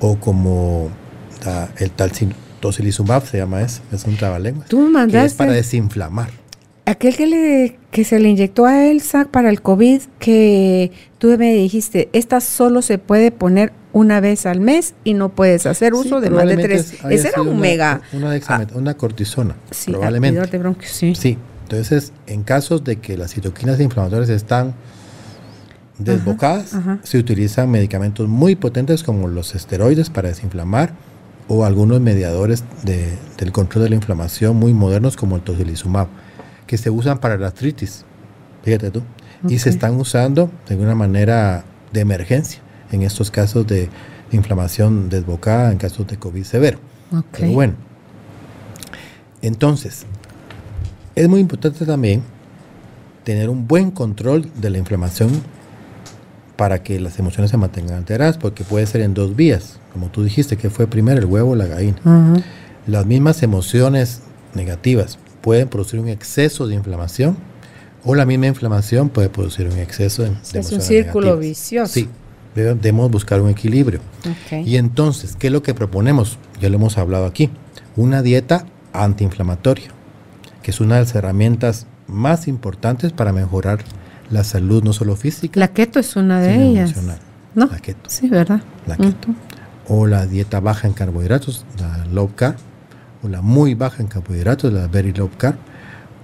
o 0.00 0.16
como 0.16 0.90
el 1.78 1.90
tal 1.90 2.12
tocilizumab 2.60 3.26
se 3.26 3.38
llama 3.38 3.62
eso, 3.62 3.82
es 3.92 4.04
un 4.04 4.16
trabalenguas. 4.16 4.68
Tú 4.68 4.80
me 4.88 5.06
Que 5.06 5.24
es 5.24 5.34
para 5.34 5.52
desinflamar. 5.52 6.30
Aquel 6.84 7.16
que, 7.16 7.26
le, 7.26 7.78
que 7.90 8.04
se 8.04 8.20
le 8.20 8.28
inyectó 8.28 8.64
a 8.64 8.84
Elsa 8.84 9.24
para 9.24 9.50
el 9.50 9.60
COVID, 9.60 10.02
que 10.20 10.92
tú 11.18 11.36
me 11.36 11.52
dijiste, 11.52 12.08
esta 12.12 12.40
solo 12.40 12.80
se 12.80 12.98
puede 12.98 13.32
poner 13.32 13.72
una 13.92 14.20
vez 14.20 14.46
al 14.46 14.60
mes 14.60 14.94
y 15.02 15.14
no 15.14 15.30
puedes 15.30 15.66
hacer 15.66 15.94
uso 15.94 16.20
de 16.20 16.30
más 16.30 16.46
de 16.46 16.56
tres. 16.56 16.94
Ese 17.10 17.28
era 17.28 17.42
un 17.42 17.58
mega. 17.58 18.02
Una, 18.12 18.38
ah. 18.46 18.66
una 18.74 18.94
cortisona, 18.94 19.56
sí, 19.70 19.90
probablemente. 19.90 20.76
sí. 20.82 21.14
sí. 21.16 21.38
Entonces, 21.62 22.12
en 22.28 22.44
casos 22.44 22.84
de 22.84 22.96
que 22.96 23.16
las 23.16 23.34
citoquinas 23.34 23.80
inflamatorias 23.80 24.28
están 24.28 24.74
desbocadas, 25.98 26.76
se 27.02 27.18
utilizan 27.18 27.70
medicamentos 27.70 28.28
muy 28.28 28.54
potentes 28.54 29.02
como 29.02 29.26
los 29.26 29.56
esteroides 29.56 30.08
para 30.08 30.28
desinflamar 30.28 30.92
o 31.48 31.64
algunos 31.64 32.00
mediadores 32.00 32.64
del 32.84 33.52
control 33.52 33.84
de 33.84 33.90
la 33.90 33.96
inflamación 33.96 34.56
muy 34.56 34.74
modernos 34.74 35.16
como 35.16 35.36
el 35.36 35.42
tocilizumab, 35.42 36.08
que 36.66 36.78
se 36.78 36.90
usan 36.90 37.18
para 37.18 37.36
la 37.36 37.48
artritis, 37.48 38.04
fíjate 38.62 38.90
tú, 38.90 39.02
y 39.48 39.58
se 39.58 39.70
están 39.70 39.94
usando 39.94 40.50
de 40.68 40.76
una 40.76 40.94
manera 40.94 41.64
de 41.92 42.00
emergencia 42.00 42.60
en 42.90 43.02
estos 43.02 43.30
casos 43.30 43.66
de 43.66 43.88
inflamación 44.32 45.08
desbocada, 45.08 45.70
en 45.70 45.78
casos 45.78 46.06
de 46.06 46.16
COVID 46.16 46.42
severo. 46.42 46.78
Pero 47.32 47.52
bueno, 47.52 47.74
entonces, 49.42 50.06
es 51.14 51.28
muy 51.28 51.40
importante 51.40 51.86
también 51.86 52.22
tener 53.22 53.48
un 53.48 53.68
buen 53.68 53.90
control 53.90 54.50
de 54.56 54.70
la 54.70 54.78
inflamación 54.78 55.30
para 56.56 56.82
que 56.82 56.98
las 56.98 57.18
emociones 57.18 57.50
se 57.50 57.56
mantengan 57.56 57.98
alteradas, 57.98 58.38
porque 58.38 58.64
puede 58.64 58.86
ser 58.86 59.02
en 59.02 59.14
dos 59.14 59.36
vías, 59.36 59.78
como 59.96 60.10
tú 60.10 60.22
dijiste, 60.22 60.58
que 60.58 60.68
fue 60.68 60.86
primero 60.86 61.18
el 61.18 61.24
huevo 61.24 61.52
o 61.52 61.54
la 61.54 61.66
gallina. 61.66 61.96
Las 62.86 63.06
mismas 63.06 63.42
emociones 63.42 64.20
negativas 64.52 65.18
pueden 65.40 65.68
producir 65.68 65.98
un 65.98 66.08
exceso 66.08 66.66
de 66.66 66.74
inflamación 66.74 67.38
o 68.04 68.14
la 68.14 68.26
misma 68.26 68.46
inflamación 68.46 69.08
puede 69.08 69.30
producir 69.30 69.66
un 69.66 69.78
exceso 69.78 70.22
de, 70.22 70.32
de 70.52 70.60
Es 70.60 70.70
un 70.70 70.82
círculo 70.82 71.38
vicioso. 71.38 71.94
Sí, 71.94 72.10
debemos 72.54 73.10
buscar 73.10 73.40
un 73.40 73.48
equilibrio. 73.48 74.00
Y 74.66 74.76
entonces, 74.76 75.34
¿qué 75.34 75.46
es 75.46 75.52
lo 75.52 75.62
que 75.62 75.72
proponemos? 75.72 76.36
Ya 76.60 76.68
lo 76.68 76.76
hemos 76.76 76.98
hablado 76.98 77.24
aquí, 77.24 77.48
una 77.96 78.20
dieta 78.20 78.66
antiinflamatoria, 78.92 79.88
que 80.62 80.72
es 80.72 80.80
una 80.80 80.96
de 80.96 81.00
las 81.02 81.14
herramientas 81.14 81.86
más 82.06 82.48
importantes 82.48 83.12
para 83.12 83.32
mejorar 83.32 83.78
la 84.30 84.44
salud 84.44 84.84
no 84.84 84.92
solo 84.92 85.16
física. 85.16 85.58
La 85.58 85.68
keto 85.68 86.00
es 86.00 86.16
una 86.16 86.38
de 86.42 86.54
ellas. 86.54 86.90
Emocional. 86.90 87.18
¿No? 87.54 87.66
La 87.72 87.78
keto. 87.78 88.10
Sí, 88.10 88.28
¿verdad? 88.28 88.60
La 88.86 88.98
keto. 88.98 89.28
O 89.88 90.06
la 90.06 90.26
dieta 90.26 90.60
baja 90.60 90.88
en 90.88 90.94
carbohidratos, 90.94 91.64
la 91.78 92.04
low 92.06 92.34
carb. 92.34 92.56
O 93.22 93.28
la 93.28 93.42
muy 93.42 93.74
baja 93.74 94.02
en 94.02 94.08
carbohidratos, 94.08 94.72
la 94.72 94.86
very 94.88 95.12
low 95.12 95.30
carb. 95.36 95.56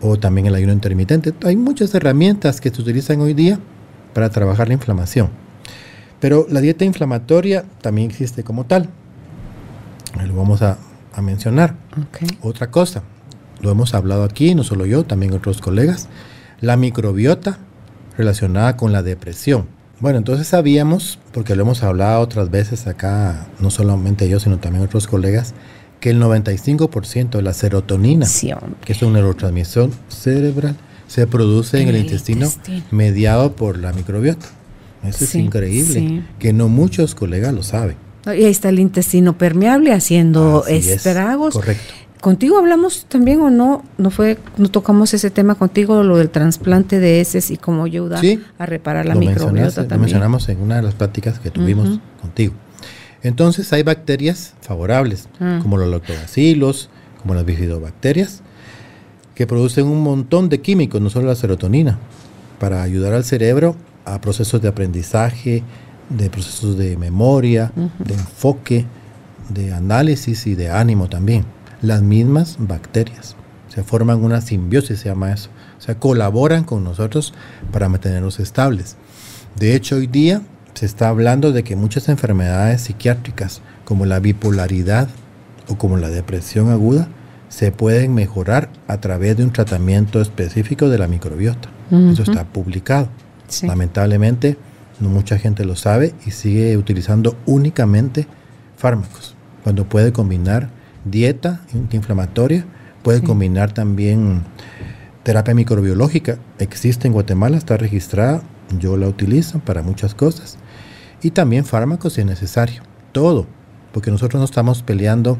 O 0.01 0.19
también 0.19 0.47
el 0.47 0.55
ayuno 0.55 0.73
intermitente. 0.73 1.33
Hay 1.45 1.57
muchas 1.57 1.95
herramientas 1.95 2.61
que 2.61 2.71
se 2.71 2.83
utilizan 2.83 3.21
hoy 3.21 3.35
día 3.35 3.59
para 4.15 4.31
trabajar 4.31 4.69
la 4.69 4.75
inflamación. 4.75 5.31
Pero 6.21 6.47
la 6.49 6.61
dieta 6.61 6.85
inflamatoria 6.85 7.65
también 7.81 8.11
existe 8.11 8.45
como 8.45 8.65
tal. 8.67 8.89
Lo 10.27 10.37
vamos 10.37 10.63
a, 10.63 10.79
a 11.13 11.23
mencionar. 11.23 11.75
Otra 12.43 12.71
cosa, 12.71 13.03
lo 13.61 13.71
hemos 13.71 13.95
hablado 13.95 14.25
aquí, 14.25 14.55
no 14.55 14.65
solo 14.65 14.87
yo, 14.87 15.05
también 15.05 15.33
otros 15.33 15.61
colegas. 15.61 16.09
La 16.61 16.77
microbiota 16.77 17.59
relacionada 18.17 18.77
con 18.77 18.93
la 18.93 19.03
depresión. 19.03 19.67
Bueno, 20.03 20.19
entonces 20.19 20.49
sabíamos, 20.49 21.21
porque 21.33 21.55
lo 21.55 21.63
hemos 21.63 21.85
hablado 21.85 22.23
otras 22.23 22.51
veces 22.51 22.89
acá, 22.89 23.47
no 23.61 23.71
solamente 23.71 24.29
yo, 24.29 24.41
sino 24.41 24.59
también 24.59 24.85
otros 24.85 25.07
colegas, 25.07 25.55
que 26.01 26.11
el 26.11 26.21
95% 26.21 27.31
de 27.31 27.43
la 27.43 27.53
serotonina, 27.53 28.27
que 28.85 28.95
es 28.95 29.03
un 29.03 29.13
neurotransmisor 29.13 29.91
cerebral, 30.09 30.75
se 31.07 31.29
produce 31.29 31.81
en 31.81 31.89
el, 31.89 31.99
intestino, 31.99 32.51
mediado 32.91 33.55
por 33.55 33.79
la 33.79 33.93
microbiota. 33.93 34.45
Eso 35.05 35.23
es 35.23 35.37
increíble, 35.37 36.25
que 36.41 36.53
no 36.53 36.69
muchos 36.69 37.15
colegas 37.15 37.55
lo 37.55 37.63
saben. 37.63 37.95
Y 38.27 38.31
ahí 38.31 38.45
está 38.47 38.71
el 38.71 38.81
intestino 38.81 39.39
permeable 39.39 39.93
haciendo 39.93 40.67
estragos. 40.67 41.55
correcto. 41.55 41.95
Contigo 42.23 42.57
hablamos 42.57 43.07
también 43.07 43.41
o 43.41 43.51
no, 43.51 43.83
no 43.99 44.11
fue, 44.13 44.39
no 44.57 44.71
tocamos 44.71 45.13
ese 45.13 45.33
tema 45.33 45.57
contigo, 45.57 46.05
lo 46.05 46.19
del 46.19 46.31
trasplante 46.31 47.01
de 47.01 47.21
heces 47.21 47.51
y 47.51 47.57
cómo 47.57 47.83
ayuda 47.83 48.21
a 48.59 48.65
reparar 48.65 49.07
la 49.07 49.17
microbiota 49.17 49.89
también. 49.89 49.91
Lo 49.91 49.99
mencionamos 49.99 50.49
en 50.49 50.63
una 50.63 50.77
de 50.77 50.83
las 50.83 50.95
pláticas 50.95 51.41
que 51.41 51.51
tuvimos 51.51 51.99
contigo. 52.21 52.55
Entonces 53.25 53.73
hay 53.73 53.83
bacterias 53.83 54.55
favorables, 54.61 55.29
ah. 55.41 55.59
como 55.63 55.79
los 55.79 55.89
lactobacilos, 55.89 56.91
como 57.21 57.35
las 57.35 57.45
bifidobacterias, 57.45 58.43
que 59.35 59.49
producen 59.49 59.87
un 59.87 60.01
montón 60.05 60.49
de 60.49 60.61
químicos, 60.61 61.01
no 61.01 61.11
solo 61.11 61.27
la 61.27 61.35
serotonina, 61.35 61.99
para 62.61 62.85
ayudar 62.85 63.15
al 63.15 63.25
cerebro 63.25 63.75
a 64.05 64.21
procesos 64.21 64.63
de 64.63 64.69
aprendizaje, 64.69 65.65
de 66.09 66.31
procesos 66.31 66.79
de 66.79 66.97
memoria, 66.97 67.73
de 67.75 68.15
enfoque, 68.15 68.87
de 69.49 69.73
análisis 69.73 70.47
y 70.47 70.55
de 70.55 70.71
ánimo 70.71 71.09
también. 71.09 71.45
Las 71.83 72.03
mismas 72.03 72.57
bacterias. 72.59 73.37
Se 73.69 73.83
forman 73.83 74.23
una 74.23 74.41
simbiosis, 74.41 75.01
se 75.01 75.09
llama 75.09 75.33
eso. 75.33 75.51
O 75.79 75.81
sea, 75.81 75.99
colaboran 75.99 76.65
con 76.65 76.85
nosotros 76.85 77.35
para 77.73 77.89
mantenernos 77.89 78.39
estables. 78.39 78.97
De 79.57 79.75
hecho, 79.75 79.97
hoy 79.97 80.07
día 80.07 80.43
se 80.75 80.87
está 80.87 81.09
hablando 81.09 81.53
de 81.53 81.65
que 81.65 81.77
muchas 81.77 82.09
enfermedades 82.09 82.83
psiquiátricas, 82.83 83.63
como 83.85 84.07
la 84.07 84.21
bipolaridad 84.21 85.09
o 85.69 85.77
como 85.77 85.97
la 85.97 86.09
depresión 86.09 86.71
aguda, 86.71 87.09
se 87.49 87.73
pueden 87.73 88.15
mejorar 88.15 88.71
a 88.89 89.01
través 89.01 89.37
de 89.37 89.45
un 89.45 89.53
tratamiento 89.53 90.21
específico 90.21 90.89
de 90.89 90.99
la 90.99 91.09
microbiota. 91.09 91.69
Eso 91.91 92.23
está 92.23 92.45
publicado. 92.45 93.09
Lamentablemente, 93.63 94.57
no 95.01 95.11
mucha 95.11 95.39
gente 95.39 95.65
lo 95.67 95.77
sabe 95.77 96.15
y 96.25 96.31
sigue 96.31 96.77
utilizando 96.79 97.37
únicamente 97.45 98.27
fármacos. 98.77 99.35
Cuando 99.63 99.87
puede 99.87 100.13
combinar 100.13 100.71
dieta 101.05 101.61
inflamatoria, 101.91 102.65
puede 103.03 103.23
combinar 103.23 103.73
también 103.73 104.43
terapia 105.23 105.55
microbiológica. 105.55 106.39
Existe 106.59 107.07
en 107.07 107.13
Guatemala, 107.13 107.57
está 107.57 107.77
registrada, 107.77 108.43
yo 108.79 108.97
la 108.97 109.09
utilizo 109.09 109.59
para 109.61 109.83
muchas 109.83 110.15
cosas. 110.15 110.59
Y 111.23 111.31
también 111.31 111.65
fármacos 111.65 112.15
si 112.15 112.21
es 112.21 112.27
necesario. 112.27 112.83
Todo. 113.13 113.47
Porque 113.93 114.11
nosotros 114.11 114.41
no 114.41 114.45
estamos 114.45 114.83
peleando 114.83 115.39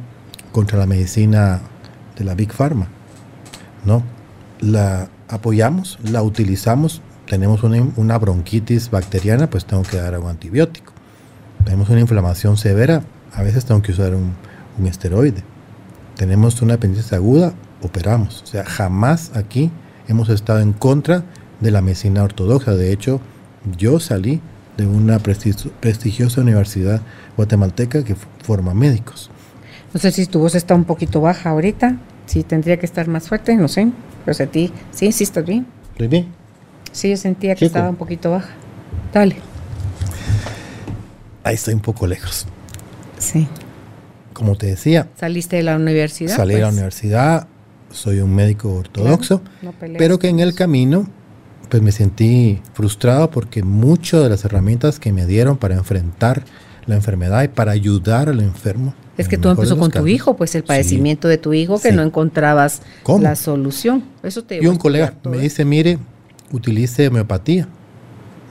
contra 0.53 0.79
la 0.79 0.87
medicina 0.87 1.61
de 2.17 2.25
la 2.25 2.35
Big 2.35 2.53
Pharma. 2.53 2.89
No. 3.85 4.03
La 4.61 5.09
apoyamos, 5.29 5.99
la 6.05 6.23
utilizamos 6.23 7.03
tenemos 7.33 7.63
una, 7.63 8.19
bronquitis 8.19 8.91
bacteriana, 8.91 9.49
pues 9.49 9.65
tengo 9.65 9.85
que 9.85 9.97
dar 9.97 10.19
un 10.19 10.29
antibiótico. 10.29 10.93
Tenemos 11.65 11.89
una 11.89 12.01
inflamación 12.01 12.59
severa, 12.59 13.05
a 13.33 13.43
veces 13.43 13.65
tengo 13.65 13.81
que 13.81 13.93
usar 13.93 14.15
un, 14.15 14.35
esteroide. 14.87 15.43
Tenemos 16.17 16.63
una 16.63 16.75
apendicitis 16.75 17.13
aguda, 17.13 17.55
operamos. 17.83 18.43
O 18.43 18.47
sea, 18.47 18.65
jamás 18.65 19.33
aquí 19.35 19.71
hemos 20.09 20.29
estado 20.29 20.61
en 20.61 20.73
contra 20.73 21.25
de 21.61 21.71
la 21.71 21.81
medicina 21.81 22.23
ortodoxa. 22.23 22.75
De 22.75 22.93
hecho, 22.93 23.21
yo 23.79 24.01
salí 24.01 24.41
de 24.77 24.87
una 24.87 25.19
prestigiosa 25.19 26.41
universidad 26.41 27.01
guatemalteca 27.37 28.05
que 28.05 28.17
forma 28.43 28.75
médicos. 28.75 29.31
No 29.93 30.01
sé 30.01 30.11
si 30.11 30.27
tu 30.27 30.39
voz 30.39 30.55
está 30.55 30.75
un 30.75 30.85
poquito 30.85 31.21
baja 31.21 31.51
ahorita, 31.51 31.99
si 32.27 32.43
tendría 32.43 32.79
que 32.79 32.87
estar 32.87 33.09
más 33.09 33.29
fuerte, 33.29 33.55
no 33.57 33.69
sé. 33.69 33.91
Pero 34.25 34.35
si 34.35 34.43
a 34.43 34.47
ti, 34.47 34.73
sí, 34.93 35.13
sí 35.13 35.25
estás 35.25 35.45
bien. 35.45 35.67
Estoy 35.93 36.09
bien. 36.09 36.29
Sí, 36.93 37.11
yo 37.11 37.17
sentía 37.17 37.55
que 37.55 37.67
estaba 37.67 37.89
un 37.89 37.97
poquito 37.97 38.31
baja. 38.31 38.51
Dale. 39.13 39.37
Ahí 41.45 41.55
estoy 41.55 41.75
un 41.75 41.81
poco 41.81 42.07
lejos. 42.07 42.47
Sí. 43.19 43.49
Como 44.33 44.57
te 44.57 44.67
decía. 44.67 45.09
¿Saliste 45.17 45.57
de 45.57 45.63
la 45.63 45.77
universidad? 45.77 46.37
Salí 46.37 46.55
de 46.55 46.61
la 46.61 46.67
pues. 46.67 46.77
universidad, 46.77 47.49
soy 47.91 48.21
un 48.21 48.35
médico 48.35 48.75
ortodoxo, 48.75 49.43
pero 49.99 50.19
que 50.19 50.29
en 50.29 50.41
el 50.41 50.55
camino 50.55 51.07
pues 51.69 51.83
me 51.83 51.93
sentí 51.93 52.61
frustrado 52.75 53.31
porque 53.31 53.63
muchas 53.63 54.23
de 54.23 54.29
las 54.29 54.45
herramientas 54.45 55.01
que 55.01 55.11
me 55.11 55.25
dieron 55.25 55.57
para 55.57 55.75
enfrentar 55.75 56.45
la 56.85 56.97
enfermedad 56.97 57.45
y 57.45 57.49
para 57.49 57.73
ayudar 57.73 58.29
al 58.29 58.41
enfermo. 58.41 58.95
Es 59.17 59.29
que 59.29 59.39
todo 59.39 59.53
empezó 59.53 59.79
con 59.79 59.91
tu 59.91 60.07
hijo, 60.07 60.37
pues 60.37 60.55
el 60.55 60.65
padecimiento 60.65 61.29
de 61.29 61.39
tu 61.39 61.53
hijo 61.55 61.81
que 61.81 61.93
no 61.93 62.03
encontrabas 62.03 62.83
la 63.21 63.37
solución. 63.37 64.05
Eso 64.23 64.43
te 64.45 64.63
y 64.63 64.67
un 64.67 64.77
colega 64.77 65.15
me 65.25 65.39
dice, 65.39 65.65
mire, 65.65 65.99
utilice 66.51 67.09
homeopatía. 67.09 67.69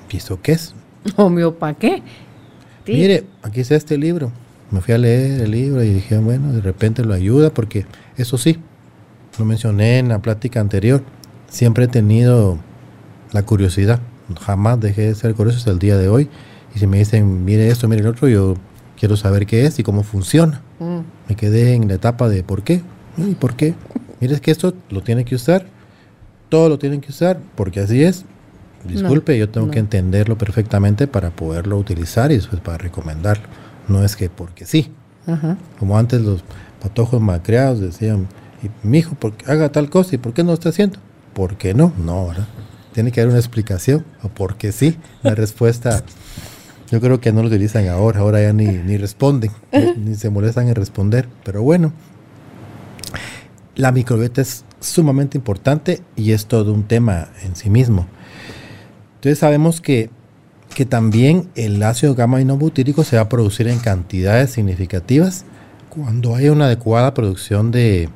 ¿Y 0.10 0.18
eso 0.18 0.40
qué 0.42 0.54
es? 0.54 0.74
¿Homeopatía 1.16 2.04
qué? 2.86 2.92
Mire, 2.92 3.26
aquí 3.44 3.62
está 3.62 3.76
este 3.76 3.98
libro. 3.98 4.32
Me 4.72 4.82
fui 4.82 4.94
a 4.94 4.98
leer 4.98 5.42
el 5.42 5.52
libro 5.52 5.84
y 5.84 5.90
dije, 5.90 6.18
bueno, 6.18 6.54
de 6.54 6.62
repente 6.62 7.04
lo 7.04 7.14
ayuda 7.14 7.54
porque 7.54 7.86
eso 8.18 8.38
sí, 8.38 8.58
lo 9.38 9.46
mencioné 9.46 10.00
en 10.00 10.10
la 10.10 10.20
plática 10.20 10.60
anterior, 10.60 11.04
siempre 11.48 11.86
he 11.86 11.88
tenido 11.88 12.58
la 13.32 13.44
curiosidad. 13.44 14.00
Jamás 14.40 14.80
dejé 14.80 15.04
de 15.04 15.16
ser 15.16 15.36
curioso 15.36 15.58
hasta 15.58 15.72
el 15.72 15.80
día 15.80 15.98
de 15.98 16.08
hoy. 16.08 16.30
Y 16.74 16.80
si 16.80 16.88
me 16.88 17.00
dicen, 17.00 17.44
mire 17.44 17.68
esto, 17.68 17.88
mire 17.90 18.02
el 18.02 18.08
otro, 18.08 18.30
yo 18.30 18.56
quiero 18.98 19.18
saber 19.18 19.46
qué 19.46 19.66
es 19.66 19.78
y 19.80 19.84
cómo 19.84 20.04
funciona. 20.04 20.62
Mm. 20.80 21.00
Me 21.28 21.36
quedé 21.36 21.74
en 21.74 21.90
la 21.90 21.96
etapa 21.96 22.30
de 22.30 22.44
por 22.44 22.64
qué. 22.64 22.82
¿Y 23.18 23.36
por 23.36 23.56
qué? 23.56 23.76
Mire, 24.22 24.36
es 24.36 24.42
que 24.42 24.52
esto 24.52 24.74
lo 24.90 25.02
tiene 25.02 25.26
que 25.26 25.36
usar 25.36 25.66
todo 26.52 26.68
lo 26.68 26.78
tienen 26.78 27.00
que 27.00 27.10
usar, 27.10 27.40
porque 27.56 27.80
así 27.80 28.04
es. 28.04 28.26
Disculpe, 28.84 29.38
yo 29.38 29.50
tengo 29.50 29.72
que 29.72 29.80
entenderlo 29.80 30.38
perfectamente 30.38 31.08
para 31.08 31.30
poderlo 31.30 31.78
utilizar 31.78 32.32
y 32.32 32.36
después 32.36 32.62
para 32.62 32.78
recomendarlo. 32.78 33.46
No 33.92 34.04
es 34.04 34.16
que 34.16 34.30
porque 34.30 34.66
sí. 34.66 34.92
Como 35.80 35.98
antes 35.98 36.22
los 36.22 36.44
patojos 36.82 37.22
malcriados 37.22 37.80
decían, 37.80 38.28
mi 38.84 39.00
hijo, 39.00 39.16
haga 39.46 39.72
tal 39.72 39.90
cosa 39.90 40.16
y 40.16 40.18
por 40.18 40.34
qué 40.34 40.44
no 40.44 40.50
lo 40.50 40.54
está 40.56 40.70
haciendo? 40.70 41.00
¿Por 41.34 41.58
qué 41.58 41.74
no? 41.74 41.94
No, 41.98 42.28
¿verdad? 42.28 42.48
Tiene 42.94 43.12
que 43.12 43.22
haber 43.22 43.32
una 43.32 43.40
explicación 43.40 44.06
o 44.24 44.30
por 44.30 44.56
qué 44.56 44.72
sí. 44.72 44.98
La 45.24 45.36
respuesta, 45.36 46.04
yo 46.90 47.00
creo 47.00 47.22
que 47.22 47.32
no 47.32 47.42
lo 47.42 47.48
utilizan 47.48 47.88
ahora, 47.88 48.22
ahora 48.22 48.42
ya 48.42 48.54
ni, 48.54 48.66
ni 48.66 48.98
responden, 48.98 49.52
ni 49.98 50.16
se 50.16 50.30
molestan 50.30 50.68
en 50.68 50.76
responder. 50.76 51.28
Pero 51.44 51.64
bueno, 51.64 51.94
la 53.76 53.92
microbiota 53.92 54.42
es 54.42 54.66
sumamente 54.80 55.38
importante 55.38 56.02
y 56.16 56.32
es 56.32 56.48
todo 56.48 56.74
un 56.74 56.84
tema 56.84 57.30
en 57.44 57.56
sí 57.56 57.70
mismo. 57.70 58.08
Entonces 59.16 59.40
sabemos 59.40 59.82
que, 59.82 60.10
que 60.76 60.86
también 60.86 61.50
el 61.56 61.82
ácido 61.84 62.16
gamma 62.16 62.42
inobutírico 62.42 63.04
se 63.04 63.18
va 63.18 63.24
a 63.24 63.30
producir 63.30 63.68
en 63.68 63.80
cantidades 63.80 64.52
significativas 64.52 65.46
cuando 65.90 66.36
hay 66.36 66.50
una 66.50 66.66
adecuada 66.66 67.14
producción 67.14 67.72
de, 67.72 68.10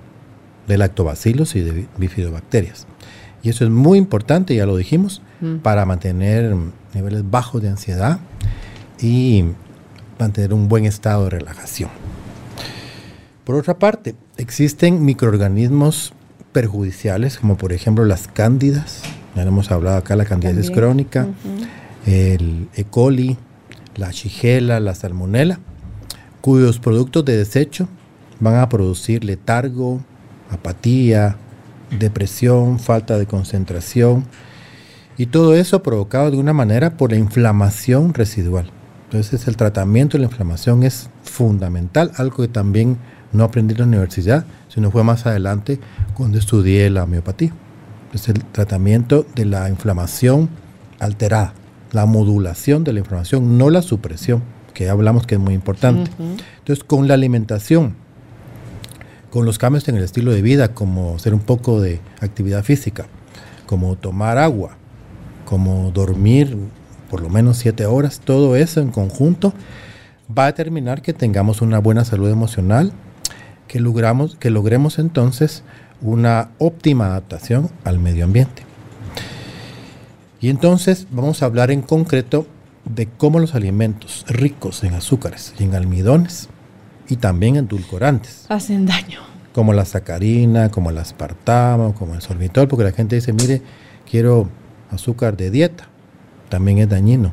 de 0.67 0.77
lactobacilos 0.77 1.55
y 1.55 1.61
de 1.61 1.87
bifidobacterias. 1.97 2.87
Y 3.43 3.49
eso 3.49 3.63
es 3.63 3.69
muy 3.69 3.97
importante, 3.97 4.55
ya 4.55 4.65
lo 4.65 4.77
dijimos, 4.77 5.21
mm. 5.41 5.57
para 5.57 5.85
mantener 5.85 6.55
niveles 6.93 7.29
bajos 7.29 7.61
de 7.61 7.69
ansiedad 7.69 8.19
y 8.99 9.43
mantener 10.17 10.53
un 10.53 10.67
buen 10.67 10.85
estado 10.85 11.25
de 11.25 11.31
relajación. 11.31 11.89
Por 13.43 13.55
otra 13.55 13.77
parte, 13.77 14.15
existen 14.37 15.05
microorganismos 15.05 16.13
perjudiciales, 16.51 17.37
como 17.37 17.57
por 17.57 17.73
ejemplo 17.73 18.05
las 18.05 18.27
cándidas, 18.27 19.03
ya 19.35 19.43
hemos 19.43 19.69
hablado 19.71 19.97
acá, 19.97 20.15
la 20.15 20.25
candidiasis 20.25 20.71
crónica, 20.71 21.27
el 22.05 22.69
E. 22.75 22.83
coli, 22.83 23.37
la 23.95 24.11
shigella, 24.11 24.79
la 24.79 24.95
salmonella, 24.95 25.59
cuyos 26.41 26.79
productos 26.79 27.25
de 27.25 27.37
desecho 27.37 27.87
van 28.39 28.55
a 28.55 28.69
producir 28.69 29.23
letargo, 29.23 30.01
apatía, 30.49 31.37
depresión, 31.97 32.79
falta 32.79 33.17
de 33.17 33.25
concentración, 33.25 34.25
y 35.17 35.27
todo 35.27 35.55
eso 35.55 35.81
provocado 35.81 36.31
de 36.31 36.37
una 36.37 36.53
manera 36.53 36.97
por 36.97 37.11
la 37.11 37.17
inflamación 37.17 38.13
residual. 38.13 38.69
Entonces 39.05 39.47
el 39.47 39.55
tratamiento 39.55 40.17
de 40.17 40.23
la 40.23 40.29
inflamación 40.29 40.83
es 40.83 41.09
fundamental, 41.23 42.11
algo 42.17 42.37
que 42.37 42.47
también 42.49 42.97
no 43.31 43.43
aprendí 43.45 43.73
en 43.73 43.79
la 43.79 43.85
universidad, 43.85 44.45
sino 44.67 44.91
fue 44.91 45.03
más 45.03 45.25
adelante 45.25 45.79
cuando 46.15 46.37
estudié 46.37 46.89
la 46.89 47.03
homeopatía. 47.03 47.53
Es 48.13 48.27
el 48.27 48.43
tratamiento 48.45 49.25
de 49.35 49.45
la 49.45 49.69
inflamación 49.69 50.49
alterada, 50.99 51.53
la 51.95 52.05
modulación 52.05 52.83
de 52.83 52.91
la 52.91 52.99
inflamación, 52.99 53.57
no 53.57 53.69
la 53.69 53.81
supresión, 53.81 54.43
que 54.73 54.89
hablamos 54.89 55.25
que 55.25 55.35
es 55.35 55.41
muy 55.41 55.53
importante. 55.53 56.11
Entonces, 56.59 56.83
con 56.83 57.07
la 57.07 57.13
alimentación, 57.13 57.95
con 59.29 59.45
los 59.45 59.57
cambios 59.57 59.87
en 59.87 59.95
el 59.95 60.03
estilo 60.03 60.31
de 60.31 60.41
vida, 60.41 60.73
como 60.73 61.15
hacer 61.15 61.33
un 61.33 61.39
poco 61.39 61.79
de 61.79 62.01
actividad 62.19 62.65
física, 62.65 63.05
como 63.65 63.95
tomar 63.95 64.37
agua, 64.37 64.71
como 65.45 65.89
dormir 65.91 66.57
por 67.09 67.21
lo 67.21 67.29
menos 67.29 67.57
siete 67.57 67.85
horas, 67.85 68.19
todo 68.19 68.57
eso 68.57 68.81
en 68.81 68.91
conjunto 68.91 69.53
va 70.37 70.43
a 70.43 70.47
determinar 70.47 71.01
que 71.01 71.13
tengamos 71.13 71.61
una 71.61 71.79
buena 71.79 72.03
salud 72.03 72.29
emocional, 72.29 72.91
que, 73.69 73.79
logramos, 73.79 74.35
que 74.35 74.49
logremos 74.49 74.99
entonces 74.99 75.63
una 76.01 76.49
óptima 76.57 77.05
adaptación 77.05 77.69
al 77.85 77.99
medio 77.99 78.25
ambiente. 78.25 78.64
Y 80.41 80.49
entonces 80.49 81.07
vamos 81.11 81.41
a 81.41 81.45
hablar 81.45 81.71
en 81.71 81.81
concreto 81.81 82.45
de 82.85 83.07
cómo 83.07 83.39
los 83.39 83.55
alimentos 83.55 84.25
ricos 84.27 84.83
en 84.83 84.93
azúcares 84.93 85.53
y 85.59 85.63
en 85.63 85.75
almidones 85.75 86.49
y 87.07 87.17
también 87.17 87.55
en 87.55 87.65
edulcorantes 87.65 88.45
hacen 88.49 88.85
daño. 88.85 89.19
Como 89.53 89.73
la 89.73 89.85
sacarina, 89.85 90.69
como 90.69 90.89
el 90.89 90.97
aspartamo, 90.97 91.95
como 91.95 92.15
el 92.15 92.21
sorbitol, 92.21 92.67
porque 92.67 92.83
la 92.83 92.91
gente 92.91 93.15
dice, 93.15 93.31
mire, 93.31 93.61
quiero 94.09 94.49
azúcar 94.91 95.37
de 95.37 95.49
dieta, 95.49 95.87
también 96.49 96.79
es 96.79 96.89
dañino. 96.89 97.31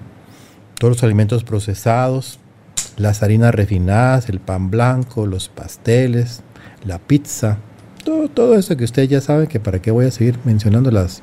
Todos 0.78 0.96
los 0.96 1.02
alimentos 1.02 1.42
procesados, 1.42 2.38
las 2.96 3.22
harinas 3.22 3.54
refinadas, 3.54 4.28
el 4.28 4.40
pan 4.40 4.70
blanco, 4.70 5.26
los 5.26 5.48
pasteles, 5.48 6.42
la 6.84 6.98
pizza, 6.98 7.58
todo, 8.04 8.28
todo 8.28 8.54
eso 8.54 8.76
que 8.76 8.84
usted 8.84 9.08
ya 9.08 9.20
sabe 9.20 9.48
que 9.48 9.60
para 9.60 9.80
qué 9.80 9.90
voy 9.90 10.06
a 10.06 10.10
seguir 10.10 10.38
mencionando 10.44 10.90
las 10.90 11.22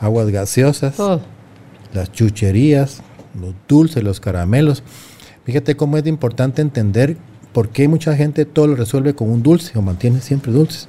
aguas 0.00 0.28
gaseosas, 0.30 0.96
las 1.92 2.12
chucherías, 2.12 3.00
los 3.40 3.54
dulces, 3.68 4.02
los 4.02 4.20
caramelos. 4.20 4.82
Fíjate 5.44 5.76
cómo 5.76 5.96
es 5.96 6.06
importante 6.06 6.60
entender 6.62 7.16
¿por 7.52 7.70
qué 7.70 7.88
mucha 7.88 8.14
gente 8.14 8.44
todo 8.44 8.66
lo 8.68 8.76
resuelve 8.76 9.14
con 9.14 9.30
un 9.30 9.42
dulce 9.42 9.76
o 9.78 9.82
mantiene 9.82 10.20
siempre 10.20 10.52
dulces? 10.52 10.86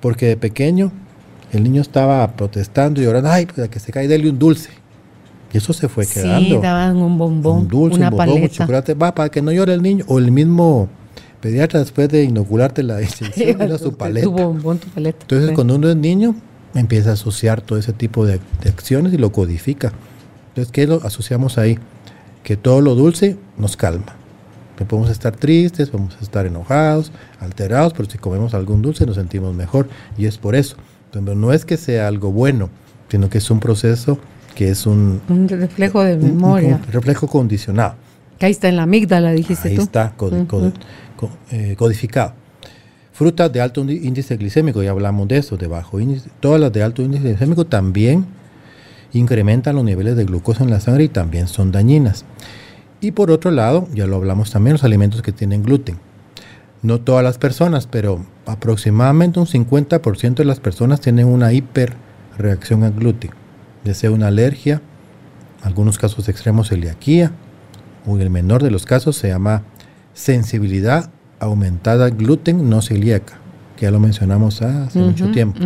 Porque 0.00 0.26
de 0.26 0.36
pequeño 0.36 0.90
el 1.52 1.62
niño 1.62 1.82
estaba 1.82 2.26
protestando 2.32 3.00
y 3.00 3.04
llorando, 3.04 3.30
ay, 3.30 3.46
pues 3.46 3.58
a 3.60 3.70
que 3.70 3.78
se 3.78 3.92
cae, 3.92 4.08
dele 4.08 4.28
un 4.28 4.38
dulce. 4.38 4.70
Y 5.52 5.58
eso 5.58 5.72
se 5.72 5.88
fue 5.88 6.04
quedando. 6.06 6.56
Sí, 6.56 6.60
daban 6.60 6.96
un 6.96 7.16
bombón, 7.16 7.58
un 7.58 7.68
dulce, 7.68 7.96
una 7.98 8.08
un 8.08 8.16
bombón, 8.16 8.28
un 8.28 8.34
paleta. 8.40 8.54
chocolate, 8.54 8.94
va, 8.94 9.14
para 9.14 9.28
que 9.28 9.40
no 9.40 9.52
llore 9.52 9.72
el 9.74 9.82
niño. 9.82 10.04
O 10.08 10.18
el 10.18 10.32
mismo 10.32 10.88
pediatra 11.40 11.78
después 11.78 12.08
de 12.08 12.24
inocularte 12.24 12.82
la 12.82 12.98
era 13.36 13.78
su 13.78 13.92
paleta. 13.96 14.24
Tu 14.24 14.32
bombón, 14.32 14.78
tu 14.78 14.88
paleta. 14.88 15.18
Entonces, 15.20 15.50
Sí. 15.50 15.54
cuando 15.54 15.76
uno 15.76 15.88
es 15.88 15.96
niño, 15.96 16.34
empieza 16.74 17.10
a 17.10 17.12
asociar 17.14 17.60
todo 17.60 17.78
ese 17.78 17.92
tipo 17.92 18.26
de, 18.26 18.40
de 18.62 18.68
acciones 18.70 19.12
y 19.12 19.18
lo 19.18 19.32
codifica. 19.32 19.92
Entonces, 20.48 20.72
¿qué 20.72 20.86
lo 20.86 21.04
asociamos 21.04 21.58
ahí? 21.58 21.78
Que 22.42 22.56
todo 22.56 22.80
lo 22.80 22.94
dulce 22.94 23.36
nos 23.58 23.76
calma. 23.76 24.16
Que 24.76 24.84
podemos 24.84 25.10
estar 25.10 25.36
tristes, 25.36 25.90
podemos 25.90 26.16
estar 26.20 26.46
enojados, 26.46 27.12
alterados, 27.40 27.92
pero 27.92 28.10
si 28.10 28.18
comemos 28.18 28.54
algún 28.54 28.82
dulce 28.82 29.06
nos 29.06 29.16
sentimos 29.16 29.54
mejor. 29.54 29.88
Y 30.18 30.26
es 30.26 30.36
por 30.38 30.54
eso. 30.56 30.76
Entonces, 31.12 31.36
no 31.36 31.52
es 31.52 31.64
que 31.64 31.76
sea 31.76 32.08
algo 32.08 32.32
bueno, 32.32 32.70
sino 33.08 33.28
que 33.30 33.38
es 33.38 33.50
un 33.50 33.60
proceso 33.60 34.18
que 34.56 34.70
es 34.70 34.86
un, 34.86 35.20
Un 35.28 35.48
reflejo 35.48 36.02
de 36.02 36.14
un- 36.16 36.22
un 36.24 36.34
memoria. 36.36 36.78
con- 36.80 36.92
reflejo 36.92 37.26
condicionado. 37.28 37.94
Que 38.38 38.46
ahí 38.46 38.52
está 38.52 38.68
en 38.68 38.76
la 38.76 38.82
amígdala, 38.82 39.30
dijiste 39.32 39.68
Ahí 39.68 39.76
tú. 39.76 39.82
está 39.82 40.12
codi- 40.16 40.46
codi- 40.46 40.72
co- 41.16 41.30
eh, 41.52 41.74
codificado. 41.78 42.34
Frutas 43.14 43.52
de 43.52 43.60
alto 43.60 43.80
índice 43.82 44.36
glicémico, 44.36 44.82
ya 44.82 44.90
hablamos 44.90 45.28
de 45.28 45.36
eso, 45.38 45.56
de 45.56 45.68
bajo 45.68 46.00
índice. 46.00 46.28
Todas 46.40 46.60
las 46.60 46.72
de 46.72 46.82
alto 46.82 47.00
índice 47.00 47.22
glicémico 47.22 47.64
también 47.64 48.26
incrementan 49.12 49.76
los 49.76 49.84
niveles 49.84 50.16
de 50.16 50.24
glucosa 50.24 50.64
en 50.64 50.70
la 50.70 50.80
sangre 50.80 51.04
y 51.04 51.08
también 51.08 51.46
son 51.46 51.70
dañinas. 51.70 52.24
Y 53.00 53.12
por 53.12 53.30
otro 53.30 53.52
lado, 53.52 53.86
ya 53.94 54.08
lo 54.08 54.16
hablamos 54.16 54.50
también, 54.50 54.74
los 54.74 54.82
alimentos 54.82 55.22
que 55.22 55.30
tienen 55.30 55.62
gluten. 55.62 55.96
No 56.82 57.00
todas 57.00 57.22
las 57.22 57.38
personas, 57.38 57.86
pero 57.86 58.26
aproximadamente 58.46 59.38
un 59.38 59.46
50% 59.46 60.34
de 60.34 60.44
las 60.44 60.58
personas 60.58 61.00
tienen 61.00 61.28
una 61.28 61.52
hiperreacción 61.52 62.82
al 62.82 62.94
gluten, 62.94 63.30
ya 63.84 63.94
sea 63.94 64.10
una 64.10 64.26
alergia, 64.26 64.82
algunos 65.62 65.98
casos 65.98 66.28
extremos 66.28 66.70
celiaquía, 66.70 67.30
o 68.06 68.16
en 68.16 68.22
el 68.22 68.30
menor 68.30 68.64
de 68.64 68.72
los 68.72 68.86
casos 68.86 69.14
se 69.14 69.28
llama 69.28 69.62
sensibilidad 70.14 71.12
aumentada 71.44 72.10
gluten 72.10 72.68
no 72.68 72.82
celíaca, 72.82 73.34
que 73.76 73.82
ya 73.86 73.90
lo 73.90 74.00
mencionamos 74.00 74.62
hace 74.62 74.98
mucho 74.98 75.30
tiempo. 75.30 75.60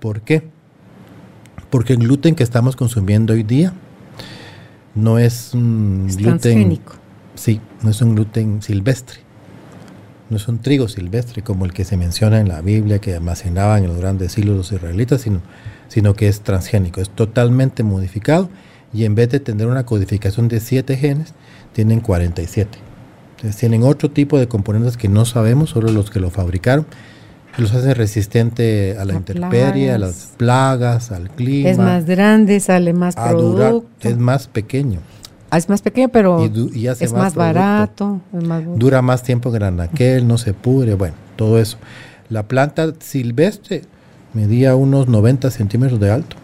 ¿Por 0.00 0.20
qué? 0.22 0.42
Porque 1.70 1.94
el 1.94 2.00
gluten 2.00 2.34
que 2.34 2.42
estamos 2.42 2.76
consumiendo 2.76 3.32
hoy 3.32 3.42
día 3.42 3.72
no 4.94 5.18
es 5.18 5.52
un 5.54 6.06
Es 6.08 6.16
gluten. 6.16 6.38
transgénico. 6.38 6.94
Sí, 7.34 7.60
no 7.82 7.90
es 7.90 8.00
un 8.00 8.14
gluten 8.14 8.62
silvestre. 8.62 9.18
No 10.30 10.36
es 10.36 10.48
un 10.48 10.58
trigo 10.58 10.88
silvestre 10.88 11.42
como 11.42 11.64
el 11.64 11.72
que 11.72 11.84
se 11.84 11.96
menciona 11.96 12.40
en 12.40 12.48
la 12.48 12.60
Biblia 12.60 12.98
que 13.00 13.14
almacenaban 13.14 13.82
en 13.82 13.88
los 13.88 13.98
grandes 13.98 14.32
siglos 14.32 14.56
los 14.56 14.72
israelitas, 14.72 15.20
sino, 15.22 15.40
sino 15.88 16.14
que 16.14 16.28
es 16.28 16.40
transgénico. 16.40 17.00
Es 17.00 17.10
totalmente 17.10 17.82
modificado 17.82 18.48
y 18.92 19.04
en 19.04 19.14
vez 19.16 19.28
de 19.30 19.40
tener 19.40 19.66
una 19.66 19.84
codificación 19.84 20.48
de 20.48 20.60
7 20.60 20.96
genes, 20.96 21.34
tienen 21.72 22.00
47. 22.00 22.78
Entonces 23.44 23.60
tienen 23.60 23.82
otro 23.82 24.10
tipo 24.10 24.38
de 24.38 24.48
componentes 24.48 24.96
que 24.96 25.06
no 25.10 25.26
sabemos, 25.26 25.68
solo 25.68 25.92
los 25.92 26.10
que 26.10 26.18
lo 26.18 26.30
fabricaron. 26.30 26.86
Los 27.58 27.74
hacen 27.74 27.94
resistente 27.94 28.96
a 28.98 29.04
la 29.04 29.12
intemperie, 29.12 29.92
a 29.92 29.98
las 29.98 30.32
plagas, 30.38 31.12
al 31.12 31.28
clima, 31.28 31.68
Es 31.68 31.76
más 31.76 32.06
grande, 32.06 32.58
sale 32.58 32.94
más 32.94 33.14
durar. 33.16 33.32
producto. 33.68 34.08
Es 34.08 34.16
más 34.16 34.48
pequeño. 34.48 35.00
Ah, 35.50 35.58
es 35.58 35.68
más 35.68 35.82
pequeño, 35.82 36.08
pero 36.08 36.42
Y 36.42 36.48
du- 36.48 36.70
y 36.72 36.86
hace 36.86 37.04
es 37.04 37.12
más 37.12 37.34
barato. 37.34 38.22
Es 38.36 38.42
más 38.44 38.62
bu- 38.64 38.76
dura 38.78 39.02
más 39.02 39.22
tiempo 39.22 39.50
que 39.50 39.58
el 39.58 39.64
anaquel, 39.64 40.26
no 40.26 40.38
se 40.38 40.54
pudre, 40.54 40.94
bueno, 40.94 41.14
todo 41.36 41.58
eso. 41.58 41.76
La 42.30 42.44
planta 42.48 42.94
silvestre 42.98 43.82
medía 44.32 44.74
unos 44.74 45.06
90 45.06 45.50
centímetros 45.50 46.00
de 46.00 46.10
alto 46.10 46.36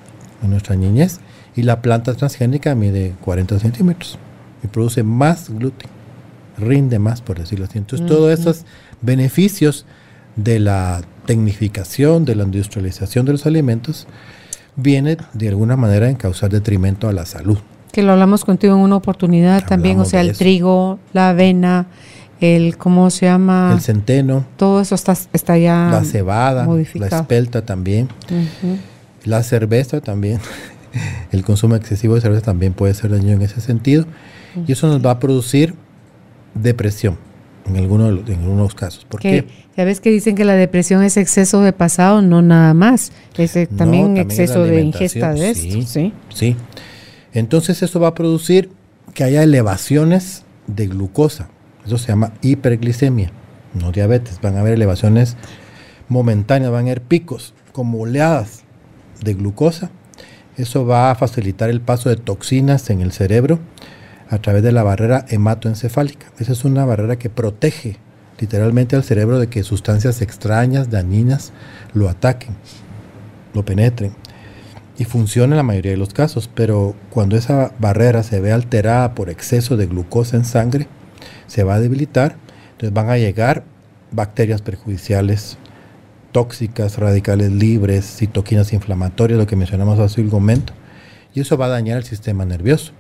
en 0.42 0.50
nuestra 0.50 0.76
niñez 0.76 1.18
y 1.56 1.62
la 1.62 1.80
planta 1.80 2.12
transgénica 2.12 2.74
mide 2.74 3.14
40 3.22 3.58
centímetros 3.58 4.18
y 4.62 4.66
produce 4.66 5.02
más 5.02 5.48
gluten, 5.48 5.88
rinde 6.60 6.98
más, 6.98 7.20
por 7.22 7.38
decirlo 7.38 7.64
así. 7.66 7.78
Entonces, 7.78 8.06
todos 8.06 8.38
esos 8.38 8.64
beneficios 9.02 9.86
de 10.36 10.58
la 10.60 11.02
tecnificación, 11.26 12.24
de 12.24 12.34
la 12.36 12.44
industrialización 12.44 13.26
de 13.26 13.32
los 13.32 13.46
alimentos, 13.46 14.06
viene 14.76 15.16
de 15.32 15.48
alguna 15.48 15.76
manera 15.76 16.08
en 16.08 16.16
causar 16.16 16.50
detrimento 16.50 17.08
a 17.08 17.12
la 17.12 17.26
salud. 17.26 17.58
Que 17.92 18.02
lo 18.02 18.12
hablamos 18.12 18.44
contigo 18.44 18.74
en 18.74 18.80
una 18.80 18.96
oportunidad 18.96 19.64
también, 19.66 19.96
o 19.98 20.02
Hablamos 20.02 20.08
sea, 20.10 20.20
el 20.20 20.30
eso. 20.30 20.38
trigo, 20.38 20.98
la 21.12 21.30
avena, 21.30 21.86
el, 22.40 22.76
¿cómo 22.78 23.10
se 23.10 23.26
llama? 23.26 23.72
El 23.74 23.80
centeno, 23.80 24.46
Todo 24.56 24.80
eso 24.80 24.94
está, 24.94 25.14
está 25.32 25.58
ya 25.58 25.88
la 25.90 26.04
cebada, 26.04 26.62
la 26.62 26.66
modificado. 26.68 27.20
espelta 27.22 27.66
también. 27.66 28.08
Ujú. 28.26 28.76
La 29.24 29.42
cerveza 29.42 30.00
también, 30.00 30.38
el 31.32 31.44
consumo 31.44 31.74
excesivo 31.74 32.14
de 32.14 32.20
cerveza 32.20 32.42
también 32.42 32.72
puede 32.72 32.94
ser 32.94 33.10
dañino 33.10 33.32
en 33.32 33.42
ese 33.42 33.60
sentido. 33.60 34.06
Y 34.66 34.72
eso 34.72 34.86
nos 34.88 35.04
va 35.04 35.12
a 35.12 35.18
producir 35.20 35.74
depresión 36.54 37.16
en 37.66 37.76
algunos, 37.76 38.06
de 38.08 38.12
los- 38.12 38.28
en 38.30 38.40
algunos 38.40 38.74
casos. 38.74 39.04
¿Por 39.04 39.20
Que, 39.20 39.44
qué? 39.44 39.46
ya 39.76 39.84
ves 39.84 40.00
que 40.00 40.10
dicen 40.10 40.34
que 40.34 40.44
la 40.44 40.54
depresión 40.54 41.02
es 41.02 41.16
exceso 41.16 41.60
de 41.62 41.72
pasado, 41.72 42.22
no 42.22 42.42
nada 42.42 42.74
más. 42.74 43.12
Es 43.36 43.54
eh, 43.56 43.68
No, 43.70 43.76
también 43.78 44.16
exceso 44.16 44.64
de 44.64 44.80
ingesta 44.80 45.32
de 45.34 45.54
sí. 45.54 45.68
esto. 45.80 45.82
¿sí? 45.90 46.12
Sí. 46.34 46.56
Entonces 47.32 47.82
eso 47.82 48.00
va 48.00 48.08
a 48.08 48.14
producir 48.14 48.70
que 49.14 49.24
haya 49.24 49.42
elevaciones 49.42 50.44
de 50.66 50.86
glucosa. 50.88 51.48
Eso 51.86 51.98
se 51.98 52.08
llama 52.08 52.32
hiperglicemia, 52.42 53.30
no 53.74 53.92
diabetes. 53.92 54.40
Van 54.40 54.56
a 54.56 54.60
haber 54.60 54.74
elevaciones 54.74 55.36
momentáneas, 56.08 56.70
van 56.72 56.80
a 56.86 56.90
haber 56.90 57.02
picos 57.02 57.54
como 57.72 58.00
oleadas 58.00 58.62
de 59.22 59.34
glucosa. 59.34 59.90
Eso 60.56 60.84
va 60.84 61.10
a 61.10 61.14
facilitar 61.14 61.70
el 61.70 61.80
paso 61.80 62.08
de 62.08 62.16
toxinas 62.16 62.90
en 62.90 63.00
el 63.00 63.12
cerebro 63.12 63.60
a 64.30 64.38
través 64.38 64.62
de 64.62 64.72
la 64.72 64.82
barrera 64.82 65.26
hematoencefálica. 65.28 66.26
Esa 66.38 66.52
es 66.52 66.64
una 66.64 66.84
barrera 66.84 67.16
que 67.16 67.28
protege 67.28 67.96
literalmente 68.38 68.96
al 68.96 69.04
cerebro 69.04 69.38
de 69.38 69.48
que 69.48 69.62
sustancias 69.64 70.22
extrañas, 70.22 70.88
dañinas, 70.88 71.52
lo 71.92 72.08
ataquen, 72.08 72.54
lo 73.52 73.64
penetren 73.64 74.14
y 74.96 75.04
funciona 75.04 75.54
en 75.54 75.56
la 75.56 75.62
mayoría 75.62 75.92
de 75.92 75.96
los 75.96 76.14
casos, 76.14 76.48
pero 76.54 76.94
cuando 77.10 77.36
esa 77.36 77.72
barrera 77.78 78.22
se 78.22 78.40
ve 78.40 78.52
alterada 78.52 79.14
por 79.14 79.30
exceso 79.30 79.76
de 79.76 79.86
glucosa 79.86 80.36
en 80.36 80.44
sangre, 80.44 80.88
se 81.46 81.64
va 81.64 81.74
a 81.74 81.80
debilitar, 81.80 82.36
entonces 82.72 82.92
van 82.92 83.10
a 83.10 83.16
llegar 83.16 83.64
bacterias 84.12 84.62
perjudiciales, 84.62 85.58
tóxicas, 86.32 86.98
radicales 86.98 87.50
libres, 87.50 88.04
citoquinas 88.04 88.72
inflamatorias, 88.72 89.38
lo 89.38 89.46
que 89.46 89.56
mencionamos 89.56 89.98
hace 89.98 90.20
un 90.20 90.28
momento, 90.28 90.72
y 91.34 91.40
eso 91.40 91.56
va 91.56 91.66
a 91.66 91.70
dañar 91.70 91.96
el 91.96 92.04
sistema 92.04 92.44
nervioso. 92.44 92.92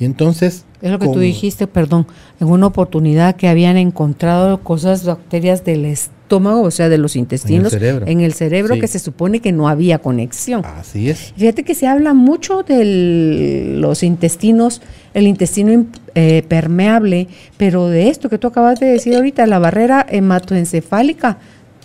Y 0.00 0.04
entonces... 0.04 0.64
Es 0.80 0.92
lo 0.92 0.98
que 1.00 1.06
tú 1.06 1.12
como- 1.12 1.22
dijiste, 1.22 1.66
perdón, 1.66 2.06
en 2.40 2.46
una 2.48 2.66
oportunidad 2.66 3.34
que 3.34 3.48
habían 3.48 3.76
encontrado 3.76 4.60
cosas, 4.62 5.04
bacterias 5.04 5.64
del 5.64 5.84
estómago, 5.84 6.62
o 6.62 6.70
sea, 6.70 6.88
de 6.88 6.98
los 6.98 7.16
intestinos, 7.16 7.72
cerebro. 7.72 8.06
en 8.06 8.20
el 8.20 8.32
cerebro 8.32 8.74
Sí. 8.74 8.80
que 8.80 8.86
se 8.86 9.00
supone 9.00 9.40
que 9.40 9.50
no 9.50 9.68
había 9.68 9.98
conexión. 9.98 10.62
Así 10.64 11.10
es. 11.10 11.32
Fíjate 11.36 11.64
que 11.64 11.74
se 11.74 11.88
habla 11.88 12.14
mucho 12.14 12.62
de 12.62 13.74
los 13.76 14.04
intestinos, 14.04 14.80
el 15.14 15.26
intestino 15.26 15.86
eh, 16.14 16.44
permeable, 16.46 17.26
pero 17.56 17.88
de 17.88 18.08
esto 18.08 18.28
que 18.28 18.38
tú 18.38 18.46
acabas 18.46 18.78
de 18.78 18.86
decir 18.86 19.16
ahorita, 19.16 19.46
la 19.46 19.58
barrera 19.58 20.06
hematoencefálica, 20.08 21.38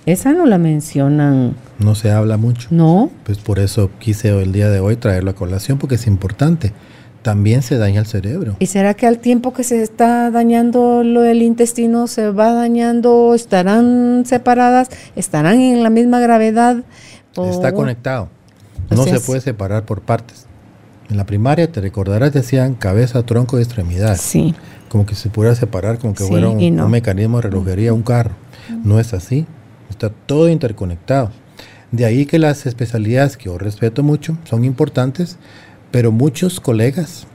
esa 0.05 0.34
no 0.34 0.45
la 0.45 0.57
mencionan, 0.57 1.55
No 1.80 1.95
se 1.95 2.11
habla 2.11 2.38
mucho. 2.38 2.68
¿no? 2.72 3.09
Pues 3.24 3.38
por 3.39 3.57
eso 3.59 3.89
quise 3.99 4.30
el 4.41 4.51
día 4.51 4.70
de 4.70 4.80
hoy 4.80 4.97
traerlo 4.97 5.32
a 5.32 5.36
colación, 5.36 5.78
porque 5.80 5.95
es 5.95 6.05
importante. 6.07 6.74
También 7.24 7.62
se 7.64 7.78
daña 7.78 8.00
el 8.02 8.06
cerebro. 8.06 8.56
¿Y 8.60 8.66
será 8.68 8.94
que 8.94 9.08
al 9.08 9.20
tiempo 9.20 9.54
que 9.54 9.64
se 9.64 9.82
está 9.82 10.30
dañando 10.30 11.04
lo 11.04 11.22
del 11.22 11.42
intestino 11.42 12.08
se 12.08 12.30
va 12.32 12.54
dañando, 12.54 13.34
estarán 13.34 14.24
separadas, 14.26 14.90
estarán 15.16 15.60
en 15.62 15.82
la 15.84 15.90
misma 15.90 16.20
gravedad? 16.20 16.84
o- 17.36 17.50
Está 17.50 17.74
conectado. 17.74 18.30
No 18.92 19.04
sea, 19.04 19.14
se 19.14 19.20
es- 19.20 19.26
puede 19.26 19.42
separar 19.42 19.86
por 19.86 20.02
partes. 20.02 20.46
En 21.10 21.18
la 21.18 21.26
primaria, 21.26 21.72
te 21.72 21.82
recordarás, 21.82 22.34
decían 22.34 22.76
cabeza, 22.76 23.24
tronco 23.26 23.58
y 23.58 23.64
extremidades. 23.64 24.22
Sí. 24.22 24.54
Como 24.90 25.06
que 25.06 25.16
se 25.16 25.30
pudiera 25.30 25.56
separar, 25.56 25.98
como 26.00 26.14
que 26.14 26.24
Sí, 26.24 26.30
fuera 26.30 26.50
un, 26.50 26.76
no. 26.76 26.86
un 26.86 26.92
mecanismo 26.92 27.38
de 27.38 27.44
relojería, 27.44 27.94
un 27.94 28.04
carro. 28.04 28.32
No 28.84 29.00
es 29.00 29.14
así. 29.14 29.46
Está 29.90 30.10
todo 30.10 30.50
interconectado. 30.50 31.32
De 31.92 32.06
ahí 32.06 32.26
que 32.26 32.40
las 32.40 32.66
especialidades 32.66 33.38
que 33.38 33.46
yo 33.46 33.58
respeto 33.58 34.02
mucho 34.04 34.38
son 34.44 34.64
importantes, 34.66 35.38
pero 35.94 36.12
muchos 36.12 36.60
colegas, 36.60 37.28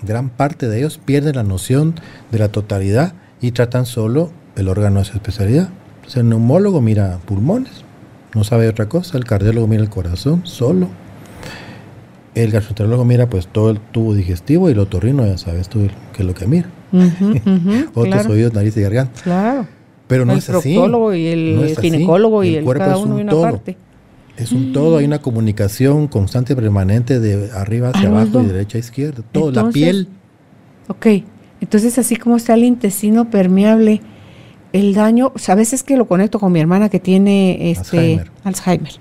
gran 0.00 0.30
parte 0.30 0.68
de 0.68 0.78
ellos, 0.78 0.98
pierden 1.04 1.36
la 1.36 1.42
noción 1.42 1.96
de 2.32 2.38
la 2.38 2.48
totalidad 2.48 3.12
y 3.42 3.50
tratan 3.50 3.84
solo 3.84 4.30
el 4.56 4.68
órgano 4.68 5.00
de 5.00 5.04
su 5.04 5.12
especialidad. 5.12 5.68
El 6.14 6.30
neumólogo 6.30 6.80
mira 6.80 7.18
pulmones, 7.26 7.84
no 8.34 8.42
sabe 8.42 8.68
otra 8.68 8.88
cosa. 8.88 9.18
El 9.18 9.26
cardiólogo 9.26 9.66
mira 9.66 9.82
el 9.82 9.90
corazón 9.90 10.46
solo. 10.46 10.88
El 12.34 12.50
gastroenterólogo 12.50 13.04
mira 13.04 13.28
pues 13.28 13.46
todo 13.48 13.68
el 13.68 13.78
tubo 13.78 14.14
digestivo 14.14 14.70
y 14.70 14.72
el 14.72 14.78
otorrino, 14.78 15.26
ya 15.26 15.36
sabes 15.36 15.68
tú 15.68 15.86
qué 16.14 16.22
es 16.22 16.26
lo 16.26 16.32
que 16.32 16.46
mira. 16.46 16.70
otros 17.94 18.26
oídos, 18.28 18.54
nariz 18.54 18.78
y 18.78 18.80
garganta. 18.80 19.20
Claro. 19.20 19.66
Pero 20.06 20.24
no 20.24 20.32
es 20.32 20.48
así. 20.48 20.70
El 20.70 20.74
proctólogo 20.76 21.14
y 21.14 21.26
el 21.26 21.76
ginecólogo 21.78 22.44
y 22.44 22.54
el, 22.54 22.64
cuerpo 22.64 22.82
cada 22.82 22.96
es 22.96 23.02
uno 23.02 23.16
un 23.16 23.20
una 23.20 23.30
todo. 23.30 23.42
parte. 23.42 23.76
Es 24.40 24.52
un 24.52 24.72
todo, 24.72 24.96
hay 24.96 25.04
una 25.04 25.20
comunicación 25.20 26.08
constante 26.08 26.56
permanente 26.56 27.20
de 27.20 27.50
arriba 27.52 27.90
hacia 27.90 28.08
abajo 28.08 28.40
y 28.40 28.46
derecha 28.46 28.78
a 28.78 28.80
izquierda. 28.80 29.22
Todo, 29.32 29.50
la 29.50 29.68
piel. 29.70 30.08
Ok, 30.88 31.06
entonces 31.60 31.98
así 31.98 32.16
como 32.16 32.36
está 32.36 32.54
el 32.54 32.64
intestino 32.64 33.30
permeable, 33.30 34.00
el 34.72 34.94
daño, 34.94 35.32
o 35.34 35.38
sea, 35.38 35.54
a 35.54 35.56
veces 35.56 35.82
que 35.82 35.96
lo 35.96 36.06
conecto 36.06 36.38
con 36.38 36.52
mi 36.52 36.60
hermana 36.60 36.88
que 36.88 37.00
tiene 37.00 37.70
este 37.70 37.98
Alzheimer. 37.98 38.30
Alzheimer. 38.44 38.92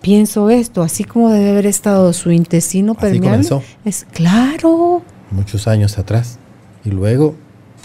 Pienso 0.00 0.50
esto, 0.50 0.82
así 0.82 1.04
como 1.04 1.30
debe 1.30 1.50
haber 1.50 1.66
estado 1.66 2.12
su 2.12 2.30
intestino 2.30 2.92
Así 2.92 3.00
permeable. 3.00 3.48
comenzó. 3.48 3.62
Es 3.84 4.06
claro. 4.12 5.02
muchos 5.30 5.68
años 5.68 5.98
atrás. 5.98 6.38
Y 6.84 6.90
luego 6.90 7.34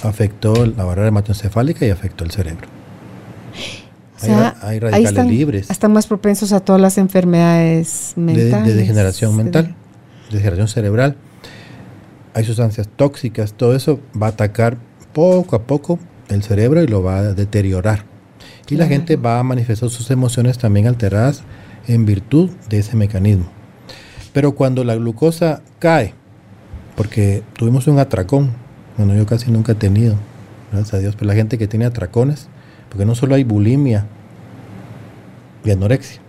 afectó 0.03 0.65
la 0.65 0.83
barrera 0.83 1.07
hematoencefálica 1.07 1.85
y 1.85 1.89
afectó 1.89 2.23
el 2.23 2.31
cerebro. 2.31 2.67
O 4.21 4.25
Hay 4.25 4.29
sea, 4.29 4.55
hay 4.61 4.69
ahí 4.73 4.79
radicales 4.79 5.09
están, 5.09 5.27
libres. 5.29 5.69
Están 5.69 5.93
más 5.93 6.07
propensos 6.07 6.51
a 6.53 6.59
todas 6.59 6.81
las 6.81 6.97
enfermedades 6.97 8.13
de, 8.15 8.21
mentales. 8.21 8.67
de 8.67 8.75
degeneración 8.75 9.35
mental, 9.35 9.75
degeneración 10.31 10.67
cerebral. 10.67 11.15
Hay 12.33 12.45
sustancias 12.45 12.87
tóxicas, 12.95 13.53
todo 13.53 13.75
eso 13.75 13.99
va 14.19 14.27
a 14.27 14.29
atacar 14.29 14.77
poco 15.13 15.55
a 15.55 15.63
poco 15.63 15.99
el 16.29 16.43
cerebro 16.43 16.81
y 16.81 16.87
lo 16.87 17.03
va 17.03 17.17
a 17.17 17.33
deteriorar. 17.33 18.05
Y 18.69 18.75
la 18.75 18.85
Claro. 18.85 18.89
gente 18.89 19.15
va 19.17 19.39
a 19.39 19.43
manifestar 19.43 19.89
sus 19.89 20.09
emociones 20.11 20.57
también 20.57 20.87
alteradas 20.87 21.43
en 21.87 22.05
virtud 22.05 22.49
de 22.69 22.79
ese 22.79 22.95
mecanismo. 22.95 23.45
Pero 24.31 24.53
cuando 24.55 24.85
la 24.85 24.95
glucosa 24.95 25.61
cae, 25.79 26.13
porque 26.95 27.43
tuvimos 27.57 27.87
un 27.87 27.99
atracón, 27.99 28.51
bueno, 28.97 29.13
yo 29.15 29.25
casi 29.25 29.51
nunca 29.51 29.73
he 29.73 29.75
tenido, 29.75 30.15
gracias 30.71 30.93
a 30.93 30.99
Dios, 30.99 31.15
pero 31.17 31.27
la 31.27 31.33
gente 31.35 31.57
que 31.57 31.67
tiene 31.67 31.83
atracones, 31.85 32.47
porque 32.91 33.05
no 33.05 33.15
solo 33.15 33.35
hay 33.35 33.45
bulimia 33.45 34.05
y 35.63 35.71
anorexia, 35.71 36.21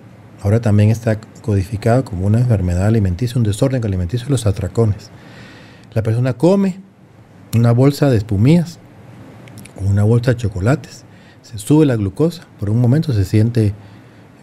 ahora 0.43 0.61
también 0.61 0.91
está 0.91 1.21
codificado 1.43 2.05
como 2.05 2.25
una 2.25 2.39
enfermedad 2.39 2.87
alimenticia, 2.87 3.37
un 3.37 3.43
desorden 3.43 3.85
alimenticio, 3.85 4.29
los 4.29 4.47
atracones. 4.47 5.11
La 5.93 6.05
persona 6.05 6.35
come 6.35 6.79
una 7.57 7.73
bolsa 7.73 8.11
de 8.11 8.17
espumillas 8.17 8.79
o 9.77 9.89
una 9.89 10.05
bolsa 10.05 10.31
de 10.31 10.37
chocolates, 10.37 11.05
se 11.43 11.59
sube 11.59 11.85
la 11.85 11.97
glucosa, 11.97 12.45
por 12.61 12.71
un 12.71 12.81
momento 12.81 13.13
se 13.13 13.25
siente 13.25 13.75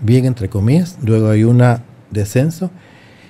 bien 0.02 0.26
entre 0.26 0.50
comillas, 0.50 0.98
luego 1.02 1.30
hay 1.30 1.46
un 1.46 1.64
descenso 2.12 2.70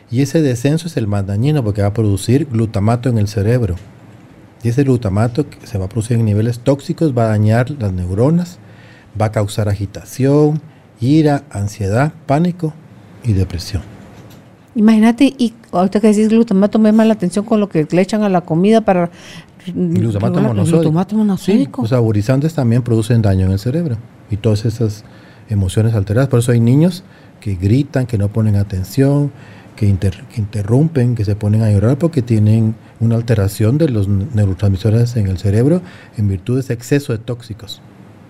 y 0.10 0.24
ese 0.24 0.42
descenso 0.42 0.88
es 0.88 0.98
el 0.98 1.06
más 1.06 1.28
dañino 1.28 1.64
porque 1.64 1.84
va 1.84 1.90
a 1.90 1.94
producir 1.94 2.48
glutamato 2.48 3.08
en 3.08 3.20
el 3.20 3.28
cerebro. 3.28 3.76
Y 4.64 4.70
ese 4.70 4.84
glutamato 4.84 5.48
que 5.48 5.68
se 5.68 5.78
va 5.78 5.86
a 5.86 5.90
producir 5.90 6.18
en 6.18 6.26
niveles 6.26 6.60
tóxicos 6.60 7.16
va 7.16 7.26
a 7.26 7.28
dañar 7.28 7.70
las 7.70 7.94
neuronas, 7.94 8.58
va 9.20 9.26
a 9.28 9.32
causar 9.32 9.70
agitación, 9.70 10.62
ira, 11.00 11.44
ansiedad, 11.52 12.14
pánico 12.26 12.74
y 13.24 13.34
depresión. 13.34 13.82
Imagínate, 14.76 15.34
y 15.38 15.54
ahorita 15.72 16.00
que 16.00 16.08
decís 16.08 16.30
glutamato, 16.30 16.80
me 16.80 16.90
llama 16.90 17.06
la 17.06 17.14
atención 17.14 17.44
con 17.46 17.60
lo 17.60 17.70
que 17.70 17.88
le 17.90 18.02
echan 18.02 18.24
a 18.24 18.30
la 18.30 18.42
comida 18.42 18.82
para. 18.82 19.10
Glutamato 19.74 20.42
monosódico. 20.42 20.92
Glutamato 20.92 21.38
Sí, 21.38 21.68
los 21.82 21.90
saborizantes 21.90 22.54
también 22.54 22.82
producen 22.82 23.22
daño 23.22 23.46
en 23.46 23.52
el 23.52 23.60
cerebro 23.60 23.98
y 24.32 24.38
todas 24.38 24.66
esas 24.66 25.04
emociones 25.50 25.94
alteradas. 25.96 26.30
Por 26.30 26.40
eso 26.40 26.52
hay 26.52 26.60
niños 26.60 27.04
que 27.42 27.56
gritan, 27.56 28.06
que 28.06 28.18
no 28.18 28.30
ponen 28.30 28.56
atención, 28.56 29.32
que, 29.76 29.88
inter- 29.88 30.24
que 30.34 30.40
interrumpen, 30.42 31.16
que 31.16 31.26
se 31.26 31.36
ponen 31.36 31.62
a 31.62 31.72
llorar 31.72 31.98
porque 31.98 32.22
tienen 32.22 32.76
una 33.00 33.16
alteración 33.16 33.78
de 33.78 33.90
los 33.90 34.08
neurotransmisores 34.08 35.16
en 35.18 35.28
el 35.28 35.38
cerebro 35.38 35.82
en 36.18 36.28
virtud 36.28 36.56
de 36.56 36.62
ese 36.62 36.74
exceso 36.74 37.12
de 37.14 37.20
tóxicos. 37.20 37.82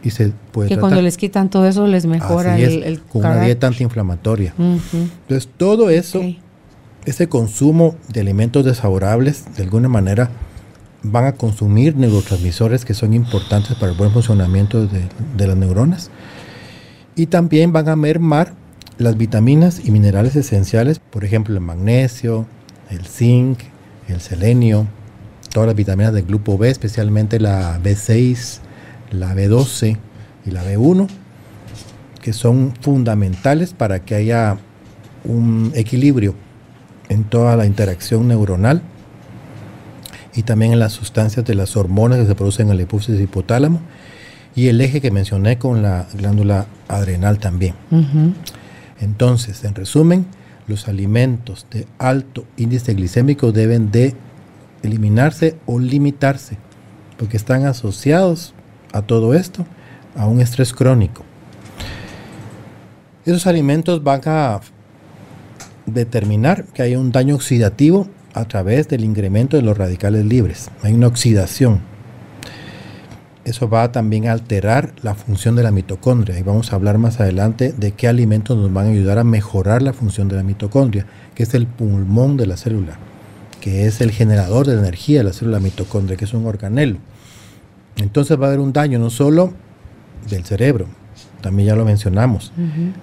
Y 0.04 0.12
se 0.12 0.32
puede 0.52 0.70
que 0.70 0.76
tratar. 0.76 0.90
cuando 0.90 1.02
les 1.02 1.18
quitan 1.18 1.50
todo 1.50 1.68
eso 1.68 1.86
les 1.88 2.06
mejora 2.06 2.54
Así 2.54 2.64
es, 2.64 2.70
el, 2.70 2.84
el 2.84 3.02
con 3.02 3.26
una 3.26 3.42
dieta 3.42 3.68
antiinflamatoria. 3.68 4.54
Entonces, 4.58 5.50
todo 5.58 5.90
eso, 5.90 6.22
ese 7.06 7.28
consumo 7.28 7.96
de 8.08 8.22
alimentos 8.22 8.64
desfavorables, 8.66 9.56
de 9.56 9.64
alguna 9.64 9.90
manera, 9.90 10.30
van 11.04 11.26
a 11.26 11.32
consumir 11.34 11.96
neurotransmisores 11.96 12.86
que 12.86 12.94
son 12.94 13.14
importantes 13.14 13.76
para 13.76 13.92
el 13.92 13.98
buen 13.98 14.12
funcionamiento 14.12 14.86
de, 14.86 15.04
de 15.36 15.48
las 15.48 15.58
neuronas. 15.58 16.12
Y 17.16 17.26
también 17.28 17.74
van 17.74 17.90
a 17.90 17.96
mermar 17.96 18.54
las 18.98 19.18
vitaminas 19.18 19.82
y 19.84 19.92
minerales 19.92 20.36
esenciales, 20.36 21.00
por 21.00 21.24
ejemplo, 21.24 21.56
el 21.56 21.62
magnesio, 21.62 22.46
el 22.90 23.06
zinc, 23.06 23.60
el 24.08 24.22
selenio, 24.22 24.88
todas 25.54 25.68
las 25.68 25.76
vitaminas 25.76 26.14
del 26.14 26.26
grupo 26.26 26.58
B, 26.58 26.70
especialmente 26.70 27.40
la 27.40 27.80
B6, 27.82 28.60
la 29.12 29.36
B12 29.36 29.98
y 30.46 30.52
la 30.52 30.64
B1, 30.64 31.08
que 32.22 32.34
son 32.34 32.74
fundamentales 32.82 33.74
para 33.74 34.00
que 34.00 34.16
haya 34.16 34.58
un 35.24 35.72
equilibrio 35.76 36.36
en 37.10 37.24
toda 37.24 37.56
la 37.56 37.66
interacción 37.66 38.28
neuronal 38.28 38.82
y 40.36 40.44
también 40.44 40.74
en 40.74 40.80
las 40.80 40.94
sustancias 40.94 41.46
de 41.46 41.56
las 41.56 41.76
hormonas 41.76 42.20
que 42.20 42.26
se 42.26 42.36
producen 42.36 42.68
en 42.68 42.74
el 42.74 42.82
hipófisis 42.82 43.20
y 43.20 43.24
hipotálamo 43.24 43.82
y 44.56 44.68
el 44.68 44.80
eje 44.82 45.02
que 45.02 45.12
mencioné 45.12 45.58
con 45.58 45.82
la 45.82 46.08
glándula 46.14 46.68
adrenal 46.88 47.40
también. 47.40 47.76
Entonces, 49.00 49.64
en 49.64 49.76
resumen, 49.76 50.26
los 50.68 50.88
alimentos 50.88 51.66
de 51.72 51.88
alto 51.98 52.46
índice 52.58 52.94
glicémico 52.94 53.52
deben 53.52 53.92
de 53.92 54.16
eliminarse 54.84 55.58
o 55.66 55.80
limitarse, 55.80 56.58
porque 57.18 57.38
están 57.38 57.66
asociados 57.66 58.54
a 58.94 59.02
todo 59.02 59.34
esto, 59.34 59.66
a 60.16 60.26
un 60.26 60.42
estrés 60.42 60.74
crónico. 60.74 61.24
Esos 63.26 63.48
alimentos 63.48 64.04
van 64.04 64.22
a 64.26 64.62
determinar 65.86 66.66
que 66.66 66.82
hay 66.82 66.96
un 66.96 67.12
daño 67.12 67.36
oxidativo 67.36 68.08
a 68.34 68.46
través 68.46 68.88
del 68.88 69.04
incremento 69.04 69.58
de 69.58 69.64
los 69.64 69.78
radicales 69.78 70.26
libres. 70.26 70.70
Hay 70.84 70.94
una 70.94 71.08
oxidación. 71.08 71.82
Eso 73.46 73.70
va 73.70 73.92
también 73.92 74.28
a 74.28 74.34
alterar 74.34 74.94
la 75.02 75.16
función 75.16 75.56
de 75.56 75.64
la 75.64 75.72
mitocondria 75.72 76.38
y 76.38 76.44
vamos 76.44 76.72
a 76.72 76.76
hablar 76.76 76.98
más 76.98 77.20
adelante 77.20 77.74
de 77.76 77.94
qué 77.94 78.08
alimentos 78.08 78.58
nos 78.58 78.72
van 78.72 78.88
a 78.88 78.90
ayudar 78.90 79.18
a 79.18 79.24
mejorar 79.24 79.82
la 79.82 79.94
función 79.94 80.28
de 80.28 80.36
la 80.36 80.44
mitocondria, 80.44 81.06
que 81.34 81.44
es 81.44 81.54
el 81.54 81.66
pulmón 81.66 82.38
de 82.38 82.46
la 82.46 82.58
célula, 82.58 83.00
que 83.60 83.88
es 83.88 84.02
el 84.02 84.12
generador 84.12 84.68
de 84.68 84.74
energía 84.74 85.20
de 85.20 85.24
la 85.24 85.34
célula 85.34 85.60
mitocondria, 85.60 86.18
que 86.18 86.26
es 86.26 86.34
un 86.34 86.46
organelo. 86.46 86.98
Entonces 88.04 88.40
va 88.40 88.46
a 88.46 88.48
haber 88.48 88.60
un 88.60 88.74
daño 88.74 89.00
no 89.00 89.10
solo 89.10 89.54
del 90.30 90.46
cerebro, 90.46 90.88
también 91.42 91.68
ya 91.68 91.76
lo 91.76 91.86
mencionamos, 91.86 92.52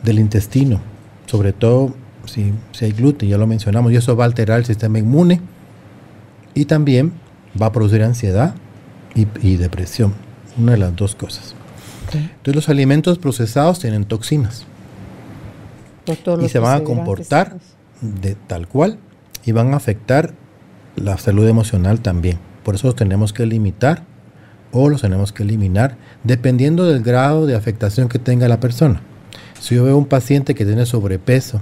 del 0.03 0.19
intestino, 0.19 0.81
sobre 1.27 1.53
todo 1.53 1.95
si, 2.25 2.53
si 2.73 2.87
hay 2.87 2.93
gluten, 2.93 3.29
ya 3.29 3.39
lo 3.39 3.47
mencionamos, 3.47 3.93
y 3.93 3.97
eso 3.97 4.17
va 4.17 4.25
a 4.25 4.27
alterar 4.27 4.59
el 4.59 4.65
sistema 4.65 4.99
inmune 4.99 5.41
y 6.55 6.65
también 6.65 7.13
va 7.61 7.67
a 7.67 7.73
producir 7.73 8.03
ansiedad 8.03 8.55
y, 9.15 9.27
y 9.43 9.57
depresión, 9.57 10.15
una 10.59 10.73
de 10.73 10.79
las 10.79 10.97
dos 10.97 11.15
cosas. 11.15 11.55
Entonces 12.13 12.55
los 12.55 12.69
alimentos 12.69 13.19
procesados 13.19 13.81
tienen 13.81 14.05
toxinas 14.05 14.65
y 16.41 16.49
se 16.49 16.59
van 16.59 16.81
a 16.81 16.85
comportar 16.85 17.57
de 18.01 18.35
tal 18.35 18.69
cual 18.69 18.99
y 19.45 19.53
van 19.53 19.75
a 19.75 19.77
afectar 19.77 20.35
la 20.95 21.19
salud 21.19 21.47
emocional 21.49 22.01
también. 22.01 22.39
Por 22.63 22.75
eso 22.75 22.87
los 22.87 22.97
tenemos 22.97 23.33
que 23.33 23.45
limitar 23.45 24.03
o 24.77 24.89
los 24.89 25.01
tenemos 25.01 25.33
que 25.33 25.43
eliminar 25.43 25.97
dependiendo 26.23 26.85
del 26.85 27.03
grado 27.03 27.47
de 27.47 27.55
afectación 27.55 28.09
que 28.09 28.19
tenga 28.19 28.49
la 28.49 28.61
persona. 28.61 29.01
Si 29.61 29.75
yo 29.75 29.85
veo 29.85 29.97
un 29.97 30.07
paciente 30.07 30.55
que 30.55 30.67
tiene 30.67 30.85
sobrepeso, 30.87 31.61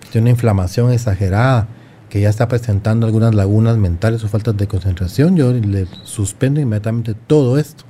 que 0.00 0.08
tiene 0.10 0.26
una 0.26 0.30
inflamación 0.30 0.92
exagerada, 0.92 1.68
que 2.10 2.20
ya 2.20 2.28
está 2.28 2.46
presentando 2.46 3.06
algunas 3.06 3.34
lagunas 3.34 3.78
mentales 3.78 4.22
o 4.22 4.28
faltas 4.28 4.56
de 4.58 4.66
concentración, 4.66 5.34
yo 5.34 5.52
le 5.52 5.86
suspendo 6.02 6.60
inmediatamente 6.60 7.14
todo 7.14 7.58
esto 7.58 7.84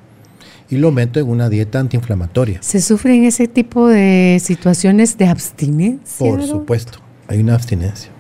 y 0.71 0.77
lo 0.77 0.93
meto 0.93 1.19
en 1.19 1.29
una 1.29 1.49
dieta 1.49 1.81
antiinflamatoria. 1.81 2.63
¿Se 2.63 2.81
sufren 2.81 3.25
ese 3.25 3.49
tipo 3.49 3.89
de 3.89 4.39
situaciones 4.41 5.19
de 5.19 5.27
abstinencia? 5.27 6.19
Por 6.19 6.43
supuesto, 6.45 7.01
hay 7.27 7.41
una 7.41 7.55
abstinencia. 7.55 8.11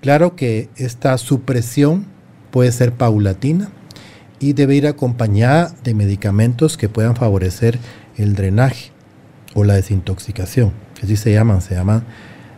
Claro 0.00 0.36
que 0.36 0.70
esta 0.76 1.18
supresión 1.18 2.06
puede 2.52 2.70
ser 2.70 2.92
paulatina 2.92 3.70
y 4.42 4.52
debe 4.52 4.74
ir 4.74 4.86
acompañada 4.86 5.72
de 5.84 5.94
medicamentos 5.94 6.76
que 6.76 6.88
puedan 6.88 7.14
favorecer 7.16 7.78
el 8.16 8.34
drenaje 8.34 8.90
o 9.54 9.64
la 9.64 9.74
desintoxicación. 9.74 10.72
Así 11.02 11.16
se 11.16 11.32
llaman, 11.32 11.62
se 11.62 11.74
llaman 11.74 12.04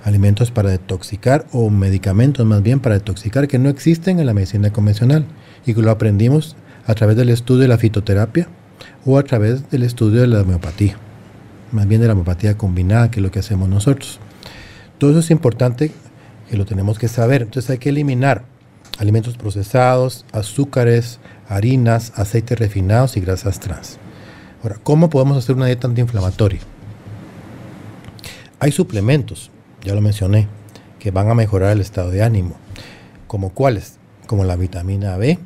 alimentos 0.03 0.51
para 0.51 0.71
detoxicar 0.71 1.47
o 1.53 1.71
medicamentos 1.71 2.45
más 2.47 2.63
bien 2.63 2.81
para 2.81 2.97
detoxicar 2.97 3.49
que 3.49 3.59
no 3.59 3.69
existen 3.69 4.19
en 4.19 4.27
la 4.27 4.35
medicina 4.35 4.73
convencional 4.73 5.27
y 5.67 5.75
que 5.75 5.83
lo 5.83 5.91
aprendimos 5.91 6.57
a 6.87 6.95
través 6.95 7.17
del 7.17 7.29
estudio 7.29 7.63
de 7.63 7.69
la 7.69 7.79
fitoterapia 7.79 8.49
o 9.05 9.19
a 9.19 9.23
través 9.23 9.71
del 9.71 9.83
estudio 9.83 10.23
de 10.23 10.27
la 10.27 10.41
homeopatía, 10.41 10.97
más 11.71 11.87
bien 11.87 12.01
de 12.01 12.07
la 12.07 12.15
homeopatía 12.15 12.57
combinada, 12.57 13.11
que 13.11 13.21
es 13.21 13.23
lo 13.23 13.31
que 13.31 13.41
hacemos 13.41 13.69
nosotros. 13.69 14.21
Todo 14.99 15.11
eso 15.11 15.21
es 15.21 15.31
importante 15.31 15.93
que 16.49 16.57
lo 16.57 16.65
tenemos 16.65 16.99
que 16.99 17.09
saber. 17.09 17.43
Entonces 17.43 17.71
hay 17.71 17.79
que 17.79 17.91
eliminar 17.91 18.45
alimentos 18.99 19.37
procesados, 19.37 20.25
azúcares, 20.33 21.19
harinas, 21.49 22.13
aceites 22.17 22.59
refinados 22.59 23.17
y 23.17 23.21
grasas 23.21 23.61
trans. 23.61 23.99
Ahora, 24.63 24.77
¿cómo 24.83 25.11
podemos 25.11 25.37
hacer 25.37 25.57
una 25.57 25.67
dieta 25.67 25.87
antiinflamatoria? 25.87 26.61
Hay 28.61 28.73
suplementos, 28.73 29.51
ya 29.83 29.95
lo 29.95 30.01
mencioné, 30.01 30.49
que 30.99 31.11
van 31.11 31.29
a 31.29 31.35
mejorar 31.35 31.73
el 31.73 31.81
estado 31.81 32.11
de 32.11 32.23
ánimo. 32.23 32.57
¿Como 33.27 33.51
cuáles? 33.51 33.99
Como 34.27 34.45
la 34.45 34.57
vitamina 34.57 35.17
B, 35.19 35.39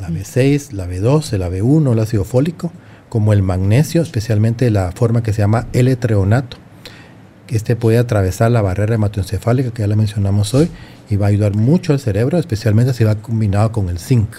la 0.00 0.08
B6, 0.08 0.72
la 0.72 0.86
B12, 0.86 1.36
la 1.36 1.50
B1, 1.50 1.92
el 1.92 1.98
ácido 1.98 2.24
fólico, 2.24 2.72
como 3.10 3.32
el 3.32 3.42
magnesio, 3.42 4.02
especialmente 4.02 4.70
la 4.70 4.92
forma 4.92 5.22
que 5.22 5.32
se 5.32 5.42
llama 5.42 5.66
L-treonato. 5.72 6.56
Este 7.48 7.76
puede 7.76 7.98
atravesar 7.98 8.50
la 8.50 8.62
barrera 8.62 8.94
hematoencefálica 8.94 9.72
que 9.72 9.82
ya 9.82 9.86
la 9.86 9.96
mencionamos 9.96 10.54
hoy 10.54 10.70
y 11.10 11.16
va 11.16 11.26
a 11.26 11.28
ayudar 11.28 11.54
mucho 11.54 11.92
al 11.92 12.00
cerebro, 12.00 12.38
especialmente 12.38 12.94
si 12.94 13.04
va 13.04 13.16
combinado 13.16 13.70
con 13.72 13.90
el 13.90 13.98
zinc. 13.98 14.36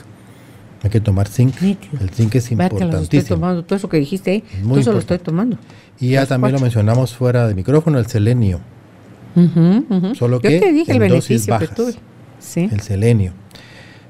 Hay 0.85 0.91
que 0.91 1.01
tomar 1.01 1.27
zinc. 1.27 1.59
El 1.63 2.11
zinc 2.11 2.35
es 2.35 2.51
importantísimo. 2.51 3.01
Estoy 3.01 3.21
tomando 3.23 3.63
todo 3.65 3.75
eso 3.75 3.89
que 3.89 3.97
dijiste 3.97 4.29
ahí. 4.29 4.43
todo 4.63 4.77
eso 4.77 4.91
lo 4.91 4.99
estoy 4.99 5.17
tomando. 5.17 5.57
Y 5.99 6.09
ya 6.09 6.27
también 6.27 6.53
lo 6.53 6.59
mencionamos 6.59 7.15
fuera 7.15 7.47
de 7.47 7.55
micrófono, 7.55 7.97
el 7.97 8.05
selenio. 8.05 8.59
Solo 10.13 10.39
que 10.39 10.59
te 10.59 10.71
dije 10.71 10.91
el 10.91 10.99
beneficio 10.99 11.57
que 11.57 11.67
tuve. 11.69 11.95
El 12.55 12.81
selenio. 12.81 13.33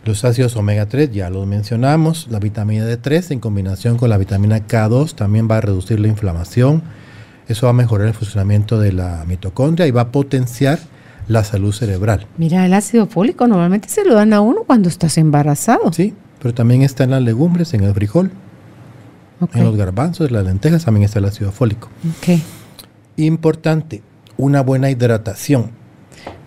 Los 0.03 0.25
ácidos 0.25 0.57
omega 0.57 0.85
3 0.87 1.13
ya 1.13 1.29
los 1.29 1.47
mencionamos. 1.47 2.27
La 2.29 2.39
vitamina 2.39 2.83
D3 2.83 3.31
en 3.31 3.39
combinación 3.39 3.95
con 3.95 4.09
la 4.09 4.17
vitamina 4.17 4.67
K2 4.67 5.15
también 5.15 5.47
va 5.49 5.59
a 5.59 5.61
reducir 5.61 6.01
la 6.01 6.09
inflamación. 6.09 6.83
Eso 7.47 7.67
va 7.67 7.69
a 7.69 7.73
mejorar 7.73 8.09
el 8.09 8.13
funcionamiento 8.13 8.77
de 8.81 8.91
la 8.91 9.23
mitocondria 9.25 9.87
y 9.87 9.91
va 9.91 10.01
a 10.01 10.11
potenciar 10.11 10.79
la 11.29 11.45
salud 11.45 11.71
cerebral. 11.71 12.27
Mira, 12.37 12.65
el 12.65 12.73
ácido 12.73 13.07
fólico 13.07 13.47
normalmente 13.47 13.87
se 13.87 14.03
lo 14.03 14.13
dan 14.15 14.33
a 14.33 14.41
uno 14.41 14.63
cuando 14.65 14.89
estás 14.89 15.17
embarazado. 15.17 15.93
Sí, 15.93 16.13
pero 16.45 16.53
también 16.53 16.83
está 16.83 17.05
en 17.05 17.09
las 17.09 17.23
legumbres, 17.23 17.73
en 17.73 17.83
el 17.83 17.91
frijol, 17.95 18.29
en 19.55 19.63
los 19.63 19.75
garbanzos, 19.75 20.27
en 20.27 20.33
las 20.35 20.45
lentejas 20.45 20.85
también 20.85 21.03
está 21.03 21.17
el 21.17 21.25
ácido 21.25 21.51
fólico. 21.51 21.89
Okay. 22.19 22.43
Importante, 23.17 24.03
una 24.37 24.61
buena 24.61 24.91
hidratación. 24.91 25.71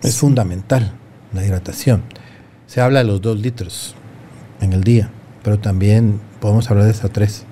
Es 0.01 0.15
fundamental 0.15 0.93
la 1.33 1.45
hidratación. 1.45 2.03
Se 2.65 2.79
habla 2.79 2.99
de 2.99 3.05
los 3.07 3.19
dos 3.19 3.41
litros 3.41 3.93
en 4.61 4.71
el 4.71 4.85
día, 4.85 5.09
pero 5.43 5.59
también 5.59 6.21
podemos 6.39 6.71
hablar 6.71 6.85
de 6.85 6.91
hasta 6.91 7.09
tres. 7.09 7.43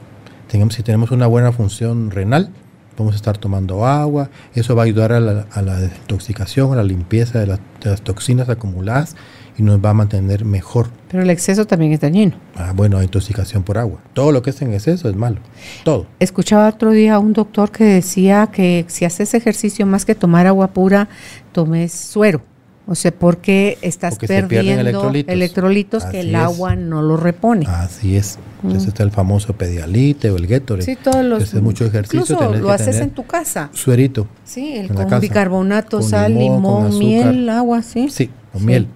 si 0.69 0.83
tenemos 0.83 1.11
una 1.11 1.27
buena 1.27 1.51
función 1.51 2.11
renal, 2.11 2.49
podemos 2.95 3.17
estar 3.17 3.37
tomando 3.37 3.85
agua, 3.85 4.29
eso 4.55 4.73
va 4.73 4.83
a 4.83 4.85
ayudar 4.85 5.11
a 5.11 5.19
la, 5.19 5.47
a 5.51 5.61
la 5.61 5.81
desintoxicación, 5.81 6.71
a 6.71 6.77
la 6.77 6.83
limpieza 6.83 7.39
de, 7.39 7.45
de, 7.47 7.59
las 7.89 8.01
toxinas 8.03 8.47
acumuladas 8.47 9.17
y 9.57 9.63
nos 9.63 9.83
va 9.83 9.89
a 9.89 9.93
mantener 9.93 10.45
mejor. 10.45 10.89
Pero 11.09 11.23
el 11.23 11.29
exceso 11.29 11.65
también 11.65 11.91
es 11.93 11.99
dañino. 11.99 12.35
Ah, 12.55 12.73
bueno, 12.75 13.01
intoxicación 13.01 13.63
por 13.63 13.77
agua. 13.77 13.99
Todo 14.13 14.31
lo 14.31 14.41
que 14.41 14.51
es 14.51 14.61
en 14.61 14.73
exceso 14.73 15.09
es 15.09 15.15
malo. 15.15 15.37
Todo. 15.83 16.05
Escuchaba 16.19 16.69
otro 16.69 16.91
día 16.91 17.15
a 17.15 17.19
un 17.19 17.33
doctor 17.33 17.71
que 17.71 17.83
decía 17.83 18.49
que 18.51 18.85
si 18.87 19.05
haces 19.05 19.33
ejercicio 19.33 19.85
más 19.85 20.05
que 20.05 20.15
tomar 20.15 20.47
agua 20.47 20.67
pura, 20.67 21.09
tomes 21.51 21.91
suero. 21.91 22.41
O 22.89 22.95
sea, 22.95 23.11
porque 23.11 23.77
estás 23.81 24.17
perdiendo 24.17 25.11
electrolitos, 25.27 26.05
que 26.05 26.21
el 26.21 26.35
agua 26.35 26.77
no 26.77 27.01
lo 27.01 27.17
repone. 27.17 27.65
Así 27.67 28.15
es. 28.15 28.39
Entonces 28.63 28.87
está 28.87 29.03
el 29.03 29.11
famoso 29.11 29.53
pedialite 29.53 30.31
o 30.31 30.37
el 30.37 30.47
Gatorade. 30.47 30.85
Sí, 30.85 30.95
todos 30.95 31.23
los. 31.25 31.53
Es 31.53 31.61
mucho 31.61 31.83
ejercicio. 31.83 32.21
Incluso 32.21 32.53
lo 32.55 32.71
haces 32.71 33.01
en 33.01 33.09
tu 33.09 33.25
casa. 33.25 33.69
Suerito. 33.73 34.27
Sí, 34.45 34.77
el 34.77 34.87
con 34.87 35.19
bicarbonato, 35.19 36.01
sal, 36.01 36.33
limón, 36.33 36.97
miel, 36.97 37.49
agua, 37.49 37.81
sí. 37.81 38.07
Sí, 38.09 38.29
con 38.53 38.63
miel. 38.63 38.87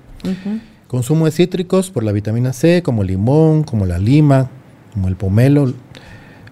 Consumo 0.88 1.26
de 1.26 1.32
cítricos 1.32 1.90
por 1.90 2.04
la 2.04 2.12
vitamina 2.12 2.54
C, 2.54 2.84
como 2.84 3.02
el 3.02 3.08
limón, 3.08 3.64
como 3.64 3.86
la 3.86 3.98
lima, 3.98 4.50
como 4.94 5.08
el 5.08 5.16
pomelo, 5.16 5.74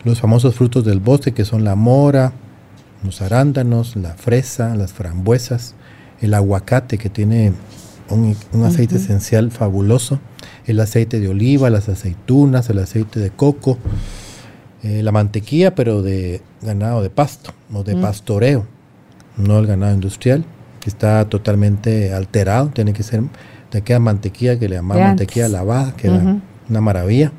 los 0.04 0.20
famosos 0.20 0.56
frutos 0.56 0.86
del 0.86 1.00
bosque 1.00 1.34
que 1.34 1.46
son 1.46 1.64
la 1.64 1.76
mora, 1.76 2.34
los 3.04 3.22
arándanos, 3.22 3.96
la 3.96 4.14
fresa, 4.14 4.76
las 4.76 4.94
frambuesas, 4.94 5.76
el 6.22 6.34
aguacate 6.34 6.98
que 6.98 7.10
tiene 7.10 7.54
un, 8.10 8.36
aceite 8.64 8.96
esencial 8.96 9.52
fabuloso, 9.52 10.20
el 10.66 10.80
aceite 10.80 11.20
de 11.20 11.30
oliva, 11.30 11.70
las 11.70 11.90
aceitunas, 11.90 12.70
el 12.70 12.80
aceite 12.80 13.20
de 13.20 13.30
coco, 13.30 13.78
eh, 14.84 15.04
la 15.04 15.12
mantequilla, 15.12 15.76
pero 15.76 16.02
de 16.02 16.42
ganado 16.62 17.02
de 17.02 17.10
pasto 17.10 17.52
o 17.74 17.84
de 17.84 17.96
pastoreo, 17.96 18.66
no 19.38 19.60
el 19.60 19.68
ganado 19.68 19.94
industrial, 19.94 20.46
que 20.80 20.90
está 20.90 21.28
totalmente 21.28 22.14
alterado, 22.14 22.70
tiene 22.70 22.94
que 22.94 23.04
ser 23.04 23.22
de 23.72 23.80
aquella 23.80 24.00
mantequilla 24.00 24.58
que 24.58 24.68
le 24.68 24.76
llamamos 24.76 25.04
mantequilla 25.04 25.48
lavada, 25.48 25.96
que 25.96 26.08
era 26.08 26.38
una 26.70 26.82
maravilla. 26.82 27.32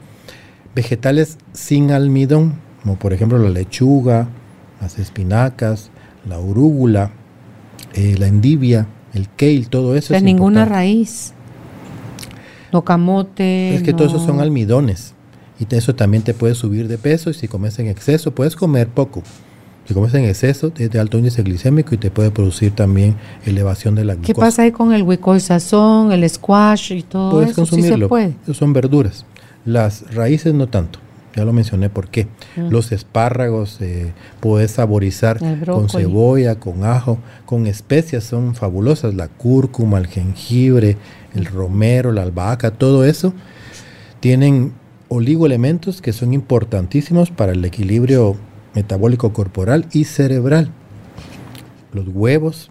Vegetales 0.75 1.39
sin 1.53 1.91
almidón, 1.91 2.55
como 2.83 2.97
por 2.97 3.13
ejemplo 3.13 3.39
la 3.39 3.51
lechuga, 3.51 4.29
las 4.81 4.99
espinacas, 4.99 5.91
la 6.29 6.39
urúgula, 6.39 7.11
eh, 7.95 8.17
la 8.19 8.27
endivia, 8.27 8.87
el 9.15 9.29
kale, 9.37 9.67
todo 9.69 9.97
eso. 9.97 10.15
De 10.15 10.21
ninguna 10.21 10.65
raíz. 10.65 11.35
No 12.73 12.83
camote. 12.83 13.75
Es 13.75 13.83
que 13.83 13.93
todos 13.93 14.13
esos 14.13 14.27
son 14.27 14.41
almidones. 14.41 15.15
Y 15.59 15.75
eso 15.75 15.95
también 15.95 16.23
te 16.23 16.33
puede 16.33 16.55
subir 16.55 16.89
de 16.89 16.97
peso 16.97 17.29
y 17.29 17.35
si 17.35 17.47
comes 17.47 17.79
en 17.79 17.89
exceso, 17.89 18.35
puedes 18.35 18.57
comer 18.57 18.89
poco. 18.89 19.23
Si 19.91 19.95
comes 19.95 20.15
en 20.15 20.25
exceso, 20.25 20.73
es 20.79 20.89
de 20.89 21.01
alto 21.01 21.19
índice 21.19 21.43
glicémico 21.43 21.97
y 21.97 21.99
te 21.99 22.13
puede 22.13 22.31
producir 22.31 22.71
también 22.71 23.17
elevación 23.45 23.97
de 23.97 24.05
la 24.05 24.15
glucosa. 24.15 24.33
¿Qué 24.33 24.39
pasa 24.39 24.63
ahí 24.63 24.71
con 24.71 24.93
el 24.93 25.03
hueco 25.03 25.37
sazón, 25.41 26.13
el 26.13 26.31
squash 26.31 26.93
y 26.93 27.03
todo 27.03 27.33
puedes 27.33 27.51
eso? 27.51 27.63
Consumirlo. 27.63 28.09
puede? 28.09 28.37
son 28.53 28.73
verduras. 28.73 29.27
Las 29.65 30.15
raíces 30.15 30.55
no 30.55 30.69
tanto. 30.69 31.01
Ya 31.35 31.45
lo 31.45 31.53
mencioné 31.53 31.91
por 31.91 32.07
qué. 32.07 32.29
Mm. 32.55 32.69
Los 32.69 32.93
espárragos 32.93 33.79
eh, 33.81 34.13
puedes 34.39 34.71
saborizar 34.71 35.41
con 35.67 35.89
cebolla, 35.89 36.61
con 36.61 36.85
ajo, 36.85 37.19
con 37.45 37.67
especias, 37.67 38.23
son 38.23 38.55
fabulosas. 38.55 39.15
La 39.15 39.27
cúrcuma, 39.27 39.99
el 39.99 40.07
jengibre, 40.07 40.99
el 41.35 41.47
romero, 41.47 42.13
la 42.13 42.23
albahaca, 42.23 42.71
todo 42.71 43.05
eso 43.05 43.35
tienen 44.21 44.73
oligoelementos 45.09 46.01
que 46.01 46.13
son 46.13 46.33
importantísimos 46.33 47.33
para 47.33 47.51
el 47.51 47.65
equilibrio 47.65 48.37
metabólico 48.75 49.33
corporal 49.33 49.87
y 49.93 50.05
cerebral. 50.05 50.71
Los 51.93 52.09
huevos, 52.09 52.71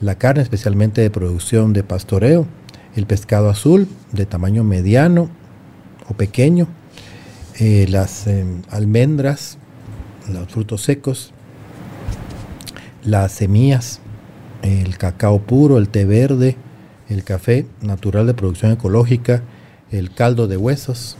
la 0.00 0.16
carne 0.16 0.42
especialmente 0.42 1.00
de 1.00 1.10
producción 1.10 1.72
de 1.72 1.82
pastoreo, 1.82 2.46
el 2.96 3.06
pescado 3.06 3.48
azul 3.48 3.88
de 4.12 4.26
tamaño 4.26 4.64
mediano 4.64 5.30
o 6.08 6.14
pequeño, 6.14 6.68
eh, 7.58 7.86
las 7.88 8.26
em, 8.26 8.62
almendras, 8.70 9.58
los 10.28 10.48
frutos 10.48 10.82
secos, 10.82 11.32
las 13.04 13.32
semillas, 13.32 14.00
el 14.62 14.96
cacao 14.98 15.40
puro, 15.40 15.78
el 15.78 15.88
té 15.88 16.04
verde, 16.04 16.56
el 17.08 17.24
café 17.24 17.66
natural 17.80 18.26
de 18.26 18.34
producción 18.34 18.72
ecológica, 18.72 19.42
el 19.90 20.14
caldo 20.14 20.48
de 20.48 20.56
huesos. 20.56 21.16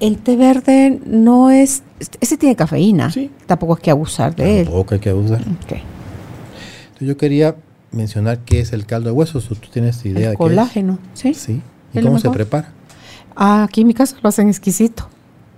El 0.00 0.18
té 0.18 0.36
verde 0.36 1.00
no 1.06 1.50
es, 1.50 1.82
ese 2.20 2.36
tiene 2.36 2.54
cafeína, 2.54 3.10
sí. 3.10 3.30
tampoco 3.46 3.74
hay 3.74 3.82
que 3.82 3.90
abusar 3.90 4.34
de 4.36 4.60
él. 4.60 4.66
Tampoco 4.66 4.94
hay 4.94 5.00
que 5.00 5.10
abusar. 5.10 5.42
yo 7.00 7.16
quería 7.16 7.56
mencionar 7.90 8.38
qué 8.40 8.60
es 8.60 8.72
el 8.72 8.86
caldo 8.86 9.10
de 9.10 9.16
huesos, 9.16 9.48
¿tú 9.48 9.56
tienes 9.72 10.04
idea 10.04 10.26
el 10.26 10.30
de 10.32 10.36
colágeno, 10.36 10.98
qué 11.20 11.30
es? 11.30 11.38
sí. 11.38 11.62
¿Y 11.94 12.00
cómo 12.02 12.18
se 12.18 12.30
prepara? 12.30 12.72
Ah, 13.34 13.64
aquí 13.64 13.80
en 13.80 13.86
mi 13.86 13.94
casa 13.94 14.16
lo 14.22 14.28
hacen 14.28 14.48
exquisito. 14.48 15.08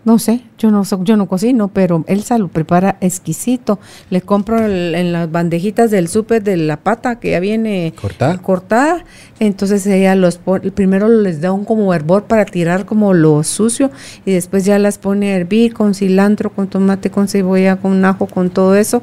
No 0.03 0.18
sé, 0.18 0.40
yo 0.57 0.70
no 0.70 0.82
yo 1.05 1.16
no 1.18 1.28
cocino, 1.28 1.68
pero 1.68 2.05
Elsa 2.07 2.38
lo 2.38 2.48
prepara 2.48 2.96
exquisito. 3.03 3.78
Le 4.09 4.22
compro 4.22 4.59
en 4.64 5.12
las 5.12 5.30
bandejitas 5.30 5.90
del 5.90 6.09
súper 6.09 6.42
de 6.42 6.57
la 6.57 6.78
pata 6.78 7.20
que 7.20 7.32
ya 7.32 7.40
viene 7.40 7.92
cortada. 8.01 8.38
cortada. 8.38 9.05
Entonces 9.40 9.86
ella 9.86 10.14
los 10.14 10.38
pone, 10.38 10.70
primero 10.70 11.07
les 11.07 11.42
da 11.42 11.53
un 11.53 11.66
como 11.66 11.92
hervor 11.92 12.24
para 12.24 12.46
tirar 12.46 12.86
como 12.86 13.12
lo 13.12 13.42
sucio 13.44 13.90
y 14.24 14.32
después 14.32 14.64
ya 14.64 14.78
las 14.78 14.96
pone 14.96 15.32
a 15.32 15.36
hervir 15.36 15.74
con 15.74 15.94
cilantro, 15.94 16.51
con 16.51 16.68
tomate, 16.68 17.11
con 17.11 17.28
cebolla, 17.28 17.76
con 17.76 18.03
ajo, 18.03 18.26
con 18.26 18.48
todo 18.48 18.76
eso. 18.76 19.03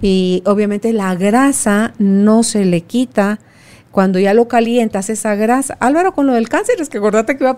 Y 0.00 0.42
obviamente 0.46 0.94
la 0.94 1.14
grasa 1.14 1.92
no 1.98 2.42
se 2.42 2.64
le 2.64 2.80
quita 2.80 3.38
cuando 3.90 4.18
ya 4.18 4.34
lo 4.34 4.48
calientas 4.48 5.10
esa 5.10 5.34
grasa. 5.34 5.76
Álvaro, 5.80 6.12
con 6.14 6.26
lo 6.26 6.34
del 6.34 6.48
cáncer, 6.48 6.76
es 6.80 6.88
que 6.88 6.98
acordate 6.98 7.36
que 7.36 7.44
iba 7.44 7.56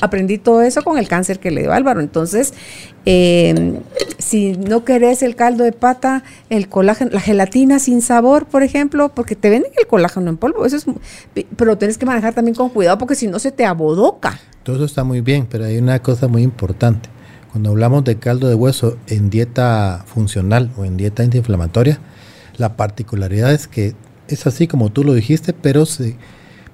aprendí 0.00 0.38
todo 0.38 0.62
eso 0.62 0.82
con 0.82 0.98
el 0.98 1.08
cáncer 1.08 1.38
que 1.38 1.50
le 1.50 1.62
dio 1.62 1.72
Álvaro. 1.72 2.00
Entonces, 2.00 2.54
eh, 3.06 3.80
si 4.18 4.52
no 4.52 4.84
querés 4.84 5.22
el 5.22 5.36
caldo 5.36 5.64
de 5.64 5.72
pata, 5.72 6.24
el 6.48 6.68
colágeno, 6.68 7.10
la 7.12 7.20
gelatina 7.20 7.78
sin 7.78 8.02
sabor, 8.02 8.46
por 8.46 8.62
ejemplo, 8.62 9.10
porque 9.14 9.36
te 9.36 9.50
venden 9.50 9.72
el 9.78 9.86
colágeno 9.86 10.30
en 10.30 10.36
polvo, 10.36 10.64
eso 10.66 10.76
es, 10.76 10.86
pero 11.56 11.78
tienes 11.78 11.98
que 11.98 12.06
manejar 12.06 12.34
también 12.34 12.54
con 12.54 12.70
cuidado 12.70 12.98
porque 12.98 13.14
si 13.14 13.26
no 13.26 13.38
se 13.38 13.52
te 13.52 13.64
abodoca. 13.64 14.40
Todo 14.62 14.76
eso 14.76 14.84
está 14.84 15.04
muy 15.04 15.20
bien, 15.20 15.46
pero 15.50 15.64
hay 15.64 15.78
una 15.78 16.00
cosa 16.00 16.28
muy 16.28 16.42
importante. 16.42 17.08
Cuando 17.50 17.70
hablamos 17.70 18.04
de 18.04 18.16
caldo 18.16 18.48
de 18.48 18.54
hueso 18.54 18.96
en 19.08 19.28
dieta 19.28 20.04
funcional 20.06 20.70
o 20.76 20.84
en 20.84 20.96
dieta 20.96 21.22
antiinflamatoria, 21.22 21.98
la 22.56 22.76
particularidad 22.76 23.52
es 23.52 23.66
que 23.66 23.94
es 24.30 24.46
así 24.46 24.66
como 24.66 24.90
tú 24.90 25.04
lo 25.04 25.14
dijiste, 25.14 25.52
pero 25.52 25.86
se 25.86 26.16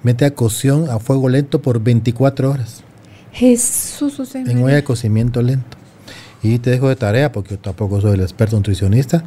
mete 0.03 0.25
a 0.25 0.31
cocción 0.33 0.89
a 0.89 0.99
fuego 0.99 1.29
lento 1.29 1.61
por 1.61 1.81
24 1.81 2.51
horas. 2.51 2.83
Jesús, 3.31 4.19
En 4.33 4.63
olla 4.63 4.75
de 4.75 4.83
cocimiento 4.83 5.41
lento. 5.41 5.77
Y 6.41 6.59
te 6.59 6.71
dejo 6.71 6.89
de 6.89 6.95
tarea, 6.95 7.31
porque 7.31 7.51
yo 7.51 7.59
tampoco 7.59 8.01
soy 8.01 8.13
el 8.13 8.21
experto 8.21 8.55
nutricionista, 8.55 9.23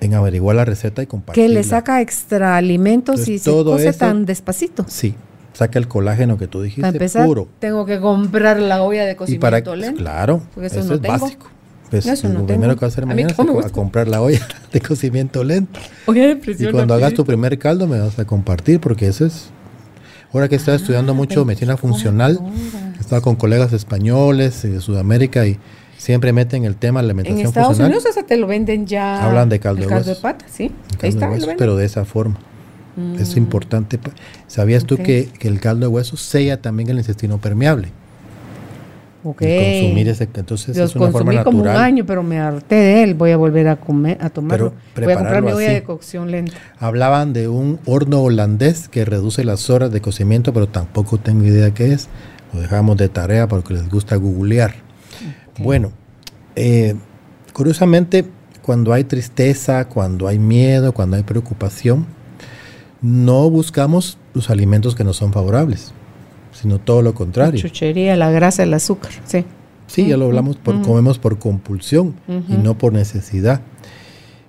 en 0.00 0.14
averiguar 0.14 0.56
la 0.56 0.64
receta 0.64 1.02
y 1.02 1.06
compartirla. 1.06 1.48
Que 1.48 1.54
le 1.54 1.62
saca 1.62 2.00
extra 2.00 2.56
alimentos 2.56 3.28
y 3.28 3.38
se 3.38 3.50
cose 3.50 3.92
tan 3.92 4.24
despacito. 4.24 4.84
Sí, 4.88 5.14
saca 5.52 5.78
el 5.78 5.86
colágeno 5.86 6.38
que 6.38 6.48
tú 6.48 6.62
dijiste, 6.62 6.88
empezar, 6.88 7.26
puro. 7.26 7.48
Tengo 7.60 7.86
que 7.86 8.00
comprar 8.00 8.58
la 8.58 8.82
olla 8.82 9.04
de 9.04 9.14
cocimiento 9.14 9.42
para, 9.42 9.76
lento. 9.76 10.00
Claro, 10.00 10.42
eso, 10.60 10.80
es 10.80 11.00
básico. 11.00 11.46
Pues, 11.92 12.06
eso 12.06 12.26
lo 12.26 12.46
primero 12.46 12.74
que 12.74 12.86
vas 12.86 12.94
a 12.94 12.94
hacer 12.94 13.06
mañana 13.06 13.34
es 13.38 13.66
a 13.66 13.68
comprar 13.68 14.08
la 14.08 14.22
olla 14.22 14.40
de 14.72 14.80
cocimiento 14.80 15.44
lento. 15.44 15.78
y 16.08 16.70
cuando 16.70 16.94
hagas 16.94 17.12
tu 17.12 17.26
primer 17.26 17.58
caldo 17.58 17.86
me 17.86 18.00
vas 18.00 18.18
a 18.18 18.24
compartir, 18.24 18.80
porque 18.80 19.08
eso 19.08 19.26
es... 19.26 19.50
Ahora 20.32 20.48
que 20.48 20.56
estás 20.56 20.80
estudiando 20.80 21.12
mucho 21.12 21.44
medicina 21.44 21.76
funcional, 21.76 22.40
estaba 22.98 23.20
con 23.20 23.36
colegas 23.36 23.74
españoles 23.74 24.62
de 24.62 24.80
Sudamérica 24.80 25.46
y 25.46 25.58
siempre 25.98 26.32
meten 26.32 26.64
el 26.64 26.76
tema 26.76 27.02
de 27.02 27.08
la 27.08 27.10
alimentación 27.10 27.40
En 27.40 27.46
Estados 27.46 27.78
Unidos 27.78 28.06
hasta 28.06 28.22
te 28.22 28.38
lo 28.38 28.46
venden 28.46 28.86
ya. 28.86 29.22
Hablan 29.22 29.50
de 29.50 29.60
caldo, 29.60 29.86
de, 29.86 30.14
pata, 30.14 30.46
sí. 30.50 30.72
Ahí 31.02 31.10
está, 31.10 31.30
pero 31.58 31.76
de 31.76 31.84
esa 31.84 32.06
forma. 32.06 32.38
Es 33.18 33.34
mm. 33.34 33.38
importante. 33.38 34.00
¿Sabías 34.46 34.86
tú 34.86 34.96
que, 34.96 35.28
que, 35.38 35.48
el 35.48 35.60
caldo 35.60 35.86
de 35.86 35.88
hueso 35.88 36.16
sella 36.16 36.62
también 36.62 36.88
el 36.88 36.96
intestino 36.96 37.38
permeable? 37.38 37.88
Ok. 39.24 39.38
consumir 39.38 40.08
ese, 40.08 40.28
entonces 40.34 40.76
es 40.76 40.96
una 40.96 41.10
forma 41.10 41.32
natural. 41.32 41.44
como 41.44 41.60
un 41.62 41.68
año, 41.68 42.04
pero 42.04 42.22
me 42.22 42.40
harté 42.40 42.74
de 42.74 43.02
él. 43.04 43.14
Voy 43.14 43.30
a 43.30 43.36
volver 43.36 43.68
a 43.68 43.76
comer, 43.76 44.18
a 44.20 44.30
tomarlo. 44.30 44.72
Voy 44.96 45.12
a 45.12 45.16
comprar 45.16 45.42
mi 45.42 45.52
olla 45.52 45.70
de 45.70 45.82
cocción 45.84 46.30
lenta. 46.30 46.56
Hablaban 46.78 47.32
de 47.32 47.48
un 47.48 47.78
horno 47.86 48.20
holandés 48.20 48.88
que 48.88 49.04
reduce 49.04 49.44
las 49.44 49.70
horas 49.70 49.92
de 49.92 50.00
cocimiento, 50.00 50.52
pero 50.52 50.68
tampoco 50.68 51.18
tengo 51.18 51.44
idea 51.44 51.72
qué 51.72 51.92
es. 51.92 52.08
Lo 52.52 52.60
dejamos 52.60 52.96
de 52.96 53.08
tarea 53.08 53.46
porque 53.48 53.74
les 53.74 53.88
gusta 53.88 54.16
googlear. 54.16 54.74
Bueno, 55.58 55.92
eh, 56.56 56.94
curiosamente, 57.52 58.24
cuando 58.62 58.92
hay 58.92 59.04
tristeza, 59.04 59.88
cuando 59.88 60.28
hay 60.28 60.38
miedo, 60.38 60.92
cuando 60.92 61.16
hay 61.16 61.22
preocupación, 61.22 62.06
no 63.00 63.50
buscamos 63.50 64.18
los 64.34 64.50
alimentos 64.50 64.94
que 64.94 65.04
no 65.04 65.12
son 65.12 65.32
favorables, 65.32 65.92
sino 66.52 66.78
todo 66.78 67.02
lo 67.02 67.14
contrario. 67.14 67.54
La 67.54 67.68
chuchería, 67.68 68.16
la 68.16 68.30
grasa, 68.30 68.62
el 68.62 68.74
azúcar, 68.74 69.12
sí. 69.24 69.44
Sí, 69.86 70.06
ya 70.06 70.16
lo 70.16 70.26
hablamos, 70.26 70.56
por, 70.56 70.80
comemos 70.82 71.18
por 71.18 71.38
compulsión 71.38 72.14
y 72.48 72.54
no 72.54 72.78
por 72.78 72.92
necesidad. 72.92 73.60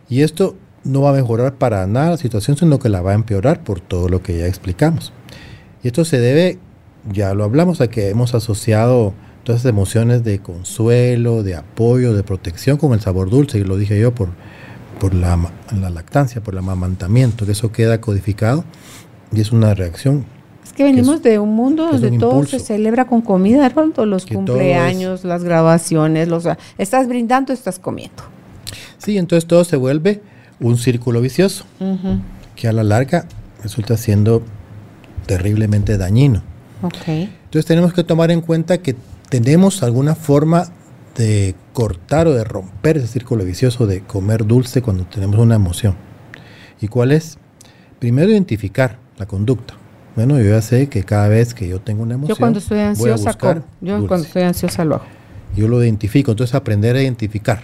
Y 0.08 0.22
esto 0.22 0.56
no 0.84 1.02
va 1.02 1.10
a 1.10 1.14
mejorar 1.14 1.56
para 1.56 1.86
nada 1.88 2.12
la 2.12 2.18
situación, 2.18 2.56
sino 2.56 2.80
que 2.80 2.88
la 2.88 3.02
va 3.02 3.12
a 3.12 3.16
empeorar 3.16 3.64
por 3.64 3.82
todo 3.82 4.08
lo 4.08 4.22
que 4.22 4.38
ya 4.38 4.48
explicamos. 4.48 5.12
Y 5.84 5.88
esto 5.88 6.06
se 6.06 6.20
debe, 6.20 6.60
ya 7.12 7.34
lo 7.34 7.44
hablamos, 7.44 7.82
a 7.82 7.90
que 7.90 8.10
hemos 8.10 8.34
asociado 8.36 9.14
todas 9.44 9.62
esas 9.62 9.72
emociones 9.72 10.24
de 10.24 10.40
consuelo, 10.40 11.44
de 11.44 11.56
apoyo, 11.56 12.14
de 12.14 12.24
protección 12.24 12.78
con 12.78 12.94
el 12.94 13.02
sabor 13.02 13.30
dulce, 13.30 13.60
y 13.60 13.64
lo 13.64 13.78
dije 13.78 14.00
yo 14.00 14.16
por, 14.16 14.30
por 15.00 15.14
la, 15.14 15.38
la 15.78 15.90
lactancia, 15.90 16.42
por 16.42 16.54
el 16.54 16.60
amamantamiento, 16.60 17.46
que 17.46 17.52
eso 17.52 17.72
queda 17.72 18.00
codificado 18.00 18.64
y 19.34 19.42
es 19.42 19.52
una 19.52 19.74
reacción. 19.74 20.26
Es 20.74 20.78
que 20.78 20.84
venimos 20.86 21.22
de 21.22 21.38
un 21.38 21.56
mundo 21.56 21.86
donde 21.86 22.18
todo 22.18 22.44
se 22.46 22.58
celebra 22.58 23.06
con 23.06 23.22
comida, 23.22 23.70
Roldo, 23.70 24.08
los 24.08 24.26
cumpleaños, 24.26 25.24
las 25.24 25.44
grabaciones, 25.44 26.28
los 26.28 26.46
estás 26.80 27.08
brindando, 27.08 27.54
estás 27.54 27.78
comiendo. 27.78 28.24
Sí, 28.98 29.20
entonces 29.20 29.46
todo 29.46 29.66
se 29.66 29.76
vuelve 29.76 30.24
un 30.60 30.80
círculo 30.80 31.22
vicioso, 31.22 31.66
que 32.56 32.68
a 32.68 32.74
la 32.74 32.84
larga 32.84 33.28
resulta 33.62 33.98
siendo 33.98 34.42
terriblemente 35.28 35.96
dañino. 36.00 36.42
Entonces 37.06 37.68
tenemos 37.68 37.94
que 37.94 38.04
tomar 38.04 38.32
en 38.32 38.42
cuenta 38.42 38.80
que 38.80 38.96
tenemos 39.30 39.84
alguna 39.84 40.16
forma 40.16 40.70
de 41.16 41.54
cortar 41.74 42.26
o 42.26 42.34
de 42.34 42.44
romper 42.44 42.98
ese 42.98 43.06
círculo 43.06 43.46
vicioso 43.46 43.86
de 43.86 44.02
comer 44.02 44.48
dulce 44.48 44.82
cuando 44.82 45.04
tenemos 45.04 45.38
una 45.38 45.54
emoción. 45.54 45.94
¿Y 46.82 46.88
cuál 46.88 47.12
es? 47.12 47.38
Primero 48.00 48.32
identificar 48.32 48.98
la 49.20 49.28
conducta. 49.28 49.76
Bueno, 50.16 50.38
yo 50.40 50.50
ya 50.50 50.62
sé 50.62 50.88
que 50.90 51.04
cada 51.04 51.28
vez 51.28 51.54
que 51.54 51.68
yo 51.68 51.82
tengo 51.82 52.04
una 52.04 52.16
emoción, 52.16 52.36
yo 52.36 52.40
cuando 52.40 52.60
estoy 52.60 52.80
ansiosa, 52.80 53.36
yo 53.82 54.08
cuando 54.08 54.26
estoy 54.26 54.44
ansiosa 54.44 54.86
lo 54.86 54.96
hago. 54.96 55.06
Yo 55.56 55.68
lo 55.68 55.84
identifico, 55.84 56.32
entonces 56.32 56.56
aprender 56.56 56.96
a 56.96 57.02
identificar. 57.02 57.62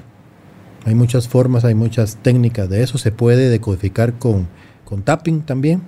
Hay 0.86 0.95
muchas 0.95 1.28
formas, 1.28 1.66
hay 1.66 1.76
muchas 1.76 2.18
técnicas 2.22 2.70
de 2.70 2.84
eso. 2.84 2.97
Se 2.97 3.12
puede 3.12 3.50
decodificar 3.50 4.14
con, 4.14 4.47
con 4.86 5.02
tapping 5.04 5.41
también, 5.41 5.82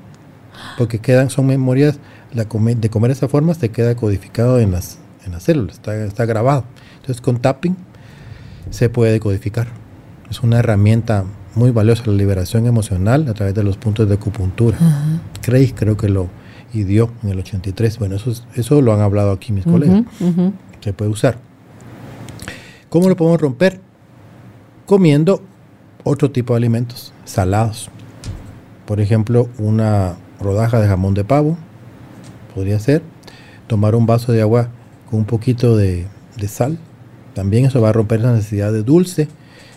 porque 0.78 1.00
quedan, 1.00 1.30
son 1.30 1.48
memorias, 1.48 2.00
la 2.34 2.46
de 2.46 2.90
comer 2.90 3.12
esa 3.12 3.28
forma 3.28 3.54
se 3.54 3.70
queda 3.70 3.96
codificado 3.96 4.60
en 4.60 4.72
las 4.72 5.00
en 5.26 5.32
la 5.34 5.40
célula, 5.40 5.72
está, 5.72 5.96
está 6.04 6.26
grabado. 6.26 6.66
Entonces 6.96 7.22
con 7.22 7.40
tapping 7.40 7.76
se 8.70 8.90
puede 8.90 9.12
decodificar. 9.12 9.68
Es 10.30 10.42
una 10.42 10.60
herramienta 10.60 11.26
muy 11.56 11.72
valiosa 11.72 12.04
la 12.06 12.14
liberación 12.14 12.66
emocional 12.66 13.28
a 13.28 13.34
través 13.34 13.54
de 13.54 13.64
los 13.64 13.78
puntos 13.78 14.08
de 14.08 14.16
acupuntura. 14.16 14.78
Uh 14.80 15.20
creo 15.76 15.98
que 15.98 16.08
lo 16.08 16.30
ideó 16.74 17.12
en 17.24 17.30
el 17.30 17.40
83. 17.40 18.00
Bueno, 18.00 18.16
eso, 18.16 18.34
eso 18.56 18.82
lo 18.82 18.94
han 18.94 19.02
hablado 19.02 19.32
aquí 19.32 19.52
mis 19.52 19.66
colegas. 19.66 20.04
Se 20.82 20.94
puede 20.94 21.12
usar. 21.12 21.40
¿Cómo 22.90 23.08
lo 23.08 23.16
podemos 23.16 23.40
romper? 23.40 23.80
Comiendo 24.86 25.42
otro 26.04 26.32
tipo 26.32 26.54
de 26.54 26.58
alimentos, 26.58 27.14
salados. 27.26 27.90
Por 28.86 29.00
ejemplo, 29.00 29.48
una 29.58 30.18
rodaja 30.40 30.80
de 30.80 30.88
jamón 30.88 31.14
de 31.14 31.24
pavo, 31.24 31.58
podría 32.54 32.80
ser. 32.80 33.02
Tomar 33.68 33.96
un 33.96 34.06
vaso 34.06 34.32
de 34.32 34.42
agua 34.42 34.70
un 35.12 35.26
poquito 35.26 35.78
de, 35.78 36.08
sal. 36.48 36.78
También 37.34 37.66
eso 37.66 37.82
va 37.82 37.90
a 37.90 37.94
romper 37.94 38.22
la 38.22 38.34
necesidad 38.34 38.74
de 38.74 38.84
dulce 38.84 39.28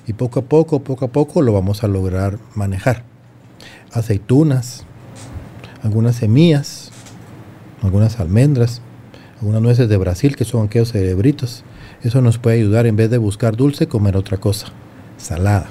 y 0.06 0.14
poco 0.14 0.40
a 0.40 0.42
poco, 0.42 0.80
poco 0.80 1.04
a 1.04 1.08
poco 1.08 1.42
lo 1.42 1.52
vamos 1.52 1.84
a 1.84 1.88
lograr 1.88 2.38
manejar. 2.54 3.04
Aceitunas, 3.92 4.84
algunas 5.82 6.16
semillas, 6.16 6.83
algunas 7.82 8.20
almendras, 8.20 8.80
algunas 9.40 9.62
nueces 9.62 9.88
de 9.88 9.96
Brasil 9.96 10.36
que 10.36 10.44
son 10.44 10.66
aquellos 10.66 10.92
cerebritos. 10.92 11.64
Eso 12.02 12.20
nos 12.20 12.38
puede 12.38 12.56
ayudar 12.56 12.86
en 12.86 12.96
vez 12.96 13.10
de 13.10 13.18
buscar 13.18 13.56
dulce, 13.56 13.88
comer 13.88 14.16
otra 14.16 14.38
cosa, 14.38 14.68
salada. 15.16 15.66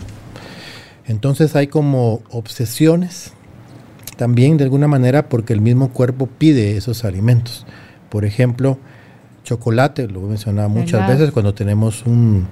Entonces 1.06 1.56
hay 1.56 1.68
como 1.68 2.22
obsesiones 2.30 3.34
también 4.18 4.58
de 4.58 4.64
alguna 4.64 4.88
manera 4.88 5.28
porque 5.30 5.54
el 5.54 5.62
mismo 5.62 5.90
cuerpo 5.90 6.28
pide 6.28 6.78
esos 6.78 7.04
alimentos. 7.04 7.66
Por 8.10 8.26
ejemplo, 8.26 8.78
chocolate, 9.44 10.08
lo 10.08 10.22
he 10.22 10.30
mencionado 10.30 10.70
muchas 10.70 11.08
veces 11.08 11.32
cuando 11.32 11.54
tenemos 11.54 12.06
un, 12.06 12.48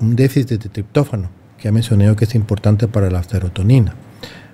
déficit 0.00 0.62
de 0.62 0.68
triptófano, 0.68 1.30
que 1.58 1.68
ha 1.68 1.72
mencionado 1.72 2.16
que 2.16 2.24
es 2.24 2.34
importante 2.34 2.88
para 2.88 3.10
la 3.10 3.22
serotonina. 3.22 3.94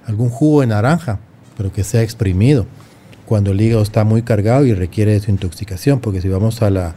Algún 0.07 0.31
jugo 0.31 0.61
de 0.61 0.69
naranja, 0.69 1.19
pero 1.57 1.73
que 1.73 1.85
sea 1.85 2.03
exprimido, 2.03 2.67
cuando 3.31 3.53
el 3.53 3.61
hígado 3.61 3.81
está 3.81 4.03
muy 4.03 4.23
cargado 4.23 4.67
y 4.67 4.75
requiere 4.75 5.13
desintoxicación, 5.13 6.01
porque 6.01 6.21
si 6.21 6.29
vamos 6.29 6.63
a 6.63 6.71
la, 6.71 6.97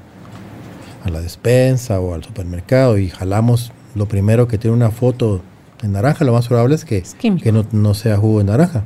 a 1.06 1.10
la 1.12 1.22
despensa 1.22 2.00
o 2.00 2.16
al 2.16 2.24
supermercado 2.24 2.98
y 2.98 3.10
jalamos 3.10 3.72
lo 3.94 4.08
primero 4.08 4.48
que 4.48 4.58
tiene 4.58 4.76
una 4.76 4.90
foto 4.90 5.44
de 5.84 5.90
naranja, 5.90 6.26
lo 6.26 6.34
más 6.34 6.48
probable 6.48 6.74
es 6.74 6.86
que, 6.86 7.04
que 7.40 7.52
no, 7.52 7.68
no 7.72 7.94
sea 7.94 8.18
jugo 8.18 8.40
de 8.40 8.46
naranja 8.46 8.84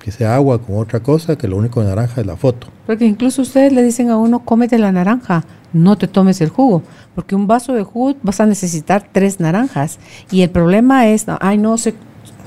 que 0.00 0.10
sea 0.10 0.34
agua 0.34 0.60
con 0.60 0.78
otra 0.78 1.00
cosa, 1.00 1.36
que 1.36 1.46
lo 1.46 1.56
único 1.56 1.80
de 1.82 1.88
naranja 1.88 2.20
es 2.20 2.26
la 2.26 2.36
foto. 2.36 2.66
Porque 2.86 3.04
incluso 3.04 3.42
ustedes 3.42 3.72
le 3.72 3.82
dicen 3.82 4.10
a 4.10 4.16
uno, 4.16 4.40
cómete 4.40 4.78
la 4.78 4.90
naranja, 4.90 5.44
no 5.72 5.98
te 5.98 6.08
tomes 6.08 6.40
el 6.40 6.48
jugo, 6.48 6.82
porque 7.14 7.36
un 7.36 7.46
vaso 7.46 7.74
de 7.74 7.84
jugo 7.84 8.16
vas 8.22 8.40
a 8.40 8.46
necesitar 8.46 9.08
tres 9.12 9.38
naranjas. 9.38 9.98
Y 10.32 10.42
el 10.42 10.50
problema 10.50 11.06
es, 11.08 11.26
ay 11.40 11.58
no, 11.58 11.78
se, 11.78 11.94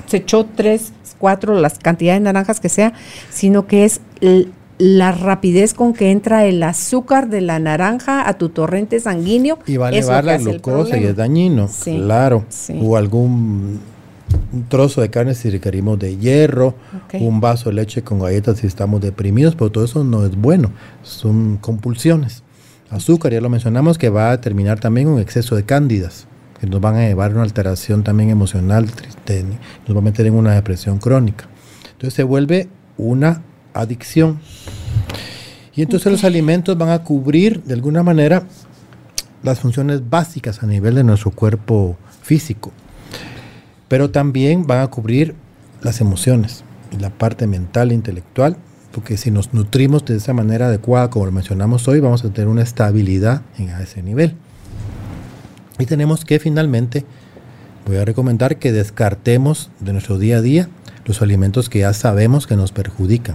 se 0.06 0.18
echó 0.18 0.44
tres, 0.44 0.92
cuatro, 1.22 1.54
las 1.54 1.78
cantidades 1.78 2.20
de 2.20 2.24
naranjas 2.24 2.58
que 2.58 2.68
sea, 2.68 2.94
sino 3.30 3.68
que 3.68 3.84
es 3.84 4.00
la 4.78 5.12
rapidez 5.12 5.72
con 5.72 5.92
que 5.92 6.10
entra 6.10 6.44
el 6.46 6.60
azúcar 6.64 7.28
de 7.28 7.40
la 7.40 7.60
naranja 7.60 8.28
a 8.28 8.34
tu 8.34 8.48
torrente 8.48 8.98
sanguíneo. 8.98 9.60
Y 9.68 9.76
va 9.76 9.86
a 9.86 9.90
elevar 9.90 10.24
la 10.24 10.38
glucosa 10.38 10.98
y 10.98 11.04
es 11.04 11.14
dañino, 11.14 11.70
claro. 11.84 12.44
O 12.82 12.96
algún 12.96 13.78
un 14.52 14.64
trozo 14.64 15.00
de 15.00 15.10
carne 15.10 15.34
si 15.34 15.48
requerimos 15.50 15.96
de 16.00 16.16
hierro, 16.16 16.74
un 17.20 17.40
vaso 17.40 17.68
de 17.70 17.76
leche 17.76 18.02
con 18.02 18.18
galletas 18.18 18.58
si 18.58 18.66
estamos 18.66 19.00
deprimidos, 19.00 19.54
pero 19.54 19.70
todo 19.70 19.84
eso 19.84 20.02
no 20.02 20.26
es 20.26 20.34
bueno, 20.34 20.72
son 21.04 21.58
compulsiones. 21.58 22.42
Azúcar, 22.90 23.32
ya 23.32 23.40
lo 23.40 23.48
mencionamos, 23.48 23.96
que 23.96 24.08
va 24.08 24.32
a 24.32 24.40
terminar 24.40 24.80
también 24.80 25.06
un 25.06 25.20
exceso 25.20 25.54
de 25.54 25.62
cándidas, 25.62 26.26
que 26.62 26.68
nos 26.68 26.80
van 26.80 26.94
a 26.94 27.00
llevar 27.00 27.32
a 27.32 27.34
una 27.34 27.42
alteración 27.42 28.04
también 28.04 28.30
emocional, 28.30 28.90
triste, 28.90 29.44
nos 29.86 29.96
va 29.96 30.00
a 30.00 30.04
meter 30.04 30.26
en 30.26 30.34
una 30.34 30.54
depresión 30.54 30.98
crónica. 30.98 31.46
Entonces 31.90 32.14
se 32.14 32.22
vuelve 32.22 32.68
una 32.96 33.42
adicción. 33.74 34.38
Y 35.74 35.82
entonces 35.82 36.10
los 36.10 36.24
alimentos 36.24 36.78
van 36.78 36.90
a 36.90 37.02
cubrir 37.02 37.62
de 37.64 37.74
alguna 37.74 38.02
manera 38.02 38.44
las 39.42 39.58
funciones 39.58 40.08
básicas 40.08 40.62
a 40.62 40.66
nivel 40.66 40.94
de 40.94 41.04
nuestro 41.04 41.32
cuerpo 41.32 41.96
físico 42.22 42.72
pero 43.92 44.10
también 44.10 44.66
van 44.66 44.78
a 44.78 44.86
cubrir 44.86 45.34
las 45.82 46.00
emociones 46.00 46.64
y 46.92 46.96
la 46.98 47.10
parte 47.10 47.46
mental 47.46 47.90
e 47.90 47.94
intelectual 47.94 48.56
porque 48.90 49.18
si 49.18 49.30
nos 49.30 49.52
nutrimos 49.52 50.06
de 50.06 50.16
esa 50.16 50.32
manera 50.32 50.68
adecuada, 50.68 51.10
como 51.10 51.26
lo 51.26 51.32
mencionamos 51.32 51.86
hoy, 51.88 52.00
vamos 52.00 52.24
a 52.24 52.30
tener 52.30 52.48
una 52.48 52.62
estabilidad 52.62 53.42
en 53.58 53.68
ese 53.68 54.02
nivel. 54.02 54.34
Y 55.82 55.86
tenemos 55.86 56.24
que 56.24 56.38
finalmente, 56.38 57.04
voy 57.88 57.96
a 57.96 58.04
recomendar 58.04 58.60
que 58.60 58.70
descartemos 58.70 59.68
de 59.80 59.92
nuestro 59.92 60.16
día 60.16 60.36
a 60.36 60.40
día 60.40 60.68
los 61.04 61.22
alimentos 61.22 61.68
que 61.68 61.80
ya 61.80 61.92
sabemos 61.92 62.46
que 62.46 62.54
nos 62.54 62.70
perjudican. 62.70 63.34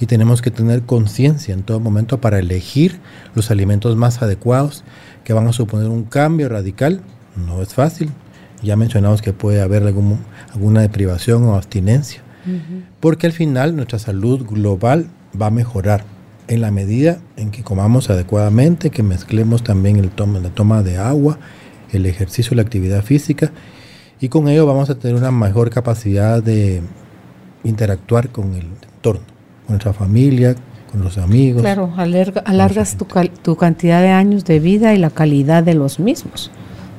Y 0.00 0.06
tenemos 0.06 0.40
que 0.40 0.50
tener 0.50 0.84
conciencia 0.84 1.52
en 1.52 1.62
todo 1.62 1.80
momento 1.80 2.22
para 2.22 2.38
elegir 2.38 3.00
los 3.34 3.50
alimentos 3.50 3.96
más 3.96 4.22
adecuados 4.22 4.82
que 5.24 5.34
van 5.34 5.46
a 5.46 5.52
suponer 5.52 5.90
un 5.90 6.04
cambio 6.04 6.48
radical. 6.48 7.02
No 7.36 7.60
es 7.60 7.74
fácil. 7.74 8.08
Ya 8.62 8.76
mencionamos 8.76 9.20
que 9.20 9.34
puede 9.34 9.60
haber 9.60 9.82
alguna 9.82 10.80
deprivación 10.80 11.44
o 11.44 11.54
abstinencia. 11.54 12.22
Porque 13.00 13.26
al 13.26 13.34
final 13.34 13.76
nuestra 13.76 13.98
salud 13.98 14.46
global 14.46 15.08
va 15.38 15.48
a 15.48 15.50
mejorar 15.50 16.06
en 16.48 16.62
la 16.62 16.70
medida 16.70 17.18
en 17.36 17.50
que 17.50 17.62
comamos 17.62 18.08
adecuadamente, 18.08 18.88
que 18.88 19.02
mezclemos 19.02 19.62
también 19.62 19.96
el 19.96 20.08
toma, 20.08 20.38
la 20.40 20.48
toma 20.48 20.82
de 20.82 20.96
agua, 20.96 21.38
el 21.94 22.06
ejercicio, 22.06 22.54
la 22.56 22.62
actividad 22.62 23.02
física, 23.02 23.52
y 24.20 24.28
con 24.28 24.48
ello 24.48 24.66
vamos 24.66 24.90
a 24.90 24.94
tener 24.94 25.16
una 25.16 25.30
mejor 25.30 25.70
capacidad 25.70 26.42
de 26.42 26.82
interactuar 27.64 28.30
con 28.30 28.54
el 28.54 28.66
entorno, 28.94 29.22
con 29.66 29.74
nuestra 29.74 29.92
familia, 29.92 30.54
con 30.90 31.02
los 31.02 31.18
amigos. 31.18 31.62
Claro, 31.62 31.92
alargas 31.96 32.96
tu, 32.96 33.06
tu 33.42 33.56
cantidad 33.56 34.00
de 34.00 34.10
años 34.10 34.44
de 34.44 34.60
vida 34.60 34.94
y 34.94 34.98
la 34.98 35.10
calidad 35.10 35.62
de 35.62 35.74
los 35.74 35.98
mismos. 35.98 36.50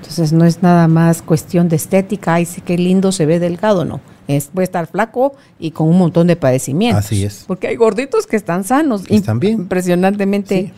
Entonces 0.01 0.33
no 0.33 0.45
es 0.45 0.61
nada 0.61 0.87
más 0.87 1.21
cuestión 1.21 1.67
de 1.67 1.77
estética, 1.77 2.35
ay, 2.35 2.45
sí 2.45 2.61
qué 2.61 2.77
lindo 2.77 3.11
se 3.11 3.25
ve 3.25 3.39
delgado, 3.39 3.85
no. 3.85 4.01
Es, 4.27 4.47
puede 4.53 4.65
estar 4.65 4.87
flaco 4.87 5.33
y 5.59 5.71
con 5.71 5.87
un 5.87 5.97
montón 5.97 6.27
de 6.27 6.35
padecimientos. 6.35 7.05
Así 7.05 7.23
es. 7.23 7.45
Porque 7.47 7.67
hay 7.67 7.75
gorditos 7.75 8.27
que 8.27 8.35
están 8.35 8.63
sanos. 8.63 9.03
Están 9.09 9.39
bien. 9.39 9.61
Impresionantemente 9.61 10.73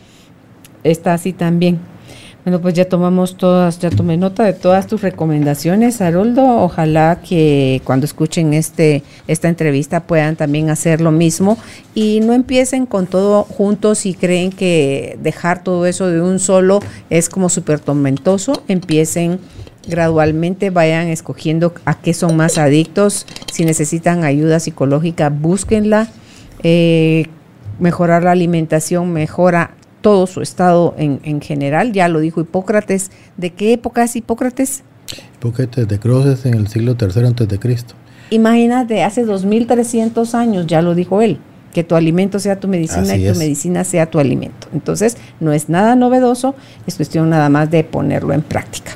está 0.84 1.14
así 1.14 1.32
también. 1.32 1.78
Bueno, 2.48 2.62
pues 2.62 2.72
ya 2.72 2.88
tomamos 2.88 3.36
todas, 3.36 3.78
ya 3.78 3.90
tomé 3.90 4.16
nota 4.16 4.42
de 4.42 4.54
todas 4.54 4.86
tus 4.86 5.02
recomendaciones, 5.02 6.00
Haroldo. 6.00 6.62
Ojalá 6.62 7.20
que 7.22 7.82
cuando 7.84 8.06
escuchen 8.06 8.54
este 8.54 9.02
esta 9.26 9.50
entrevista 9.50 10.04
puedan 10.04 10.34
también 10.34 10.70
hacer 10.70 11.02
lo 11.02 11.10
mismo 11.10 11.58
y 11.94 12.20
no 12.20 12.32
empiecen 12.32 12.86
con 12.86 13.06
todo 13.06 13.42
juntos 13.42 14.06
y 14.06 14.14
creen 14.14 14.50
que 14.50 15.18
dejar 15.22 15.62
todo 15.62 15.84
eso 15.84 16.06
de 16.06 16.22
un 16.22 16.38
solo 16.38 16.80
es 17.10 17.28
como 17.28 17.50
súper 17.50 17.80
tormentoso. 17.80 18.62
Empiecen 18.66 19.40
gradualmente, 19.86 20.70
vayan 20.70 21.08
escogiendo 21.08 21.74
a 21.84 22.00
qué 22.00 22.14
son 22.14 22.34
más 22.34 22.56
adictos. 22.56 23.26
Si 23.52 23.66
necesitan 23.66 24.24
ayuda 24.24 24.58
psicológica, 24.58 25.28
búsquenla. 25.28 26.08
Eh, 26.62 27.26
mejorar 27.78 28.22
la 28.22 28.30
alimentación 28.30 29.12
mejora 29.12 29.72
todo 30.00 30.26
su 30.26 30.40
estado 30.40 30.94
en, 30.98 31.40
general. 31.40 31.92
Ya 31.92 32.08
lo 32.08 32.20
dijo 32.20 32.40
Hipócrates. 32.40 33.10
¿De 33.36 33.50
qué 33.50 33.72
época 33.72 34.04
es 34.04 34.16
Hipócrates? 34.16 34.82
Hipócrates 35.36 35.88
de 35.88 35.98
Croces 35.98 36.46
en 36.46 36.54
el 36.54 36.68
siglo 36.68 36.96
III 37.00 37.26
antes 37.26 37.48
de 37.48 37.58
Cristo. 37.58 37.94
Imagínate, 38.30 39.02
hace 39.04 39.24
2300 39.24 40.34
años 40.34 40.66
ya 40.66 40.82
lo 40.82 40.94
dijo 40.94 41.22
él, 41.22 41.38
que 41.72 41.82
tu 41.82 41.94
alimento 41.94 42.38
sea 42.38 42.60
tu 42.60 42.68
medicina 42.68 43.16
y 43.16 43.26
tu 43.26 43.38
medicina 43.38 43.84
sea 43.84 44.10
tu 44.10 44.18
alimento. 44.18 44.68
Entonces, 44.74 45.16
no 45.40 45.52
es 45.52 45.68
nada 45.68 45.96
novedoso, 45.96 46.54
es 46.86 46.96
cuestión 46.96 47.30
nada 47.30 47.48
más 47.48 47.70
de 47.70 47.84
ponerlo 47.84 48.34
en 48.34 48.42
práctica. 48.42 48.92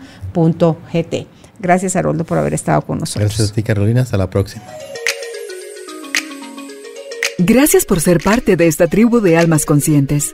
Gracias, 1.59 1.95
Haroldo, 1.95 2.23
por 2.23 2.37
haber 2.37 2.53
estado 2.53 2.81
con 2.81 2.99
nosotros. 2.99 3.29
Gracias 3.29 3.49
a 3.51 3.53
ti, 3.53 3.63
Carolina. 3.63 4.01
Hasta 4.01 4.17
la 4.17 4.29
próxima. 4.29 4.63
Gracias 7.39 7.85
por 7.85 8.01
ser 8.01 8.19
parte 8.23 8.57
de 8.57 8.67
esta 8.67 8.87
tribu 8.87 9.21
de 9.21 9.37
almas 9.37 9.65
conscientes. 9.65 10.33